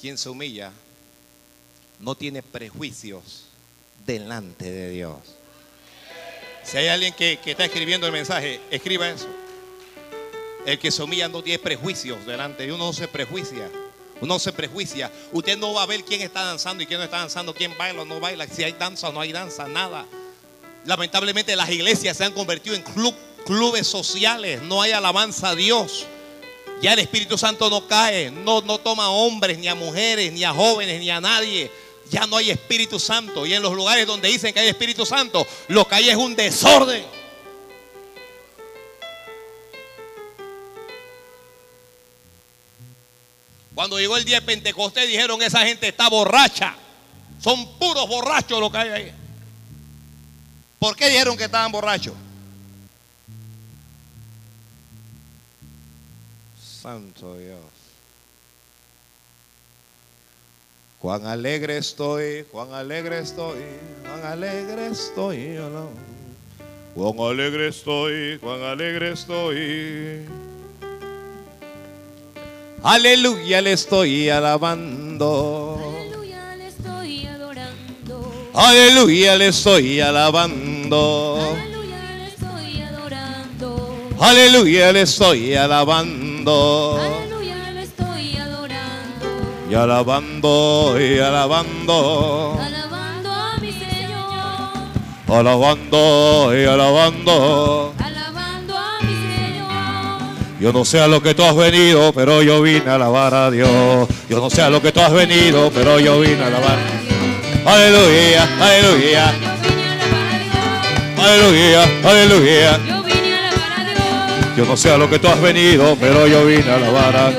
Quien 0.00 0.16
se 0.16 0.28
humilla 0.30 0.72
no 1.98 2.14
tiene 2.14 2.42
prejuicios 2.42 3.44
delante 4.06 4.70
de 4.70 4.90
Dios. 4.90 5.18
Si 6.64 6.76
hay 6.78 6.88
alguien 6.88 7.12
que, 7.12 7.38
está 7.44 7.64
escribiendo 7.64 8.06
el 8.06 8.12
mensaje, 8.12 8.60
escriba 8.70 9.10
eso. 9.10 9.28
El 10.64 10.78
que 10.78 10.90
se 10.90 11.02
humilla 11.02 11.28
no 11.28 11.42
tiene 11.42 11.58
prejuicios 11.58 12.24
delante 12.24 12.66
de 12.66 12.72
uno 12.72 12.86
no 12.86 12.92
se 12.92 13.08
prejuicia. 13.08 13.70
Uno 14.20 14.38
se 14.38 14.52
prejuicia. 14.52 15.10
Usted 15.32 15.58
no 15.58 15.74
va 15.74 15.82
a 15.82 15.86
ver 15.86 16.04
quién 16.04 16.20
está 16.22 16.44
danzando 16.44 16.82
y 16.82 16.86
quién 16.86 16.98
no 16.98 17.04
está 17.04 17.18
danzando, 17.18 17.54
quién 17.54 17.76
baila 17.76 18.02
o 18.02 18.04
no 18.04 18.20
baila, 18.20 18.46
si 18.46 18.62
hay 18.64 18.72
danza 18.72 19.08
o 19.08 19.12
no 19.12 19.20
hay 19.20 19.32
danza, 19.32 19.68
nada. 19.68 20.06
Lamentablemente 20.84 21.56
las 21.56 21.70
iglesias 21.70 22.16
se 22.16 22.24
han 22.24 22.32
convertido 22.32 22.76
en 22.76 22.82
club- 22.82 23.14
clubes 23.44 23.86
sociales, 23.86 24.62
no 24.62 24.80
hay 24.80 24.92
alabanza 24.92 25.50
a 25.50 25.54
Dios. 25.54 26.06
Ya 26.80 26.94
el 26.94 26.98
Espíritu 27.00 27.36
Santo 27.36 27.68
no 27.68 27.86
cae, 27.86 28.30
no, 28.30 28.62
no 28.62 28.78
toma 28.78 29.04
a 29.04 29.10
hombres, 29.10 29.58
ni 29.58 29.68
a 29.68 29.74
mujeres, 29.74 30.32
ni 30.32 30.44
a 30.44 30.52
jóvenes, 30.52 30.98
ni 30.98 31.10
a 31.10 31.20
nadie. 31.20 31.70
Ya 32.10 32.26
no 32.26 32.38
hay 32.38 32.50
Espíritu 32.50 32.98
Santo. 32.98 33.44
Y 33.44 33.52
en 33.52 33.62
los 33.62 33.74
lugares 33.74 34.06
donde 34.06 34.28
dicen 34.28 34.54
que 34.54 34.60
hay 34.60 34.68
Espíritu 34.68 35.04
Santo, 35.04 35.46
lo 35.68 35.86
que 35.86 35.94
hay 35.94 36.08
es 36.08 36.16
un 36.16 36.34
desorden. 36.34 37.04
Cuando 43.74 43.98
llegó 43.98 44.16
el 44.16 44.24
día 44.24 44.40
de 44.40 44.46
Pentecostés 44.46 45.08
dijeron 45.08 45.40
esa 45.42 45.60
gente 45.60 45.88
está 45.88 46.08
borracha. 46.08 46.74
Son 47.42 47.78
puros 47.78 48.08
borrachos 48.08 48.58
lo 48.58 48.70
que 48.70 48.78
hay 48.78 48.88
ahí. 48.88 49.12
¿Por 50.78 50.96
qué 50.96 51.08
dijeron 51.08 51.36
que 51.36 51.44
estaban 51.44 51.70
borrachos? 51.70 52.14
Santo 56.80 57.36
Dios. 57.36 57.58
Cuán 60.98 61.26
alegre 61.26 61.76
estoy, 61.76 62.44
cuán 62.50 62.72
alegre 62.72 63.18
estoy, 63.18 63.58
cuán 64.02 64.24
alegre 64.24 64.86
estoy. 64.86 65.56
alabando. 65.56 65.90
Cuán 66.94 67.20
alegre 67.20 67.68
estoy, 67.68 68.38
cuán 68.38 68.62
alegre 68.62 69.12
estoy. 69.12 70.24
Aleluya, 72.82 73.60
le 73.60 73.72
estoy 73.72 74.30
alabando. 74.30 75.78
Aleluya, 75.84 76.56
le 76.56 76.68
estoy 76.68 77.26
adorando. 77.26 78.32
Aleluya, 78.54 79.36
le 79.36 79.48
estoy 79.48 80.00
alabando. 80.00 81.36
Aleluya. 81.40 81.69
Aleluya, 84.22 84.92
le 84.92 85.00
estoy 85.00 85.54
alabando. 85.54 87.00
Aleluya, 87.00 87.70
le 87.72 87.82
estoy 87.84 88.36
adorando. 88.36 89.26
Y 89.70 89.74
alabando, 89.74 90.96
y 91.00 91.18
alabando. 91.18 92.58
Alabando 92.60 93.32
a 93.32 93.56
mi 93.62 93.72
Señor. 93.72 94.68
Alabando, 95.26 96.52
y 96.54 96.64
alabando. 96.66 97.94
Alabando 97.98 98.76
a 98.76 99.00
mi 99.00 99.14
Señor. 99.14 100.60
Yo 100.60 100.70
no 100.74 100.84
sé 100.84 101.00
a 101.00 101.08
lo 101.08 101.22
que 101.22 101.32
tú 101.32 101.42
has 101.42 101.56
venido, 101.56 102.12
pero 102.12 102.42
yo 102.42 102.60
vine 102.60 102.90
a 102.90 102.96
alabar 102.96 103.32
a 103.32 103.50
Dios. 103.50 104.06
Yo 104.28 104.38
no 104.38 104.50
sé 104.50 104.60
a 104.60 104.68
lo 104.68 104.82
que 104.82 104.92
tú 104.92 105.00
has 105.00 105.14
venido, 105.14 105.70
pero 105.74 105.98
yo 105.98 106.20
vine 106.20 106.42
a 106.42 106.48
alabar. 106.48 106.76
Aleluya, 107.64 108.46
aleluya, 108.60 109.32
aleluya, 111.16 111.84
aleluya. 112.04 112.99
Yo 114.60 114.66
no 114.66 114.76
sé 114.76 114.90
a 114.92 114.98
lo 114.98 115.08
que 115.08 115.18
tú 115.18 115.26
has 115.26 115.40
venido, 115.40 115.96
pero 115.98 116.26
yo 116.26 116.44
vine 116.44 116.70
a 116.70 116.74
alabar 116.74 117.16
a 117.16 117.32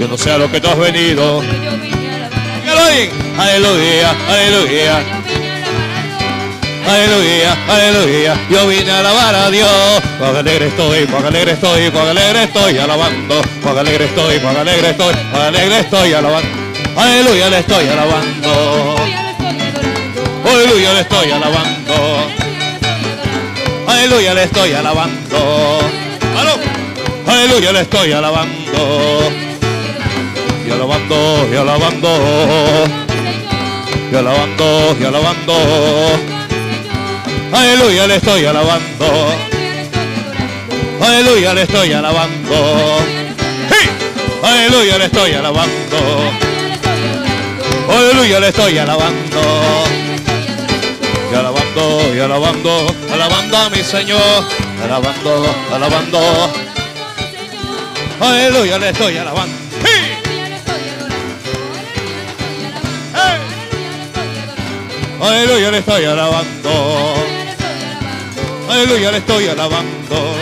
Yo 0.00 0.08
no 0.08 0.16
sé 0.16 0.32
a 0.32 0.38
lo 0.38 0.50
que 0.50 0.58
tú 0.58 0.68
has 0.68 0.78
venido. 0.78 1.42
Aleluya, 3.38 4.16
aleluya. 4.26 5.02
Aleluya, 6.88 7.56
aleluya, 7.68 8.40
yo 8.48 8.66
vine 8.68 8.90
a 8.90 9.00
alabar 9.00 9.34
a 9.34 9.50
Dios. 9.50 9.68
Cuán 10.18 10.34
alegre 10.34 10.68
estoy, 10.68 11.04
cuán 11.04 11.26
alegre 11.26 11.52
estoy, 11.52 11.90
cuán 11.90 12.08
alegre 12.08 12.44
estoy 12.44 12.78
alabando. 12.78 13.42
Cuán 13.62 13.76
alegre 13.76 14.06
estoy, 14.06 14.38
cuán 14.38 14.56
alegre 14.56 14.90
estoy, 14.90 15.14
cuán 15.30 15.42
alegre 15.42 15.80
estoy 15.80 16.12
alabando. 16.14 16.48
Aleluya, 16.96 17.50
le 17.50 17.58
estoy 17.58 17.86
alabando. 17.86 18.96
Aleluya, 20.42 20.92
le 20.94 21.00
estoy 21.00 21.30
adorando. 21.32 22.28
Aleluya, 23.86 24.32
le 24.32 24.42
estoy 24.44 24.72
alabando. 24.72 26.05
Aleluya, 27.36 27.70
le 27.70 27.80
estoy 27.82 28.12
alabando. 28.12 29.30
Y 30.66 30.70
alabando, 30.70 31.48
y 31.52 31.56
alabando. 31.56 32.08
Y 34.10 34.16
alabando, 34.16 34.96
y 34.98 35.04
alabando. 35.04 35.54
Aleluya, 37.52 38.06
le 38.06 38.16
estoy 38.16 38.44
alabando. 38.46 39.06
Aleluya, 41.02 41.52
le 41.52 41.62
estoy 41.62 41.92
alabando. 41.92 42.56
Aleluya, 44.42 44.98
le 44.98 45.04
estoy 45.04 45.32
alabando. 45.34 45.98
Aleluya, 47.90 48.40
le 48.40 48.48
estoy 48.48 48.78
alabando. 48.78 49.40
Y 51.30 51.34
alabando, 51.34 52.14
y 52.14 52.18
alabando, 52.18 52.86
alabando 53.12 53.56
a 53.58 53.68
mi 53.68 53.84
Señor. 53.84 54.44
Alabando, 54.82 55.46
alabando. 55.70 56.65
Aleluya, 58.20 58.78
le 58.78 58.88
estoy 58.90 59.16
alabando. 59.18 59.56
Aleluya, 65.20 65.70
le 65.70 65.78
estoy 65.78 66.04
alabando. 66.04 67.14
Aleluya, 68.70 69.12
le 69.12 69.18
estoy 69.18 69.48
alabando. 69.48 70.34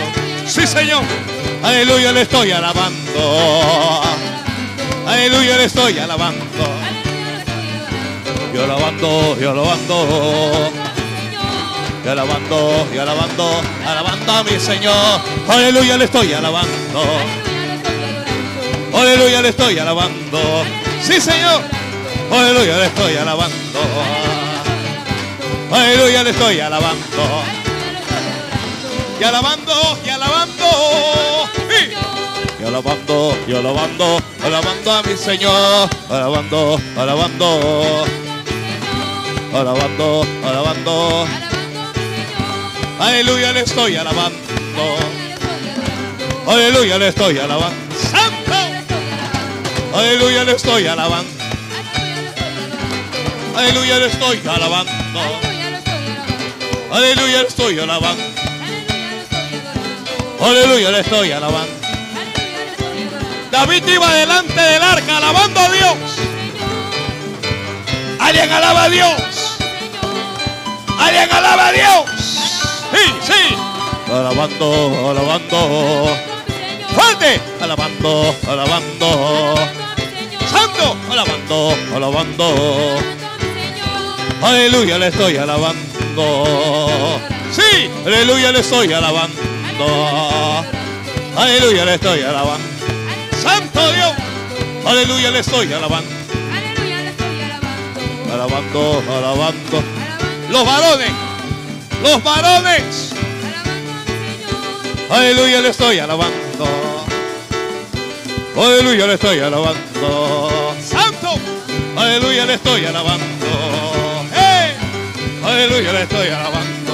Sí, 0.47 0.65
Señor. 0.65 1.03
Aleluya, 1.63 2.11
le 2.11 2.21
estoy 2.21 2.51
alabando. 2.51 4.01
Aleluya, 5.07 5.57
le 5.57 5.65
estoy 5.65 5.97
alabando. 5.99 6.45
Y 8.53 8.57
alabando, 8.57 9.37
y 9.39 9.43
alabando. 9.43 10.71
Y 12.05 12.07
alabando, 12.07 12.87
y 12.93 12.97
alabando. 12.97 13.61
Alabando 13.85 14.31
a 14.31 14.43
mi 14.43 14.59
Señor. 14.59 15.21
Aleluya, 15.49 15.97
le 15.97 16.05
estoy 16.05 16.33
alabando. 16.33 17.44
Aleluya, 18.95 19.41
le 19.41 19.49
estoy 19.49 19.77
alabando. 19.77 20.63
Sí, 21.01 21.19
Señor. 21.19 21.61
Aleluya, 22.31 22.77
le 22.77 22.85
estoy 22.85 23.15
alabando. 23.17 23.79
Aleluya, 25.71 26.23
le 26.23 26.29
estoy 26.29 26.59
alabando. 26.61 27.43
Y 29.19 29.23
alabando, 29.23 29.99
y 30.05 30.09
alabando. 30.09 30.65
Y 32.57 32.63
alabando, 32.63 33.37
y 33.47 33.53
alabando, 33.53 34.17
alabando 34.43 34.91
a 34.91 35.03
mi 35.03 35.17
Señor. 35.17 35.89
Alabando, 36.09 36.79
alabando, 36.97 38.05
alabando, 39.53 40.25
alabando. 40.47 41.27
Aleluya, 42.99 43.51
le 43.51 43.59
estoy 43.59 43.97
alabando. 43.97 44.95
Aleluya, 46.47 46.97
le 46.97 47.09
estoy 47.09 47.37
alabando. 47.37 47.84
Aleluya, 49.95 50.43
le 50.43 50.51
estoy 50.51 50.85
alabando. 50.87 51.31
Aleluya, 53.55 53.97
le 53.97 54.07
estoy 54.07 54.41
alabando. 54.45 54.91
Aleluya, 56.91 57.41
le 57.41 57.47
estoy 57.47 57.79
alabando. 57.79 58.23
Aleluya, 60.41 60.91
le 60.91 60.99
estoy 60.99 61.31
alabando. 61.31 61.73
David 63.51 63.87
iba 63.87 64.13
delante 64.13 64.59
del 64.59 64.83
arca 64.83 65.17
alabando 65.17 65.59
a 65.61 65.69
Dios. 65.69 65.97
Alguien 68.19 68.51
alaba 68.51 68.83
a 68.83 68.89
Dios. 68.89 69.15
Alguien 70.99 71.31
alaba 71.31 71.67
a 71.67 71.71
Dios. 71.71 72.05
Sí, 72.91 73.13
sí. 73.27 74.11
Alabando, 74.11 75.09
alabando. 75.09 76.17
Fuerte. 76.93 77.39
Alabando, 77.61 78.35
alabando. 78.45 79.84
Santo. 80.75 80.97
Alabando, 81.11 81.75
alabando. 81.95 82.55
Aleluya, 84.41 84.97
le 84.97 85.07
estoy 85.07 85.37
alabando. 85.37 87.19
Sí, 87.51 87.89
aleluya, 88.05 88.51
le 88.51 88.59
estoy 88.59 88.91
alabando. 88.93 89.35
Aleluya, 91.37 91.85
le 91.85 91.93
estoy 91.95 92.21
alabando. 92.21 92.67
Santo 93.41 93.91
Dios. 93.93 94.13
Aleluya, 94.85 95.31
le 95.31 95.39
estoy 95.39 95.71
alabando. 95.73 96.09
Alabando, 98.33 99.03
alabando. 99.17 99.83
Los 100.49 100.65
varones. 100.65 101.11
Los 102.03 102.23
varones. 102.23 103.13
Aleluya, 105.09 105.61
le 105.61 105.69
estoy 105.69 105.99
alabando. 105.99 106.35
Aleluya, 108.57 109.07
le 109.07 109.13
estoy 109.13 109.39
alabando. 109.39 110.64
Aleluya, 111.97 112.45
le 112.45 112.53
estoy 112.55 112.85
alabando. 112.85 113.45
¡Eh! 114.33 114.75
Aleluya, 115.43 115.93
le 115.93 116.01
estoy 116.03 116.27
alabando. 116.27 116.93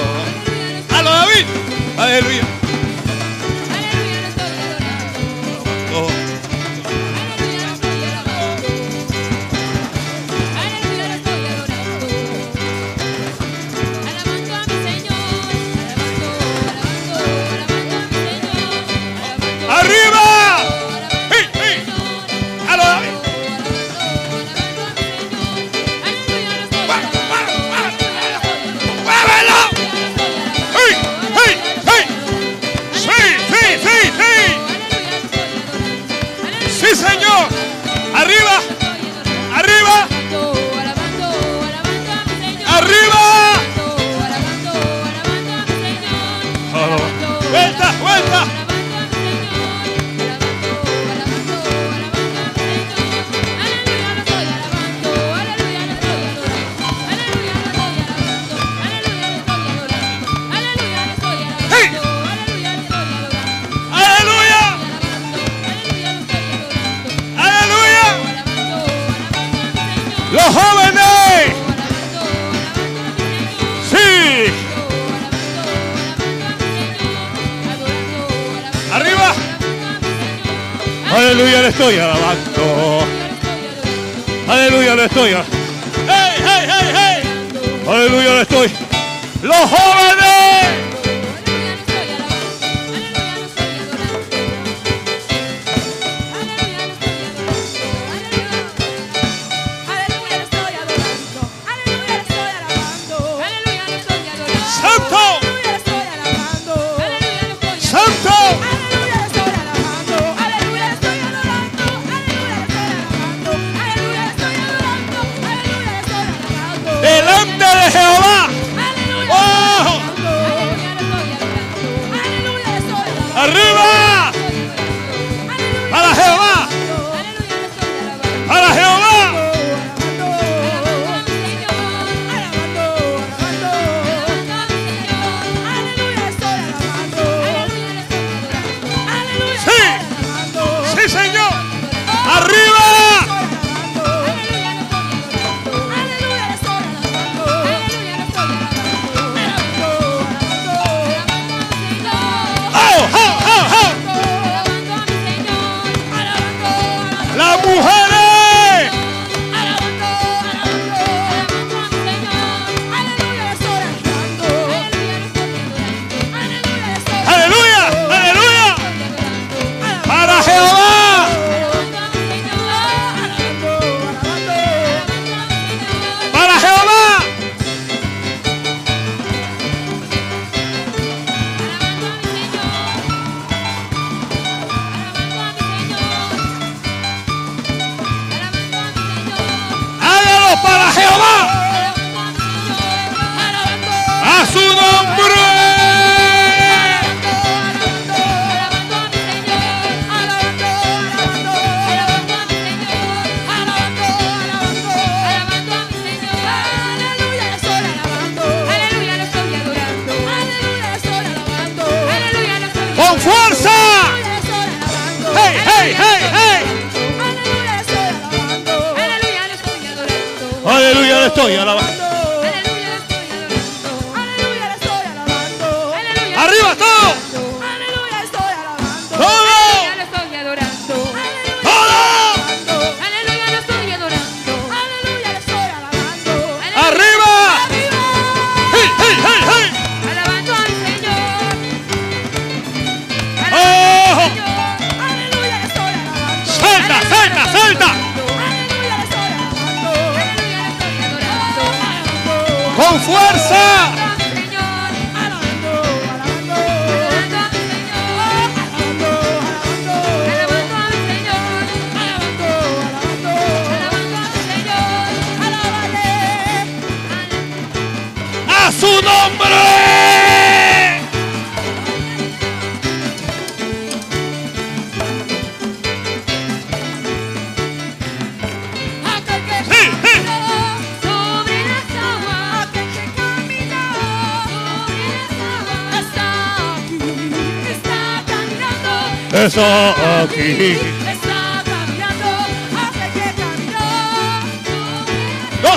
A 0.90 1.02
David. 1.02 1.46
Aleluya. 1.98 2.61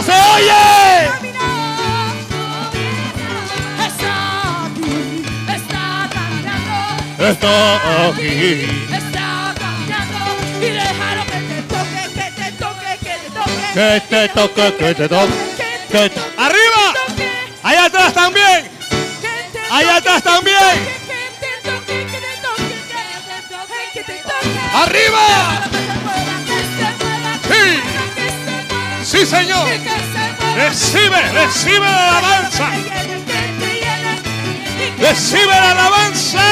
Se 0.06 0.12
oye. 0.12 1.26
está 7.32 8.08
aquí, 8.08 8.68
está 8.93 9.53
caminando. 9.58 10.20
Y 10.62 10.70
déjalo 10.70 11.24
que 11.26 11.39
te 11.49 11.62
toque, 11.64 12.03
que 12.14 12.28
te 12.32 12.51
toque, 12.51 12.91
que 13.01 13.14
te 13.18 13.30
toque, 13.32 13.64
Que 13.74 14.01
te 14.10 14.30
toque, 14.30 14.76
que 14.78 14.95
te 14.95 15.10
toque. 15.10 15.34
que 15.91 16.10
te 16.10 16.20
Arriba. 16.38 16.84
Allá 17.64 17.86
atrás 17.86 18.14
también. 18.14 18.70
Allá 19.72 19.95
atrás 19.95 20.22
también. 20.24 21.06
Que 25.64 25.64
Sí, 29.16 29.26
Señor. 29.26 29.66
Recibe, 30.57 31.22
recibe 31.32 31.80
la 31.80 32.18
alabanza. 32.18 32.70
Recibe 34.99 35.47
la 35.47 35.72
alabanza. 35.72 36.43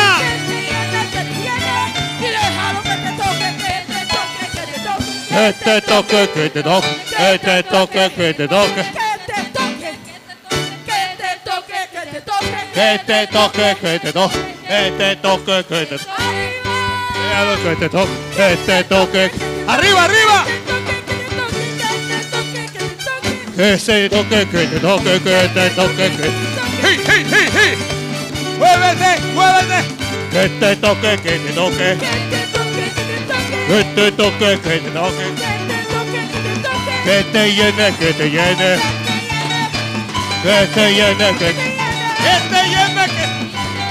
que 5.29 5.51
te 5.51 5.81
toque, 5.81 6.29
que 6.33 6.49
te 6.49 6.63
toque, 6.63 6.87
que 7.19 7.33
te 7.33 7.33
toque. 7.33 7.33
Que 7.33 7.37
te 7.37 7.63
toque, 7.63 8.09
que 8.09 8.33
te 8.33 8.47
toque. 8.47 8.83
Que 12.73 12.99
te 13.05 13.27
toque, 13.27 13.75
que 13.81 13.99
te 13.99 14.13
toque. 14.13 14.39
Que 14.67 14.91
te 14.97 15.15
toque, 15.17 15.65
que 15.65 15.85
te 15.85 15.99
toque, 17.89 18.15
que 18.37 18.55
te 18.55 18.83
toque. 18.83 19.31
Que 19.31 19.41
te 19.53 20.52
Que 23.55 23.77
se 23.77 24.09
toque, 24.09 24.47
que 24.47 24.65
te 24.65 24.79
toque, 24.79 25.21
que 25.21 25.49
te 25.53 25.69
toque, 25.69 26.11
que. 26.17 26.29
¡Hey, 26.81 26.99
hey, 27.07 27.23
hey, 27.29 27.49
hey! 27.53 27.77
¡Muévete, 28.57 29.21
muévete! 29.35 29.79
Que 30.31 30.49
te 30.59 30.75
toque, 30.77 31.17
que 31.21 31.37
te 31.37 31.53
toque. 31.53 31.97
Que 33.67 33.83
te 33.95 34.11
toque, 34.11 34.59
que 34.59 34.79
te 34.79 34.89
toque. 34.89 35.25
Que 37.05 37.23
te 37.31 37.53
llene, 37.53 37.95
que 37.99 38.13
te 38.13 38.29
llene. 38.31 38.79
Que 40.41 40.67
te 40.73 40.93
llene, 40.95 41.37
que 41.37 41.45
te 41.45 41.73
Que 42.23 42.35
te 42.49 42.61
llene, 42.69 43.05
que 43.05 43.43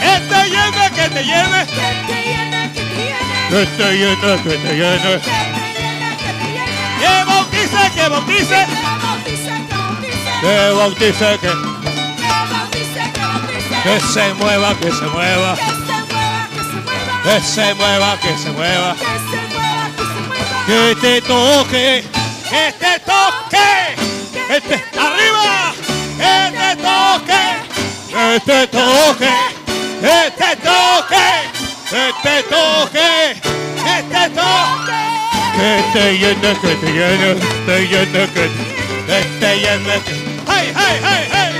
que 0.03 0.15
te 0.29 0.41
llene, 0.51 0.91
que 0.97 1.09
te 1.09 1.23
llene. 1.23 1.67
Que 3.49 3.67
te 3.77 3.93
llene, 3.97 4.43
que 4.43 4.59
te 4.59 4.75
llene. 4.75 5.21
Que 6.99 7.25
bautice, 7.27 7.91
que 7.95 8.09
bautice. 8.09 8.82
Que 10.43 10.73
bautice, 10.73 11.39
que, 11.39 11.53
que 13.85 14.01
se 14.01 14.35
mueva, 14.35 14.75
que 14.75 14.91
se 14.91 15.07
mueva. 15.07 15.57
Que 17.23 17.41
se 17.41 17.75
mueva, 17.75 18.19
que 18.21 18.37
se 18.37 18.51
mueva. 18.51 18.97
Que 20.67 20.97
te 21.01 21.23
toque, 21.23 22.05
que 22.51 22.73
te 22.73 22.99
toque. 23.07 23.95
Que 24.49 24.61
te, 24.63 24.75
arriba. 24.99 25.75
Que 26.19 26.51
te 26.59 26.77
toque. 26.83 27.43
Que 28.11 28.41
te 28.45 28.67
toque. 28.67 29.33
Que 30.01 30.31
te 30.39 30.57
toque. 30.57 31.27
Que 31.89 32.13
te 32.21 32.43
toque. 32.43 33.11
Que 33.85 33.97
te 34.11 34.29
toque. 34.31 35.01
Que 35.57 35.85
te 35.93 36.19
llene, 36.19 36.51
que 36.61 36.75
te 36.75 36.93
llene, 36.93 37.35
te 37.65 37.87
llene, 37.87 38.29
que 38.33 38.73
que 39.07 39.23
te 39.41 39.57
llene, 39.57 40.01
que 40.05 40.32
hey 40.63 40.75
hey 40.75 41.01
hey 41.03 41.25
hey. 41.31 41.53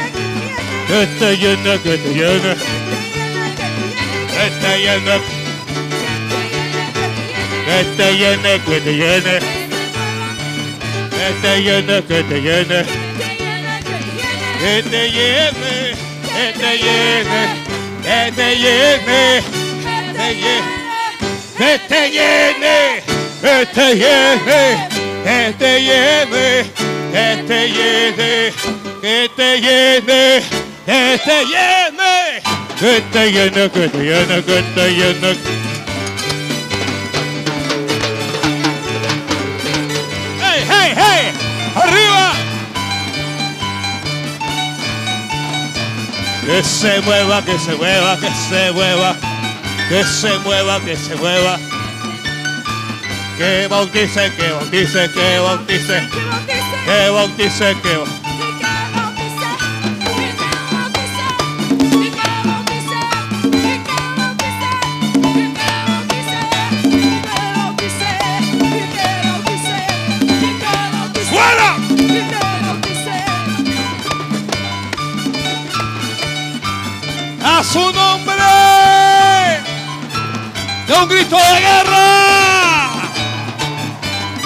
Kötü 0.89 1.35
günü 1.41 1.83
kötü 1.85 2.13
günü. 2.15 2.55
Kötü 4.35 4.73
günü. 4.83 5.19
Kötü 7.67 8.09
günü 8.19 8.55
kötü 8.67 8.93
günü. 8.93 9.41
Kötü 11.11 11.53
günü 11.63 12.03
kötü 12.09 12.39
günü. 12.39 12.85
Kötü 14.61 15.03
günü. 15.09 15.95
Kötü 16.35 16.73
günü. 16.79 17.43
Kötü 18.03 18.41
günü. 18.43 19.43
Kötü 21.59 22.07
günü. 22.09 23.01
Kötü 23.43 23.89
günü. 23.95 24.77
Kötü 25.25 25.79
günü. 25.79 26.65
Kötü 27.13 27.67
günü. 27.67 28.62
que 29.03 29.29
te 29.35 29.61
llene, 29.61 30.43
que 30.87 31.21
te 31.25 31.45
llene, 31.45 32.41
que 32.79 33.01
te 33.13 33.33
llene, 33.33 33.69
que 33.69 33.89
te 33.89 33.99
llene, 33.99 34.43
que 34.45 34.63
te 34.77 34.91
llene. 34.95 35.37
¡Hey, 40.41 40.65
hey, 40.71 40.95
hey! 40.97 41.33
¡Arriba! 41.75 42.33
Que 46.47 46.63
se 46.63 47.01
mueva, 47.01 47.45
que 47.45 47.59
se 47.59 47.75
mueva, 47.75 48.17
que 48.21 48.31
se 48.49 48.71
mueva, 48.71 49.17
que 49.89 50.05
se 50.05 50.39
mueva, 50.39 50.81
que 50.81 50.97
se 50.97 51.17
mueva. 51.17 51.59
Que 53.37 53.67
bautice, 53.67 54.31
que 54.37 54.49
bautice, 54.53 55.11
que 55.11 55.39
bautice, 55.41 56.09
que 56.09 56.21
bautice, 56.21 56.63
que 56.85 57.11
bautice. 57.11 57.77
Que. 57.83 58.22
Su 77.73 77.91
nombre! 77.93 78.35
¡De 80.87 80.95
un 80.95 81.09
grito 81.09 81.37
de 81.37 81.61
guerra! 81.61 82.91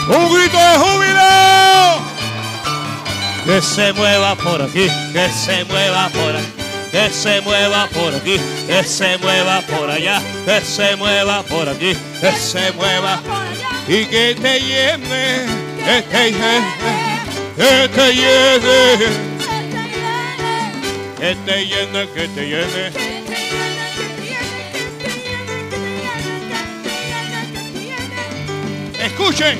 ¡Un 0.08 0.32
grito 0.32 0.56
de 0.56 0.78
júbilo! 0.78 2.06
Que 3.44 3.60
se 3.60 3.92
mueva 3.94 4.36
por 4.36 4.62
aquí, 4.62 4.88
que 5.12 5.28
se 5.30 5.64
mueva 5.64 6.08
por 6.10 6.36
aquí, 6.36 6.52
que 6.92 7.10
se 7.10 7.40
mueva 7.40 7.88
por 7.88 8.14
aquí, 8.14 8.40
que 8.68 8.84
se 8.84 9.18
mueva 9.18 9.60
por 9.62 9.90
allá, 9.90 10.22
que 10.44 10.60
se 10.60 10.94
mueva 10.94 11.42
por 11.42 11.68
aquí, 11.68 11.96
que 12.20 12.32
se 12.32 12.70
mueva 12.72 13.20
y 13.88 14.04
que 14.04 14.36
te 14.40 14.60
llene, 14.60 15.46
que 15.84 16.02
te 16.02 16.30
llene, 16.30 16.64
que 17.56 17.88
te 17.88 18.14
llene, 18.14 19.26
que 21.18 21.34
te 21.44 21.66
llene, 21.66 22.08
que 22.14 22.28
te 22.28 22.48
llene, 22.48 23.15
Escuchen. 29.06 29.56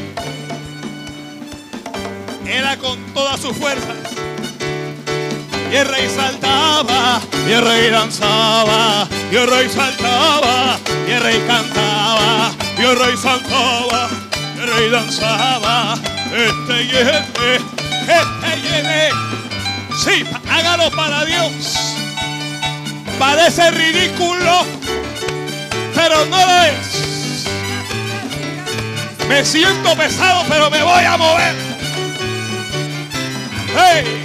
Era 2.45 2.77
con 2.79 2.99
todas 3.15 3.41
sus 3.41 3.57
fuerzas. 3.57 3.97
Y 5.71 5.77
el 5.77 5.87
rey 5.87 6.09
saltaba, 6.09 7.21
y 7.49 7.53
el 7.53 7.65
rey 7.65 7.91
danzaba, 7.91 9.07
y 9.31 9.37
el 9.37 9.49
rey 9.49 9.69
saltaba, 9.69 10.79
y 11.07 11.13
el 11.13 11.23
rey 11.23 11.45
cantaba, 11.47 12.53
y 12.77 12.83
el 12.83 12.99
rey 12.99 13.17
saltaba, 13.17 14.09
y 14.57 14.61
el 14.63 14.75
rey 14.75 14.91
danzaba. 14.91 15.95
Este 16.35 16.85
llene, 16.85 17.19
este 18.03 18.61
llene. 18.63 19.09
Sí, 20.05 20.25
hágalo 20.51 20.91
para 20.91 21.25
Dios. 21.25 21.53
Parece 23.17 23.71
ridículo, 23.71 24.67
pero 25.95 26.27
no 26.27 26.37
lo 26.37 26.63
es. 26.63 27.16
Me 29.29 29.45
siento 29.45 29.97
pesado, 29.97 30.45
pero 30.49 30.71
me 30.71 30.83
voy 30.83 31.05
a 31.05 31.17
mover. 31.17 31.55
¡Hey! 33.75 34.23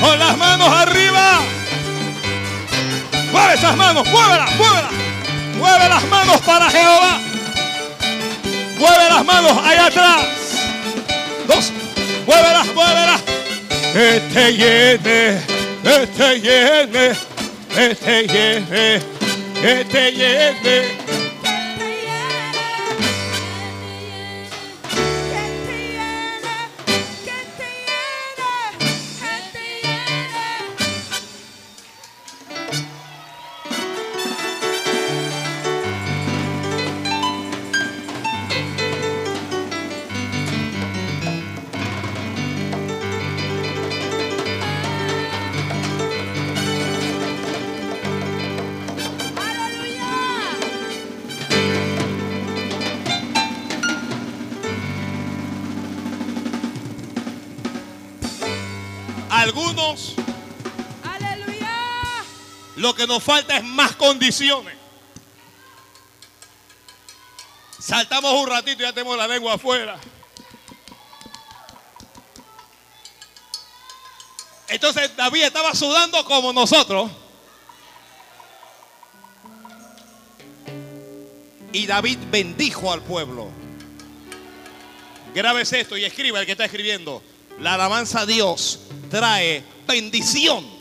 Con 0.00 0.18
las 0.18 0.36
manos 0.36 0.68
arriba. 0.68 1.40
Mueve 3.30 3.54
esas 3.54 3.76
manos, 3.76 4.08
muévelas, 4.08 4.50
muévelas. 4.56 4.92
Mueve 5.58 5.88
las 5.88 6.04
manos 6.04 6.40
para 6.40 6.70
Jehová. 6.70 7.18
Mueve 8.78 9.08
las 9.10 9.24
manos 9.24 9.58
allá 9.64 9.86
atrás. 9.86 10.26
Dos. 11.46 11.72
Muévelas, 12.26 12.66
muévelas. 12.74 13.20
Que 13.92 14.22
te 14.32 14.52
llene, 14.54 15.40
que 15.82 16.06
te 16.06 16.40
llene, 16.40 17.16
que 17.74 17.94
te 17.94 18.26
llene, 18.26 19.02
que 19.84 20.12
llene. 20.12 21.01
Nos 63.12 63.22
falta 63.22 63.58
es 63.58 63.64
más 63.64 63.94
condiciones. 63.96 64.74
Saltamos 67.78 68.32
un 68.32 68.46
ratito 68.46 68.82
y 68.82 68.86
ya 68.86 68.92
tenemos 68.94 69.18
la 69.18 69.28
lengua 69.28 69.54
afuera. 69.54 70.00
Entonces 74.68 75.14
David 75.14 75.42
estaba 75.42 75.74
sudando 75.74 76.24
como 76.24 76.54
nosotros. 76.54 77.10
Y 81.70 81.86
David 81.86 82.18
bendijo 82.30 82.90
al 82.90 83.02
pueblo. 83.02 83.50
Grabes 85.34 85.70
esto 85.74 85.98
y 85.98 86.04
escriba 86.06 86.40
el 86.40 86.46
que 86.46 86.52
está 86.52 86.64
escribiendo. 86.64 87.22
La 87.60 87.74
alabanza 87.74 88.20
a 88.20 88.26
Dios 88.26 88.80
trae 89.10 89.62
bendición. 89.86 90.71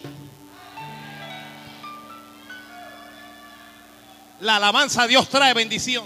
La 4.41 4.55
alabanza 4.55 5.03
a 5.03 5.07
Dios 5.07 5.29
trae 5.29 5.53
bendición. 5.53 6.05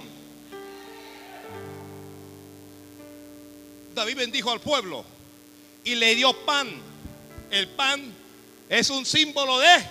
David 3.94 4.18
bendijo 4.18 4.52
al 4.52 4.60
pueblo 4.60 5.06
y 5.86 5.96
le 5.96 6.16
dio 6.16 6.34
pan. 6.46 6.70
El 7.50 7.70
pan 7.70 8.14
es 8.68 8.90
un 8.90 9.06
símbolo 9.06 9.58
de 9.60 9.86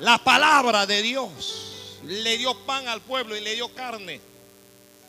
la 0.00 0.18
palabra 0.18 0.86
de 0.86 1.02
Dios. 1.02 2.00
Le 2.04 2.36
dio 2.36 2.58
pan 2.66 2.88
al 2.88 3.00
pueblo 3.00 3.36
y 3.36 3.40
le 3.40 3.54
dio 3.54 3.72
carne. 3.72 4.20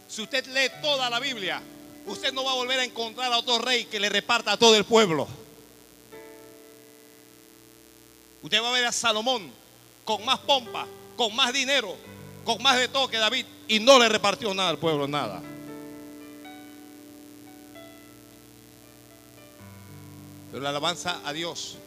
Si 0.07 0.21
usted 0.21 0.45
lee 0.47 0.69
toda 0.83 1.09
la 1.09 1.19
Biblia, 1.19 1.59
usted 2.05 2.31
no 2.31 2.43
va 2.43 2.51
a 2.51 2.55
volver 2.55 2.79
a 2.79 2.83
encontrar 2.83 3.33
a 3.33 3.39
otro 3.39 3.57
rey 3.57 3.85
que 3.85 3.99
le 3.99 4.09
reparta 4.09 4.51
a 4.51 4.57
todo 4.57 4.75
el 4.75 4.85
pueblo. 4.85 5.27
Usted 8.43 8.61
va 8.61 8.69
a 8.69 8.73
ver 8.73 8.85
a 8.85 8.91
Salomón 8.91 9.51
con 10.03 10.23
más 10.23 10.37
pompa, 10.37 10.85
con 11.15 11.35
más 11.35 11.53
dinero, 11.53 11.95
con 12.43 12.61
más 12.61 12.77
de 12.77 12.87
todo 12.87 13.07
que 13.07 13.17
David 13.17 13.45
y 13.67 13.79
no 13.79 13.99
le 13.99 14.09
repartió 14.09 14.53
nada 14.53 14.69
al 14.69 14.77
pueblo, 14.77 15.07
nada. 15.07 15.41
Pero 20.51 20.63
la 20.63 20.69
alabanza 20.69 21.21
a 21.25 21.33
Dios 21.33 21.77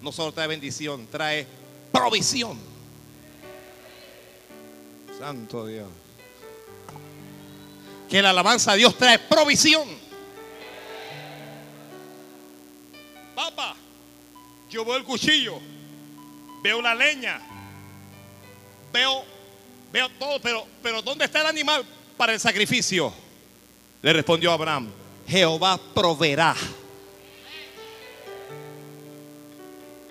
no 0.00 0.12
solo 0.12 0.32
trae 0.32 0.46
bendición, 0.46 1.06
trae 1.10 1.46
provisión. 1.92 2.58
Santo 5.18 5.66
Dios. 5.66 5.88
Que 8.08 8.22
la 8.22 8.30
alabanza 8.30 8.72
a 8.72 8.74
Dios 8.76 8.96
trae 8.96 9.18
provisión. 9.18 9.88
Papá, 13.34 13.74
yo 14.70 14.84
veo 14.84 14.96
el 14.96 15.04
cuchillo, 15.04 15.58
veo 16.62 16.80
la 16.80 16.94
leña, 16.94 17.40
veo, 18.94 19.24
veo 19.92 20.08
todo, 20.18 20.40
pero, 20.40 20.66
pero 20.80 21.02
¿dónde 21.02 21.24
está 21.24 21.40
el 21.40 21.48
animal 21.48 21.84
para 22.16 22.32
el 22.32 22.40
sacrificio? 22.40 23.12
Le 24.00 24.12
respondió 24.12 24.52
Abraham, 24.52 24.88
Jehová 25.26 25.78
proveerá. 25.92 26.54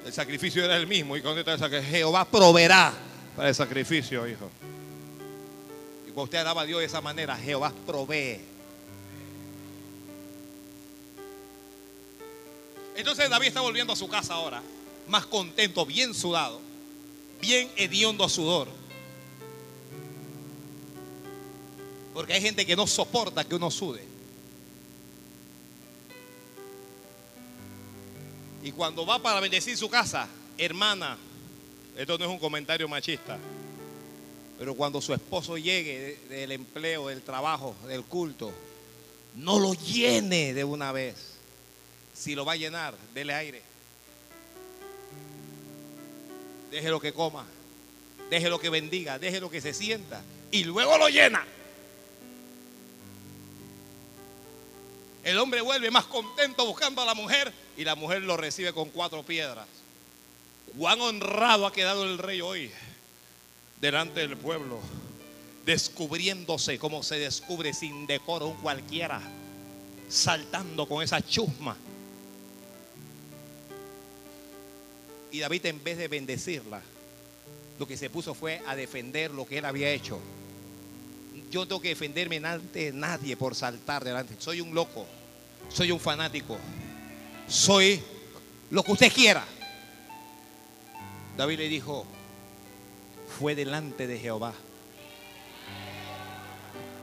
El 0.06 0.12
sacrificio 0.12 0.66
era 0.66 0.76
el 0.76 0.86
mismo. 0.86 1.16
¿Y 1.16 1.22
dónde 1.22 1.42
está 1.42 1.54
el 1.54 1.60
sacrificio? 1.60 1.92
Jehová 1.92 2.26
proveerá 2.26 2.94
para 3.38 3.48
el 3.48 3.56
sacrificio, 3.56 4.28
hijo. 4.28 4.52
Y 6.06 6.12
cuando 6.12 6.24
usted 6.24 6.40
alaba 6.40 6.64
a 6.64 6.66
Dios 6.66 6.82
de 6.82 6.86
esa 6.86 7.00
manera, 7.00 7.38
Jehová 7.38 7.72
provee. 7.86 8.42
Entonces 12.98 13.30
David 13.30 13.48
está 13.48 13.62
volviendo 13.62 13.94
a 13.94 13.96
su 13.96 14.10
casa 14.10 14.34
ahora, 14.34 14.62
más 15.08 15.26
contento, 15.26 15.86
bien 15.86 16.14
sudado, 16.14 16.60
bien 17.44 17.70
hediondo 17.76 18.24
a 18.24 18.30
sudor. 18.30 18.70
Porque 22.14 22.32
hay 22.34 22.42
gente 22.42 22.66
que 22.66 22.74
no 22.76 22.88
soporta 22.88 23.44
que 23.44 23.54
uno 23.56 23.70
sude. 23.70 24.02
Y 28.64 28.72
cuando 28.72 29.06
va 29.06 29.20
para 29.22 29.42
bendecir 29.42 29.76
su 29.76 29.90
casa, 29.90 30.28
hermana, 30.58 31.18
esto 31.98 32.18
no 32.18 32.24
es 32.26 32.32
un 32.32 32.40
comentario 32.40 32.88
machista, 32.88 33.38
pero 34.58 34.74
cuando 34.74 35.02
su 35.02 35.14
esposo 35.14 35.58
llegue 35.58 36.18
de- 36.30 36.36
del 36.38 36.52
empleo, 36.54 37.10
del 37.10 37.22
trabajo, 37.24 37.76
del 37.90 38.04
culto, 38.06 38.54
no 39.36 39.60
lo 39.60 39.74
llene 39.74 40.54
de 40.54 40.64
una 40.64 40.94
vez. 40.94 41.16
Si 42.14 42.36
lo 42.36 42.46
va 42.46 42.54
a 42.54 42.56
llenar, 42.56 42.96
dele 43.14 43.34
aire. 43.34 43.73
Déjelo 46.74 47.00
que 47.00 47.14
coma, 47.14 47.46
déjelo 48.32 48.58
que 48.58 48.68
bendiga, 48.68 49.20
déjelo 49.20 49.48
que 49.48 49.62
se 49.62 49.76
sienta 49.76 50.24
y 50.50 50.64
luego 50.64 50.98
lo 50.98 51.08
llena. 51.08 51.46
El 55.24 55.38
hombre 55.38 55.62
vuelve 55.62 55.92
más 55.92 56.06
contento 56.06 56.66
buscando 56.66 57.04
a 57.04 57.06
la 57.06 57.14
mujer 57.14 57.54
y 57.78 57.84
la 57.84 57.94
mujer 57.94 58.24
lo 58.24 58.38
recibe 58.38 58.74
con 58.74 58.90
cuatro 58.90 59.22
piedras. 59.22 59.68
Cuán 60.76 61.00
honrado 61.00 61.68
ha 61.68 61.72
quedado 61.72 62.06
el 62.06 62.18
rey 62.18 62.42
hoy 62.42 62.72
delante 63.80 64.22
del 64.22 64.36
pueblo, 64.36 64.80
descubriéndose 65.68 66.80
como 66.80 67.04
se 67.04 67.20
descubre 67.20 67.72
sin 67.76 68.08
decoro 68.08 68.48
un 68.48 68.58
cualquiera, 68.58 69.22
saltando 70.10 70.88
con 70.88 71.04
esa 71.04 71.22
chusma. 71.22 71.78
Y 75.34 75.40
David 75.40 75.66
en 75.66 75.84
vez 75.84 75.98
de 75.98 76.08
bendecirla, 76.08 76.80
lo 77.80 77.88
que 77.88 77.98
se 77.98 78.08
puso 78.08 78.36
fue 78.36 78.62
a 78.68 78.76
defender 78.76 79.32
lo 79.32 79.48
que 79.48 79.58
él 79.58 79.66
había 79.66 79.90
hecho. 79.90 80.20
Yo 81.50 81.68
tengo 81.68 81.82
que 81.82 81.90
defenderme 81.90 82.38
ante 82.38 82.94
nadie 82.94 83.36
por 83.36 83.56
saltar 83.56 84.04
delante. 84.04 84.36
Soy 84.38 84.62
un 84.62 84.76
loco. 84.76 85.08
soy 85.70 85.92
un 85.92 86.00
fanático, 86.00 86.56
soy 87.48 88.00
lo 88.70 88.84
que 88.84 88.92
usted 88.92 89.12
quiera. 89.12 89.44
David 91.36 91.58
le 91.58 91.68
dijo, 91.68 92.06
fue 93.40 93.56
delante 93.56 94.06
de 94.06 94.20
Jehová. 94.20 94.54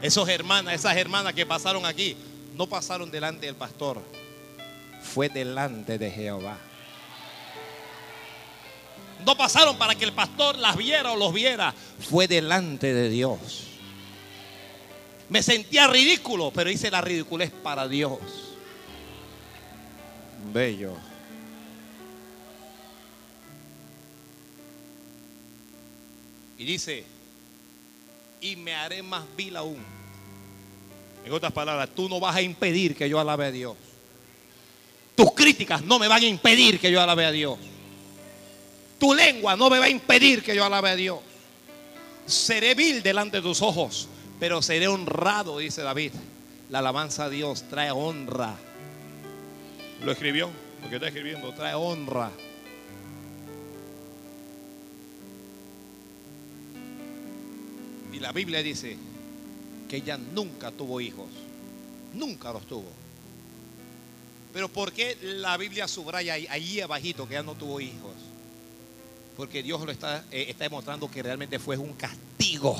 Esos 0.02 0.28
hermanas, 0.28 0.74
esas 0.74 0.96
hermanas 0.96 1.34
que 1.34 1.44
pasaron 1.44 1.84
aquí, 1.84 2.16
no 2.54 2.68
pasaron 2.68 3.10
delante 3.10 3.46
del 3.46 3.56
pastor, 3.56 4.00
fue 5.02 5.28
delante 5.28 5.98
de 5.98 6.12
Jehová. 6.12 6.58
No 9.24 9.36
pasaron 9.36 9.76
para 9.76 9.94
que 9.94 10.04
el 10.04 10.12
pastor 10.12 10.58
las 10.58 10.76
viera 10.76 11.12
o 11.12 11.16
los 11.16 11.32
viera, 11.32 11.74
fue 11.98 12.26
delante 12.26 12.92
de 12.92 13.08
Dios. 13.08 13.38
Me 15.28 15.42
sentía 15.42 15.86
ridículo, 15.86 16.50
pero 16.50 16.70
hice 16.70 16.90
la 16.90 17.00
ridiculez 17.00 17.50
para 17.50 17.86
Dios. 17.86 18.18
Bello. 20.52 20.94
Y 26.58 26.64
dice, 26.64 27.04
y 28.40 28.56
me 28.56 28.74
haré 28.74 29.02
más 29.02 29.24
vil 29.36 29.56
aún. 29.56 29.78
En 31.24 31.32
otras 31.32 31.52
palabras, 31.52 31.88
tú 31.94 32.08
no 32.08 32.18
vas 32.18 32.36
a 32.36 32.42
impedir 32.42 32.96
que 32.96 33.08
yo 33.08 33.20
alabe 33.20 33.46
a 33.46 33.50
Dios. 33.50 33.76
Tus 35.14 35.32
críticas 35.32 35.82
no 35.82 35.98
me 35.98 36.08
van 36.08 36.22
a 36.22 36.26
impedir 36.26 36.80
que 36.80 36.90
yo 36.90 37.00
alabe 37.00 37.24
a 37.24 37.30
Dios. 37.30 37.58
Tu 39.00 39.14
lengua 39.14 39.56
no 39.56 39.70
me 39.70 39.78
va 39.78 39.86
a 39.86 39.88
impedir 39.88 40.42
que 40.42 40.54
yo 40.54 40.62
alabe 40.62 40.90
a 40.90 40.96
Dios. 40.96 41.20
Seré 42.26 42.74
vil 42.74 43.02
delante 43.02 43.38
de 43.38 43.42
tus 43.42 43.62
ojos, 43.62 44.08
pero 44.38 44.60
seré 44.60 44.88
honrado, 44.88 45.58
dice 45.58 45.80
David. 45.80 46.12
La 46.68 46.80
alabanza 46.80 47.24
a 47.24 47.30
Dios 47.30 47.64
trae 47.70 47.90
honra. 47.90 48.54
Lo 50.04 50.12
escribió, 50.12 50.50
lo 50.82 50.90
que 50.90 50.96
está 50.96 51.08
escribiendo, 51.08 51.52
trae 51.54 51.74
honra. 51.74 52.30
Y 58.12 58.20
la 58.20 58.32
Biblia 58.32 58.62
dice 58.62 58.98
que 59.88 59.96
ella 59.96 60.18
nunca 60.18 60.70
tuvo 60.70 61.00
hijos. 61.00 61.28
Nunca 62.12 62.52
los 62.52 62.66
tuvo. 62.66 62.92
Pero 64.52 64.68
¿por 64.68 64.92
qué 64.92 65.16
la 65.22 65.56
Biblia 65.56 65.88
subraya 65.88 66.34
ahí, 66.34 66.46
ahí 66.50 66.80
abajito 66.82 67.26
que 67.26 67.34
ella 67.34 67.42
no 67.42 67.54
tuvo 67.54 67.80
hijos? 67.80 68.29
Porque 69.40 69.62
Dios 69.62 69.80
lo 69.80 69.90
está, 69.90 70.22
eh, 70.30 70.44
está 70.50 70.64
demostrando 70.64 71.10
que 71.10 71.22
realmente 71.22 71.58
fue 71.58 71.78
un 71.78 71.94
castigo. 71.94 72.76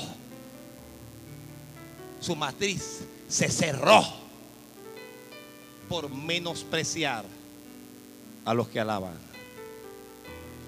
Su 2.19 2.35
matriz 2.35 2.99
se 3.27 3.49
cerró 3.49 4.03
por 5.89 6.07
menospreciar 6.11 7.25
a 8.45 8.53
los 8.53 8.67
que 8.67 8.79
alaban. 8.79 9.15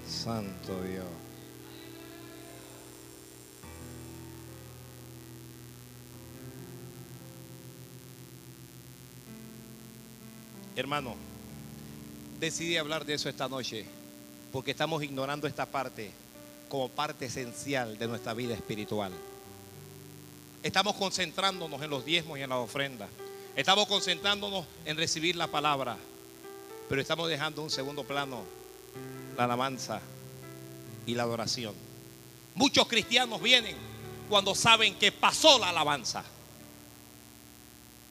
Santo 0.08 0.82
Dios. 0.82 1.06
Hermano, 10.74 11.14
decidí 12.40 12.76
hablar 12.78 13.04
de 13.04 13.14
eso 13.14 13.28
esta 13.28 13.48
noche 13.48 13.86
porque 14.54 14.70
estamos 14.70 15.02
ignorando 15.02 15.48
esta 15.48 15.66
parte 15.66 16.12
como 16.68 16.88
parte 16.88 17.26
esencial 17.26 17.98
de 17.98 18.06
nuestra 18.06 18.34
vida 18.34 18.54
espiritual. 18.54 19.10
Estamos 20.62 20.94
concentrándonos 20.94 21.82
en 21.82 21.90
los 21.90 22.04
diezmos 22.04 22.38
y 22.38 22.42
en 22.42 22.50
las 22.50 22.60
ofrendas. 22.60 23.08
Estamos 23.56 23.88
concentrándonos 23.88 24.64
en 24.84 24.96
recibir 24.96 25.34
la 25.34 25.48
palabra, 25.48 25.96
pero 26.88 27.00
estamos 27.00 27.28
dejando 27.28 27.64
un 27.64 27.70
segundo 27.70 28.04
plano 28.04 28.44
la 29.36 29.42
alabanza 29.42 30.00
y 31.04 31.16
la 31.16 31.24
adoración. 31.24 31.74
Muchos 32.54 32.86
cristianos 32.86 33.42
vienen 33.42 33.74
cuando 34.28 34.54
saben 34.54 34.94
que 34.94 35.10
pasó 35.10 35.58
la 35.58 35.70
alabanza. 35.70 36.22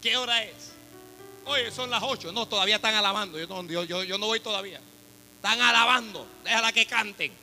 ¿Qué 0.02 0.18
hora 0.18 0.44
es? 0.44 0.74
Oye, 1.46 1.72
son 1.72 1.89
las 1.89 2.04
8. 2.04 2.34
No, 2.34 2.50
todavía 2.50 2.76
están 2.76 2.96
alabando. 2.96 3.39
Yo 3.39 4.18
no 4.18 4.28
voy 4.28 4.41
todavía. 4.41 4.82
Están 5.44 5.60
alabando. 5.60 6.26
Déjala 6.46 6.72
que 6.72 6.86
canten. 6.86 7.34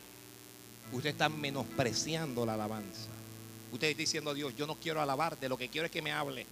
Usted 0.91 1.11
está 1.11 1.29
menospreciando 1.29 2.47
la 2.47 2.55
alabanza. 2.55 3.11
Usted 3.71 3.89
está 3.89 3.99
diciendo 3.99 4.31
a 4.31 4.35
Dios, 4.35 4.57
yo 4.57 4.67
no 4.67 4.77
quiero 4.77 5.03
alabarte, 5.03 5.51
lo 5.51 5.59
que 5.59 5.69
quiero 5.69 5.85
es 5.85 5.93
que 5.93 6.01
me 6.01 6.11
hable. 6.11 6.47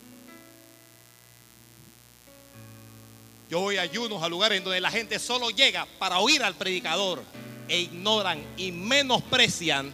Yo 3.48 3.60
voy 3.60 3.78
a 3.78 3.80
ayunos 3.80 4.22
a 4.22 4.28
lugares 4.28 4.58
en 4.58 4.64
donde 4.64 4.78
la 4.78 4.90
gente 4.90 5.18
solo 5.18 5.48
llega 5.48 5.86
para 5.98 6.18
oír 6.18 6.42
al 6.44 6.54
predicador 6.54 7.24
e 7.66 7.80
ignoran 7.80 8.44
y 8.58 8.70
menosprecian 8.70 9.90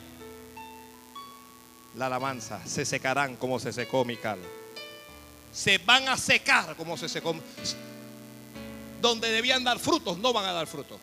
la 1.94 2.06
alabanza. 2.06 2.66
Se 2.66 2.84
secarán 2.84 3.36
como 3.36 3.60
se 3.60 3.72
secó 3.72 4.04
Mical. 4.04 4.40
Se 5.52 5.78
van 5.78 6.08
a 6.08 6.16
secar 6.16 6.74
como 6.74 6.96
se 6.96 7.08
secó. 7.08 7.36
Donde 9.00 9.30
debían 9.30 9.62
dar 9.62 9.78
frutos, 9.78 10.18
no 10.18 10.32
van 10.32 10.46
a 10.46 10.52
dar 10.52 10.66
frutos. 10.66 10.98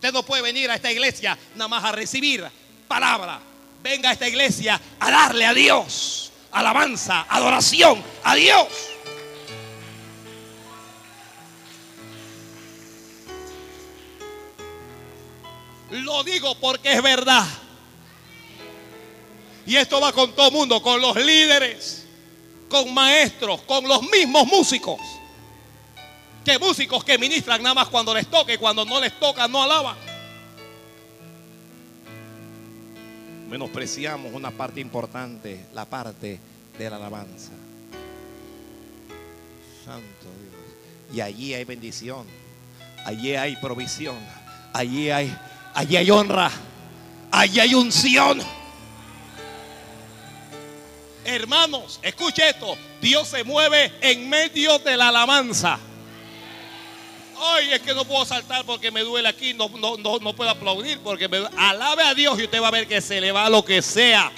Usted 0.00 0.14
no 0.14 0.22
puede 0.22 0.40
venir 0.40 0.70
a 0.70 0.76
esta 0.76 0.90
iglesia 0.90 1.36
nada 1.56 1.68
más 1.68 1.84
a 1.84 1.92
recibir 1.92 2.42
palabra. 2.88 3.38
Venga 3.82 4.08
a 4.08 4.12
esta 4.14 4.26
iglesia 4.26 4.80
a 4.98 5.10
darle 5.10 5.44
a 5.44 5.52
Dios 5.52 6.32
alabanza, 6.52 7.26
adoración 7.28 8.02
a 8.24 8.34
Dios. 8.34 8.66
Lo 15.90 16.24
digo 16.24 16.54
porque 16.54 16.94
es 16.94 17.02
verdad. 17.02 17.46
Y 19.66 19.76
esto 19.76 20.00
va 20.00 20.14
con 20.14 20.34
todo 20.34 20.46
el 20.46 20.54
mundo, 20.54 20.80
con 20.80 20.98
los 20.98 21.14
líderes, 21.16 22.06
con 22.70 22.94
maestros, 22.94 23.60
con 23.64 23.86
los 23.86 24.00
mismos 24.04 24.46
músicos. 24.46 25.19
Que 26.44 26.58
músicos 26.58 27.04
que 27.04 27.18
ministran 27.18 27.62
nada 27.62 27.74
más 27.74 27.88
cuando 27.88 28.14
les 28.14 28.26
toque, 28.26 28.58
cuando 28.58 28.84
no 28.84 29.00
les 29.00 29.18
toca 29.18 29.46
no 29.46 29.62
alaban. 29.62 29.96
Menospreciamos 33.50 34.32
una 34.32 34.50
parte 34.50 34.80
importante, 34.80 35.66
la 35.74 35.84
parte 35.84 36.40
de 36.78 36.90
la 36.90 36.96
alabanza. 36.96 37.50
Santo 39.84 40.28
Dios. 40.40 41.16
Y 41.16 41.20
allí 41.20 41.52
hay 41.52 41.64
bendición, 41.64 42.26
allí 43.04 43.34
hay 43.34 43.56
provisión, 43.56 44.16
allí 44.72 45.10
hay, 45.10 45.36
allí 45.74 45.96
hay 45.96 46.10
honra, 46.10 46.50
allí 47.32 47.60
hay 47.60 47.74
unción. 47.74 48.40
Hermanos, 51.24 52.00
escuche 52.02 52.48
esto. 52.48 52.76
Dios 53.02 53.28
se 53.28 53.44
mueve 53.44 53.92
en 54.00 54.28
medio 54.28 54.78
de 54.78 54.96
la 54.96 55.08
alabanza. 55.08 55.78
Ay, 57.42 57.72
es 57.72 57.80
que 57.80 57.94
no 57.94 58.04
puedo 58.04 58.24
saltar 58.26 58.66
porque 58.66 58.90
me 58.90 59.00
duele 59.00 59.26
aquí, 59.26 59.54
no, 59.54 59.70
no, 59.70 59.96
no, 59.96 60.18
no 60.18 60.34
puedo 60.34 60.50
aplaudir 60.50 60.98
porque 61.00 61.26
me 61.26 61.38
duele. 61.38 61.56
Alabe 61.56 62.02
a 62.02 62.14
Dios 62.14 62.38
y 62.38 62.44
usted 62.44 62.60
va 62.60 62.68
a 62.68 62.70
ver 62.70 62.86
que 62.86 63.00
se 63.00 63.18
le 63.18 63.32
va 63.32 63.48
lo 63.48 63.64
que 63.64 63.80
sea. 63.80 64.30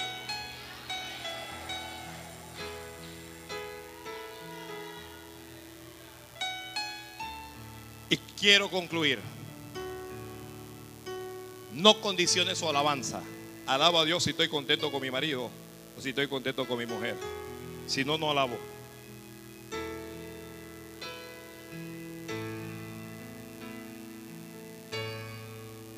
Y 8.09 8.17
quiero 8.39 8.69
concluir. 8.69 9.19
No 11.73 11.99
condicione 11.99 12.55
su 12.55 12.69
alabanza. 12.69 13.21
Alabo 13.65 13.99
a 13.99 14.05
Dios 14.05 14.23
si 14.23 14.29
estoy 14.29 14.47
contento 14.47 14.91
con 14.91 15.01
mi 15.01 15.11
marido 15.11 15.49
o 15.97 16.01
si 16.01 16.09
estoy 16.09 16.27
contento 16.27 16.65
con 16.65 16.77
mi 16.77 16.85
mujer. 16.85 17.17
Si 17.85 18.05
no, 18.05 18.17
no 18.17 18.31
alabo. 18.31 18.57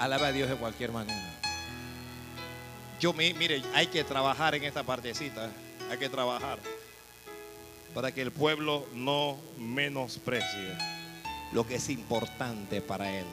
Alaba 0.05 0.27
a 0.27 0.31
Dios 0.31 0.47
de 0.47 0.55
cualquier 0.55 0.91
manera. 0.91 1.33
Yo, 2.99 3.11
mi- 3.13 3.33
mire, 3.33 3.63
hay 3.73 3.87
que 3.87 4.03
trabajar 4.03 4.53
en 4.53 4.63
esta 4.63 4.83
partecita. 4.83 5.49
Hay 5.89 5.97
que 5.97 6.09
trabajar 6.09 6.59
para 7.93 8.11
que 8.11 8.21
el 8.21 8.31
pueblo 8.31 8.85
no 8.93 9.37
menosprecie 9.57 10.77
lo 11.53 11.65
que 11.65 11.75
es 11.75 11.89
importante 11.89 12.81
para 12.81 13.11
él. 13.17 13.25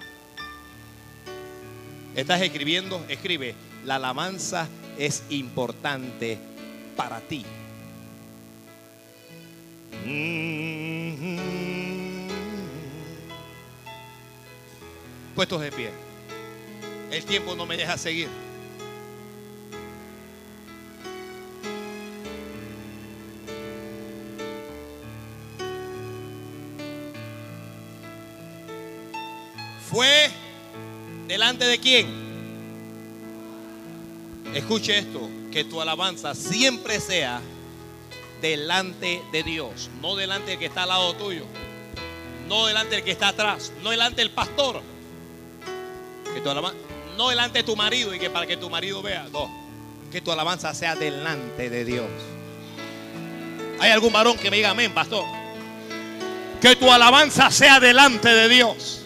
¿Estás 2.16 2.40
escribiendo? 2.40 3.05
Escribe. 3.09 3.55
La 3.85 3.97
alabanza 3.97 4.66
es 4.99 5.24
importante 5.31 6.39
para 6.97 7.20
ti. 7.20 7.44
Puestos 15.35 15.61
de 15.61 15.73
pie. 15.73 16.11
El 17.12 17.26
tiempo 17.26 17.55
no 17.55 17.66
me 17.66 17.76
deja 17.76 17.98
seguir. 17.98 18.28
Fue 29.90 30.30
delante 31.28 31.66
de 31.66 31.78
quién. 31.78 32.06
Escuche 34.55 34.97
esto, 34.97 35.28
que 35.51 35.64
tu 35.64 35.82
alabanza 35.82 36.34
siempre 36.34 36.98
sea 36.98 37.43
delante 38.40 39.22
de 39.32 39.43
Dios, 39.43 39.90
no 40.01 40.16
delante 40.16 40.52
del 40.52 40.59
que 40.59 40.66
está 40.66 40.84
al 40.84 40.89
lado 40.89 41.14
tuyo, 41.14 41.44
no 42.48 42.66
delante 42.66 42.94
del 42.97 43.05
que 43.05 43.10
está 43.10 43.28
atrás, 43.28 43.70
no 43.82 43.90
delante 43.90 44.22
del 44.22 44.30
pastor. 44.30 44.80
Que 46.34 46.40
tu 46.40 46.48
alabanza 46.48 46.91
no 47.16 47.28
delante 47.28 47.59
de 47.59 47.64
tu 47.64 47.76
marido 47.76 48.14
y 48.14 48.18
que 48.18 48.30
para 48.30 48.47
que 48.47 48.56
tu 48.56 48.70
marido 48.70 49.02
vea, 49.02 49.26
no, 49.32 49.51
que 50.10 50.20
tu 50.20 50.30
alabanza 50.32 50.74
sea 50.74 50.94
delante 50.94 51.70
de 51.70 51.84
Dios. 51.84 52.09
¿Hay 53.80 53.90
algún 53.90 54.12
varón 54.12 54.39
que 54.39 54.51
me 54.51 54.56
diga 54.56 54.70
amén, 54.70 54.93
pastor? 54.93 55.24
Que 56.60 56.76
tu 56.76 56.93
alabanza 56.93 57.51
sea 57.51 57.80
delante 57.80 58.28
de 58.28 58.48
Dios. 58.48 59.01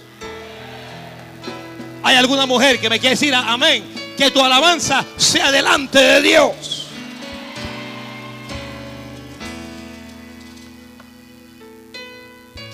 ¿Hay 2.03 2.16
alguna 2.16 2.47
mujer 2.47 2.78
que 2.78 2.91
me 2.91 3.01
quiere 3.01 3.15
decir 3.15 3.35
amén? 3.35 3.85
Que 4.16 4.31
tu 4.31 4.41
alabanza 4.41 5.05
sea 5.16 5.51
delante 5.51 5.99
de 5.99 6.23
Dios. 6.23 6.87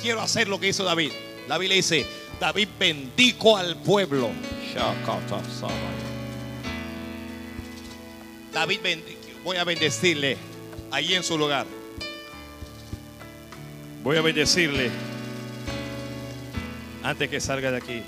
Quiero 0.03 0.21
hacer 0.21 0.49
lo 0.49 0.59
que 0.59 0.69
hizo 0.69 0.83
David. 0.83 1.13
David 1.47 1.69
le 1.69 1.75
dice, 1.77 2.07
David 2.41 2.69
bendijo 2.79 3.57
al 3.57 3.77
pueblo. 3.77 4.31
David 8.53 8.81
voy 9.45 9.57
a 9.57 9.65
bendecirle 9.65 10.37
ahí 10.91 11.15
en 11.15 11.23
su 11.23 11.37
lugar. 11.37 11.67
Voy 14.03 14.17
a 14.17 14.23
bendecirle 14.23 14.91
antes 17.03 17.29
que 17.29 17.41
salga 17.41 17.71
de 17.71 17.77
aquí. 17.77 18.03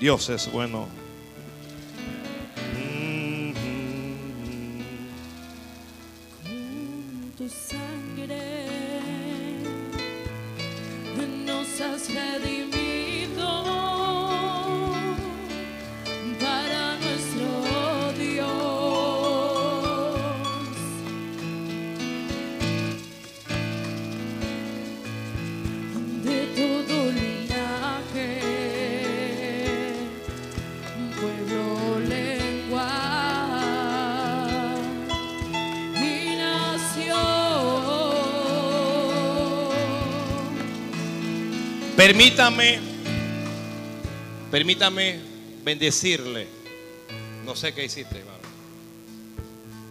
Dios 0.00 0.28
es 0.28 0.50
bueno. 0.50 1.03
Permítame, 42.06 42.80
permítame 44.50 45.20
bendecirle. 45.64 46.46
No 47.46 47.56
sé 47.56 47.72
qué 47.72 47.86
hiciste, 47.86 48.18
hermano. 48.18 48.40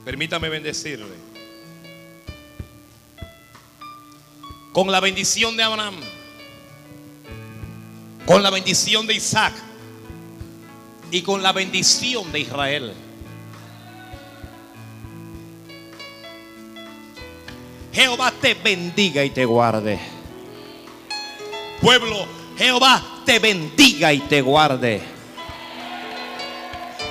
Permítame 0.06 0.48
bendecirle. 0.48 1.16
Con 4.74 4.92
la 4.92 5.00
bendición 5.00 5.58
de 5.58 5.64
Abraham, 5.64 5.96
con 8.28 8.44
la 8.44 8.52
bendición 8.52 9.08
de 9.08 9.16
Isaac 9.16 9.56
y 11.10 11.24
con 11.24 11.42
la 11.42 11.52
bendición 11.52 12.32
de 12.32 12.42
Israel. 12.42 12.94
Jehová 17.92 18.32
te 18.40 18.54
bendiga 18.54 19.26
y 19.26 19.32
te 19.32 19.46
guarde. 19.46 20.13
Pueblo, 21.84 22.26
Jehová 22.58 23.04
te 23.26 23.40
bendiga 23.40 24.14
y 24.14 24.20
te 24.22 24.40
guarde. 24.40 25.02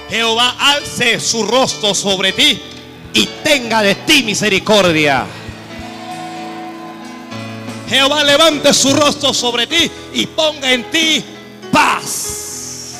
Jehová 0.09 0.57
alce 0.59 1.21
su 1.21 1.45
rostro 1.45 1.95
sobre 1.95 2.33
ti 2.33 2.59
y 3.13 3.27
tenga 3.45 3.83
de 3.83 3.97
ti 3.97 4.23
misericordia. 4.23 5.27
Jehová 7.87 8.25
levante 8.25 8.73
su 8.73 8.95
rostro 8.95 9.35
sobre 9.35 9.67
ti 9.67 9.91
y 10.15 10.27
ponga 10.29 10.73
en 10.73 10.91
ti 10.91 11.23
paz. 11.71 12.97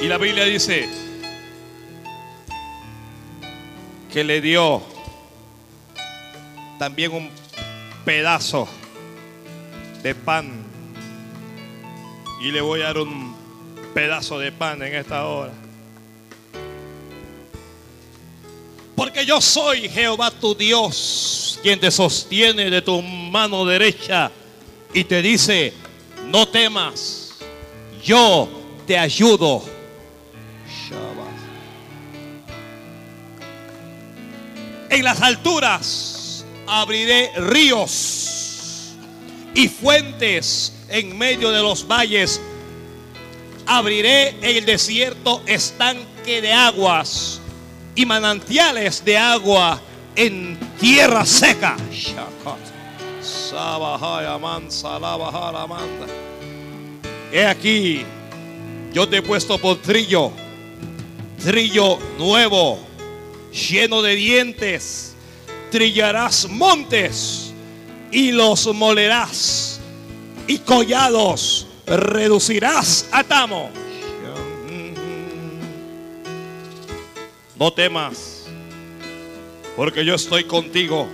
Y 0.00 0.08
la 0.08 0.18
Biblia 0.18 0.46
dice 0.46 0.88
que 4.12 4.24
le 4.24 4.40
dio 4.40 4.95
también 6.78 7.12
un 7.12 7.30
pedazo 8.04 8.68
de 10.02 10.14
pan. 10.14 10.50
Y 12.40 12.50
le 12.50 12.60
voy 12.60 12.82
a 12.82 12.86
dar 12.86 12.98
un 12.98 13.34
pedazo 13.94 14.38
de 14.38 14.52
pan 14.52 14.82
en 14.82 14.94
esta 14.94 15.26
hora. 15.26 15.52
Porque 18.94 19.26
yo 19.26 19.40
soy 19.40 19.88
Jehová 19.88 20.30
tu 20.30 20.54
Dios, 20.54 21.58
quien 21.62 21.78
te 21.78 21.90
sostiene 21.90 22.70
de 22.70 22.82
tu 22.82 23.02
mano 23.02 23.64
derecha 23.64 24.30
y 24.94 25.04
te 25.04 25.20
dice, 25.20 25.74
no 26.26 26.48
temas, 26.48 27.34
yo 28.02 28.48
te 28.86 28.98
ayudo. 28.98 29.62
Shabbat. 30.88 31.26
En 34.88 35.04
las 35.04 35.20
alturas 35.20 36.15
abriré 36.66 37.32
ríos 37.36 38.94
y 39.54 39.68
fuentes 39.68 40.72
en 40.88 41.16
medio 41.16 41.50
de 41.50 41.62
los 41.62 41.86
valles. 41.86 42.40
Abriré 43.66 44.36
el 44.42 44.64
desierto 44.64 45.42
estanque 45.46 46.40
de 46.40 46.52
aguas 46.52 47.40
y 47.94 48.06
manantiales 48.06 49.04
de 49.04 49.18
agua 49.18 49.80
en 50.14 50.58
tierra 50.78 51.24
seca. 51.24 51.76
He 57.32 57.44
aquí, 57.44 58.04
yo 58.92 59.08
te 59.08 59.16
he 59.16 59.22
puesto 59.22 59.58
por 59.58 59.78
trillo, 59.78 60.30
trillo 61.42 61.98
nuevo, 62.18 62.78
lleno 63.52 64.00
de 64.02 64.14
dientes. 64.14 65.15
Trillarás 65.70 66.48
montes 66.48 67.52
y 68.10 68.32
los 68.32 68.66
molerás, 68.74 69.80
y 70.46 70.58
collados 70.58 71.66
reducirás 71.86 73.06
a 73.10 73.24
tamo. 73.24 73.70
No 77.58 77.72
temas, 77.72 78.44
porque 79.76 80.04
yo 80.04 80.14
estoy 80.14 80.44
contigo. 80.44 81.08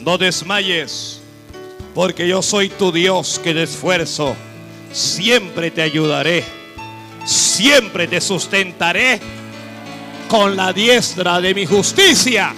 No 0.00 0.18
desmayes, 0.18 1.20
porque 1.94 2.28
yo 2.28 2.42
soy 2.42 2.68
tu 2.68 2.92
Dios 2.92 3.40
que 3.42 3.54
te 3.54 3.62
esfuerzo. 3.62 4.34
Siempre 4.92 5.70
te 5.70 5.82
ayudaré, 5.82 6.44
siempre 7.24 8.06
te 8.06 8.20
sustentaré 8.20 9.20
con 10.28 10.56
la 10.56 10.72
diestra 10.72 11.40
de 11.40 11.54
mi 11.54 11.64
justicia. 11.64 12.54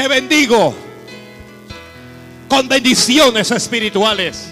Te 0.00 0.08
bendigo 0.08 0.74
con 2.48 2.66
bendiciones 2.66 3.50
espirituales, 3.50 4.48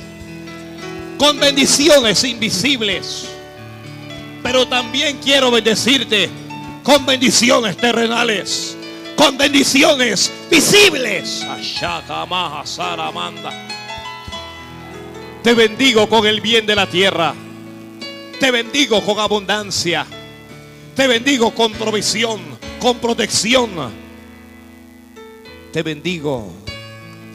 con 1.17 1.41
bendiciones 1.41 2.23
invisibles, 2.23 3.27
pero 4.43 4.69
también 4.69 5.17
quiero 5.25 5.51
bendecirte 5.51 6.29
con 6.83 7.07
bendiciones 7.07 7.79
terrenales, 7.79 8.77
con 9.17 9.39
bendiciones 9.39 10.31
visibles. 10.51 11.47
Te 15.43 15.55
bendigo 15.55 16.11
con 16.11 16.27
el 16.27 16.43
bien 16.43 16.67
de 16.67 16.77
la 16.77 16.87
tierra. 16.87 17.35
Te 18.39 18.51
bendigo 18.51 19.03
con 19.03 19.19
abundancia. 19.19 20.05
Te 20.95 21.07
bendigo 21.07 21.55
con 21.55 21.73
provisión, 21.73 22.39
con 22.79 22.99
protección. 22.99 24.08
Te 25.73 25.83
bendigo 25.83 26.51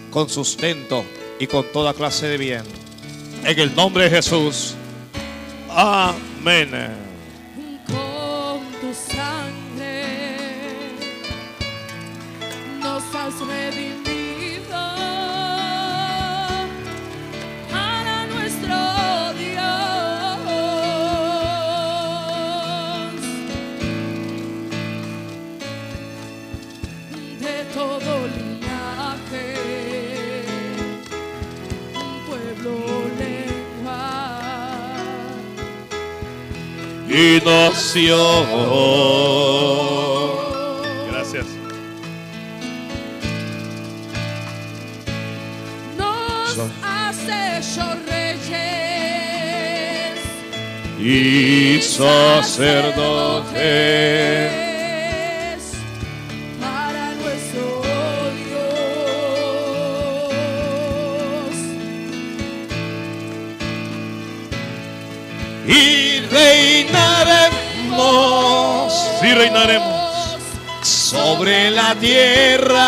con 0.09 0.29
sustento 0.29 1.03
y 1.39 1.47
con 1.47 1.65
toda 1.71 1.93
clase 1.93 2.27
de 2.27 2.37
bien. 2.37 2.63
En 3.43 3.59
el 3.59 3.75
nombre 3.75 4.05
de 4.05 4.09
Jesús. 4.09 4.75
Amén. 5.69 7.02
Y 37.13 37.39
nación. 37.45 38.47
Gracias. 41.11 41.45
Nos 45.97 46.57
has 46.81 47.17
hecho 47.27 47.85
reyes 48.07 48.43
Y 50.99 51.79
sacerdotes. 51.81 52.93
para 56.59 57.13
nuestro 57.15 57.81
Dios. 58.43 59.33
Y 69.25 69.33
reinaremos, 69.33 70.37
sobre 70.81 71.71
la 71.71 71.95
tierra. 71.95 72.83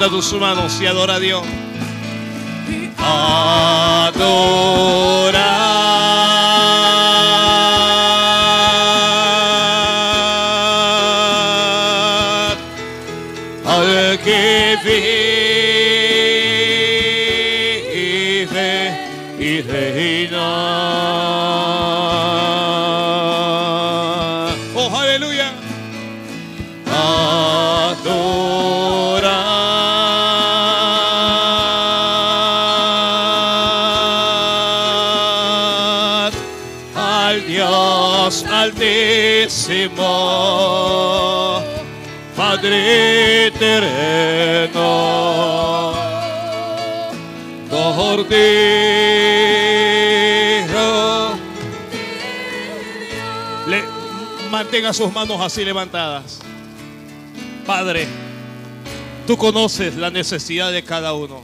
Tus 0.10 0.32
manos 0.40 0.80
y 0.82 0.86
adora 0.86 1.16
a 1.16 1.20
Dios. 1.20 1.44
Adorad 2.98 4.18
Mantenga 54.52 54.92
sus 54.92 55.14
manos 55.14 55.40
así 55.40 55.64
levantadas. 55.64 56.40
Padre, 57.66 58.08
tú 59.28 59.38
conoces 59.38 59.96
la 59.96 60.10
necesidad 60.10 60.72
de 60.72 60.84
cada 60.84 61.14
uno. 61.14 61.44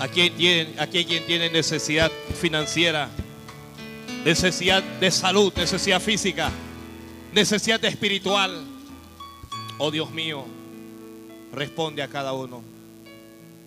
Aquí 0.00 0.30
quien 0.30 1.26
tiene 1.26 1.50
necesidad 1.50 2.10
financiera, 2.40 3.10
necesidad 4.24 4.82
de 4.82 5.10
salud, 5.10 5.52
necesidad 5.56 6.00
física, 6.00 6.50
necesidad 7.32 7.84
espiritual. 7.84 8.64
Oh 9.76 9.90
Dios 9.90 10.10
mío, 10.10 10.46
responde 11.58 12.02
a 12.02 12.08
cada 12.08 12.32
uno. 12.32 12.62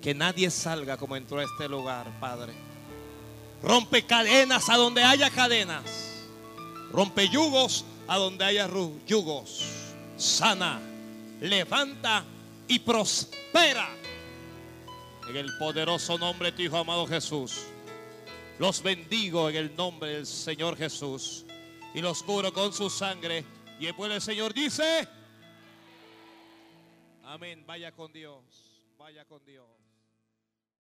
Que 0.01 0.15
nadie 0.15 0.49
salga 0.49 0.97
como 0.97 1.15
entró 1.15 1.39
a 1.39 1.43
este 1.43 1.67
lugar, 1.67 2.07
Padre. 2.19 2.53
Rompe 3.61 4.03
cadenas 4.05 4.69
a 4.69 4.77
donde 4.77 5.03
haya 5.03 5.29
cadenas. 5.29 5.83
Rompe 6.91 7.29
yugos 7.29 7.85
a 8.07 8.17
donde 8.17 8.43
haya 8.43 8.67
yugos. 9.05 9.63
Sana, 10.17 10.79
levanta 11.39 12.23
y 12.67 12.79
prospera. 12.79 13.89
En 15.29 15.37
el 15.37 15.55
poderoso 15.59 16.17
nombre 16.17 16.51
de 16.51 16.57
tu 16.57 16.63
Hijo 16.63 16.77
amado 16.77 17.05
Jesús. 17.05 17.61
Los 18.57 18.81
bendigo 18.81 19.49
en 19.49 19.55
el 19.55 19.75
nombre 19.75 20.11
del 20.11 20.25
Señor 20.25 20.77
Jesús. 20.77 21.45
Y 21.93 22.01
los 22.01 22.23
cubro 22.23 22.51
con 22.51 22.73
su 22.73 22.89
sangre. 22.89 23.45
Y 23.79 23.85
el 23.85 23.95
pueblo 23.95 24.13
del 24.13 24.21
Señor 24.21 24.53
dice. 24.53 25.07
Amén. 27.31 27.63
Vaya 27.65 27.93
con 27.93 28.11
Dios. 28.11 28.43
Vaya 28.97 29.23
con 29.23 29.41
Dios. 29.45 29.80